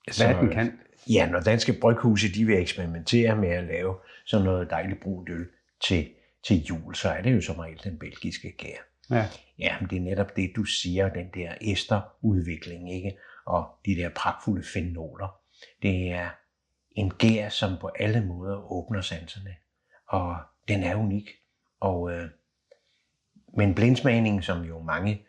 hvad 0.05 0.15
Så- 0.15 0.39
den 0.41 0.51
kan? 0.51 0.73
Ja, 1.11 1.29
når 1.31 1.41
danske 1.41 1.73
bryghuse 1.81 2.35
de 2.35 2.45
vil 2.45 2.59
eksperimentere 2.59 3.37
med 3.37 3.49
at 3.49 3.65
lave 3.65 3.97
sådan 4.27 4.45
noget 4.45 4.71
dejligt 4.71 5.01
brunt 5.01 5.29
øl 5.29 5.47
til, 5.89 6.09
til 6.47 6.65
jul, 6.65 6.95
så 6.95 7.09
er 7.09 7.23
det 7.23 7.35
jo 7.35 7.41
som 7.41 7.57
regel 7.57 7.81
den 7.85 7.99
belgiske 7.99 8.53
gær. 8.59 8.77
Ja. 9.11 9.27
Ja, 9.59 9.77
men 9.81 9.91
det 9.91 9.97
er 9.97 10.01
netop 10.01 10.37
det, 10.37 10.53
du 10.57 10.65
siger, 10.65 11.09
den 11.09 11.27
der 11.35 11.55
esterudvikling, 11.61 12.95
ikke? 12.95 13.17
Og 13.47 13.69
de 13.87 13.97
der 13.97 14.09
pragtfulde 14.09 14.67
fenoler. 14.73 15.41
Det 15.83 16.11
er 16.11 16.29
en 16.91 17.11
gær, 17.11 17.49
som 17.49 17.77
på 17.81 17.91
alle 17.99 18.27
måder 18.27 18.73
åbner 18.73 19.01
sanserne. 19.01 19.55
Og 20.09 20.37
den 20.69 20.83
er 20.83 20.95
unik. 20.95 21.31
Og 21.81 22.13
øh, 22.13 22.29
men 23.57 23.75
blindsmagning, 23.75 24.45
som 24.45 24.63
jo 24.63 24.83
mange 24.83 25.27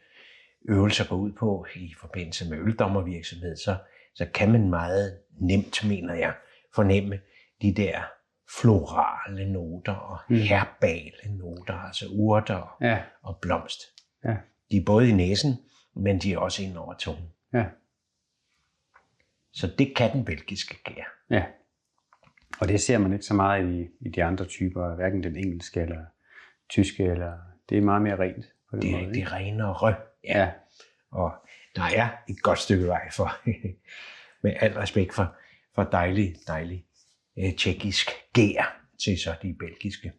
øvelser 0.69 1.07
går 1.07 1.15
ud 1.15 1.31
på 1.31 1.65
i 1.75 1.93
forbindelse 1.99 2.49
med 2.49 2.57
øldommervirksomhed, 2.57 3.55
så, 3.55 3.77
så 4.15 4.25
kan 4.33 4.51
man 4.51 4.69
meget 4.69 5.19
nemt, 5.41 5.85
mener 5.87 6.13
jeg, 6.13 6.33
fornemme 6.75 7.19
de 7.61 7.73
der 7.75 8.01
florale 8.61 9.51
noter 9.53 9.93
og 9.95 10.17
Mm. 10.29 10.35
herbale 10.35 11.11
noter, 11.37 11.73
altså 11.73 12.05
urter 12.11 12.77
Ja, 12.81 13.03
og 13.21 13.37
blomst. 13.41 13.81
ja, 14.25 14.35
De 14.71 14.77
er 14.77 14.85
både 14.85 15.09
i 15.09 15.13
næsen, 15.13 15.53
men 15.95 16.19
de 16.19 16.33
er 16.33 16.37
også 16.37 16.63
ind 16.63 16.77
over 16.77 16.93
tungen. 16.99 17.27
ja, 17.53 17.65
Så 19.53 19.67
det 19.77 19.95
kan 19.95 20.11
den 20.13 20.25
belgiske 20.25 20.75
gær. 20.83 21.03
ja. 21.29 21.45
Og 22.61 22.67
det 22.67 22.81
ser 22.81 22.97
man 22.97 23.13
ikke 23.13 23.25
så 23.25 23.33
meget 23.33 23.73
i, 23.73 23.87
i 23.99 24.09
de 24.09 24.23
andre 24.23 24.45
typer, 24.45 24.95
hverken 24.95 25.23
den 25.23 25.35
engelske 25.35 25.81
eller 25.81 26.05
tyske, 26.69 27.03
eller 27.03 27.37
det 27.69 27.77
er 27.77 27.81
meget 27.81 28.01
mere 28.01 28.19
rent 28.19 28.45
på 28.69 28.75
den 28.75 28.81
Det, 28.81 28.91
måde. 28.91 29.03
er- 29.03 29.11
det 29.13 29.21
er 29.23 29.33
renere. 29.33 29.87
Ja. 29.87 29.95
Ja, 30.39 30.51
Og 31.11 31.31
der 31.75 31.83
er 31.83 32.09
et 32.29 32.41
godt 32.41 32.59
stykke 32.59 32.87
vej 32.87 33.11
for, 33.11 33.31
med 34.43 34.53
al 34.59 34.73
respekt 34.73 35.13
for, 35.13 35.35
for 35.75 35.83
dejlig, 35.83 36.35
dejlig 36.47 36.85
øh, 37.39 37.55
tjekkisk 37.55 38.11
gær 38.33 38.81
til 39.03 39.17
så 39.19 39.35
de 39.41 39.55
belgiske. 39.59 40.11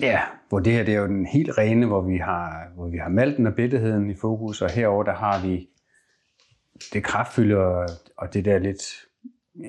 Ja, 0.00 0.20
hvor 0.48 0.58
det 0.58 0.72
her 0.72 0.84
det 0.84 0.94
er 0.94 0.98
jo 0.98 1.06
den 1.06 1.26
helt 1.26 1.58
rene, 1.58 1.86
hvor 1.86 2.00
vi 2.00 2.16
har, 2.16 2.72
hvor 2.74 2.88
vi 2.88 2.98
har 2.98 3.08
malten 3.08 3.46
og 3.46 3.54
bitterheden 3.54 4.10
i 4.10 4.14
fokus, 4.14 4.62
og 4.62 4.70
herover 4.70 5.04
der 5.04 5.14
har 5.14 5.46
vi 5.46 5.68
det 6.92 7.04
kraftfylde 7.04 7.56
og, 7.56 7.88
og 8.16 8.34
det 8.34 8.44
der 8.44 8.58
lidt 8.58 8.82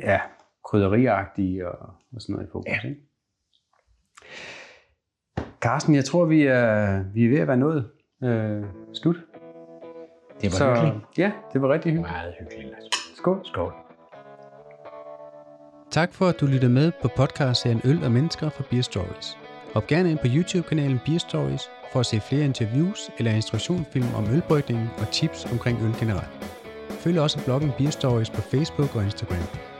ja, 0.03 0.19
krydderiagtige 0.65 1.67
og, 1.67 1.93
og 2.13 2.21
sådan 2.21 2.33
noget 2.33 2.47
i 2.47 2.51
fokus. 2.51 2.67
Ja. 2.67 2.89
Ikke? 2.89 3.01
Carsten, 5.61 5.95
jeg 5.95 6.05
tror, 6.05 6.25
vi 6.25 6.43
er, 6.43 7.03
vi 7.13 7.25
er 7.25 7.29
ved 7.29 7.39
at 7.39 7.47
være 7.47 7.57
nået 7.57 7.91
øh, 8.23 8.63
slut. 8.93 9.15
Det 10.41 10.51
var 10.51 10.57
Så, 10.57 10.73
hyggeligt. 10.81 11.17
Ja, 11.17 11.31
det 11.53 11.61
var 11.61 11.69
rigtig 11.73 11.91
hyggeligt. 11.91 12.11
Meget 12.11 12.33
hyggeligt. 12.39 12.75
Skål. 13.17 13.41
Skål. 13.45 13.73
Tak 15.91 16.13
for, 16.13 16.27
at 16.27 16.39
du 16.39 16.45
lyttede 16.45 16.71
med 16.71 16.91
på 17.01 17.07
podcastserien 17.15 17.81
Øl 17.83 18.03
og 18.03 18.11
Mennesker 18.11 18.49
fra 18.49 18.63
Beer 18.69 18.81
Stories. 18.81 19.37
Hop 19.73 19.87
gerne 19.87 20.11
ind 20.11 20.19
på 20.19 20.27
YouTube-kanalen 20.27 20.99
Beer 21.05 21.19
Stories 21.19 21.69
for 21.91 21.99
at 21.99 22.05
se 22.05 22.19
flere 22.19 22.45
interviews 22.45 23.09
eller 23.17 23.31
instruktionsfilm 23.31 24.05
om 24.15 24.25
ølbrygning 24.33 24.89
og 25.01 25.07
tips 25.11 25.45
omkring 25.51 25.81
øl 25.83 25.93
generelt. 25.99 26.45
Følg 26.89 27.19
også 27.19 27.45
bloggen 27.45 27.71
Beer 27.77 27.89
Stories 27.89 28.29
på 28.29 28.41
Facebook 28.41 28.95
og 28.95 29.03
Instagram. 29.03 29.70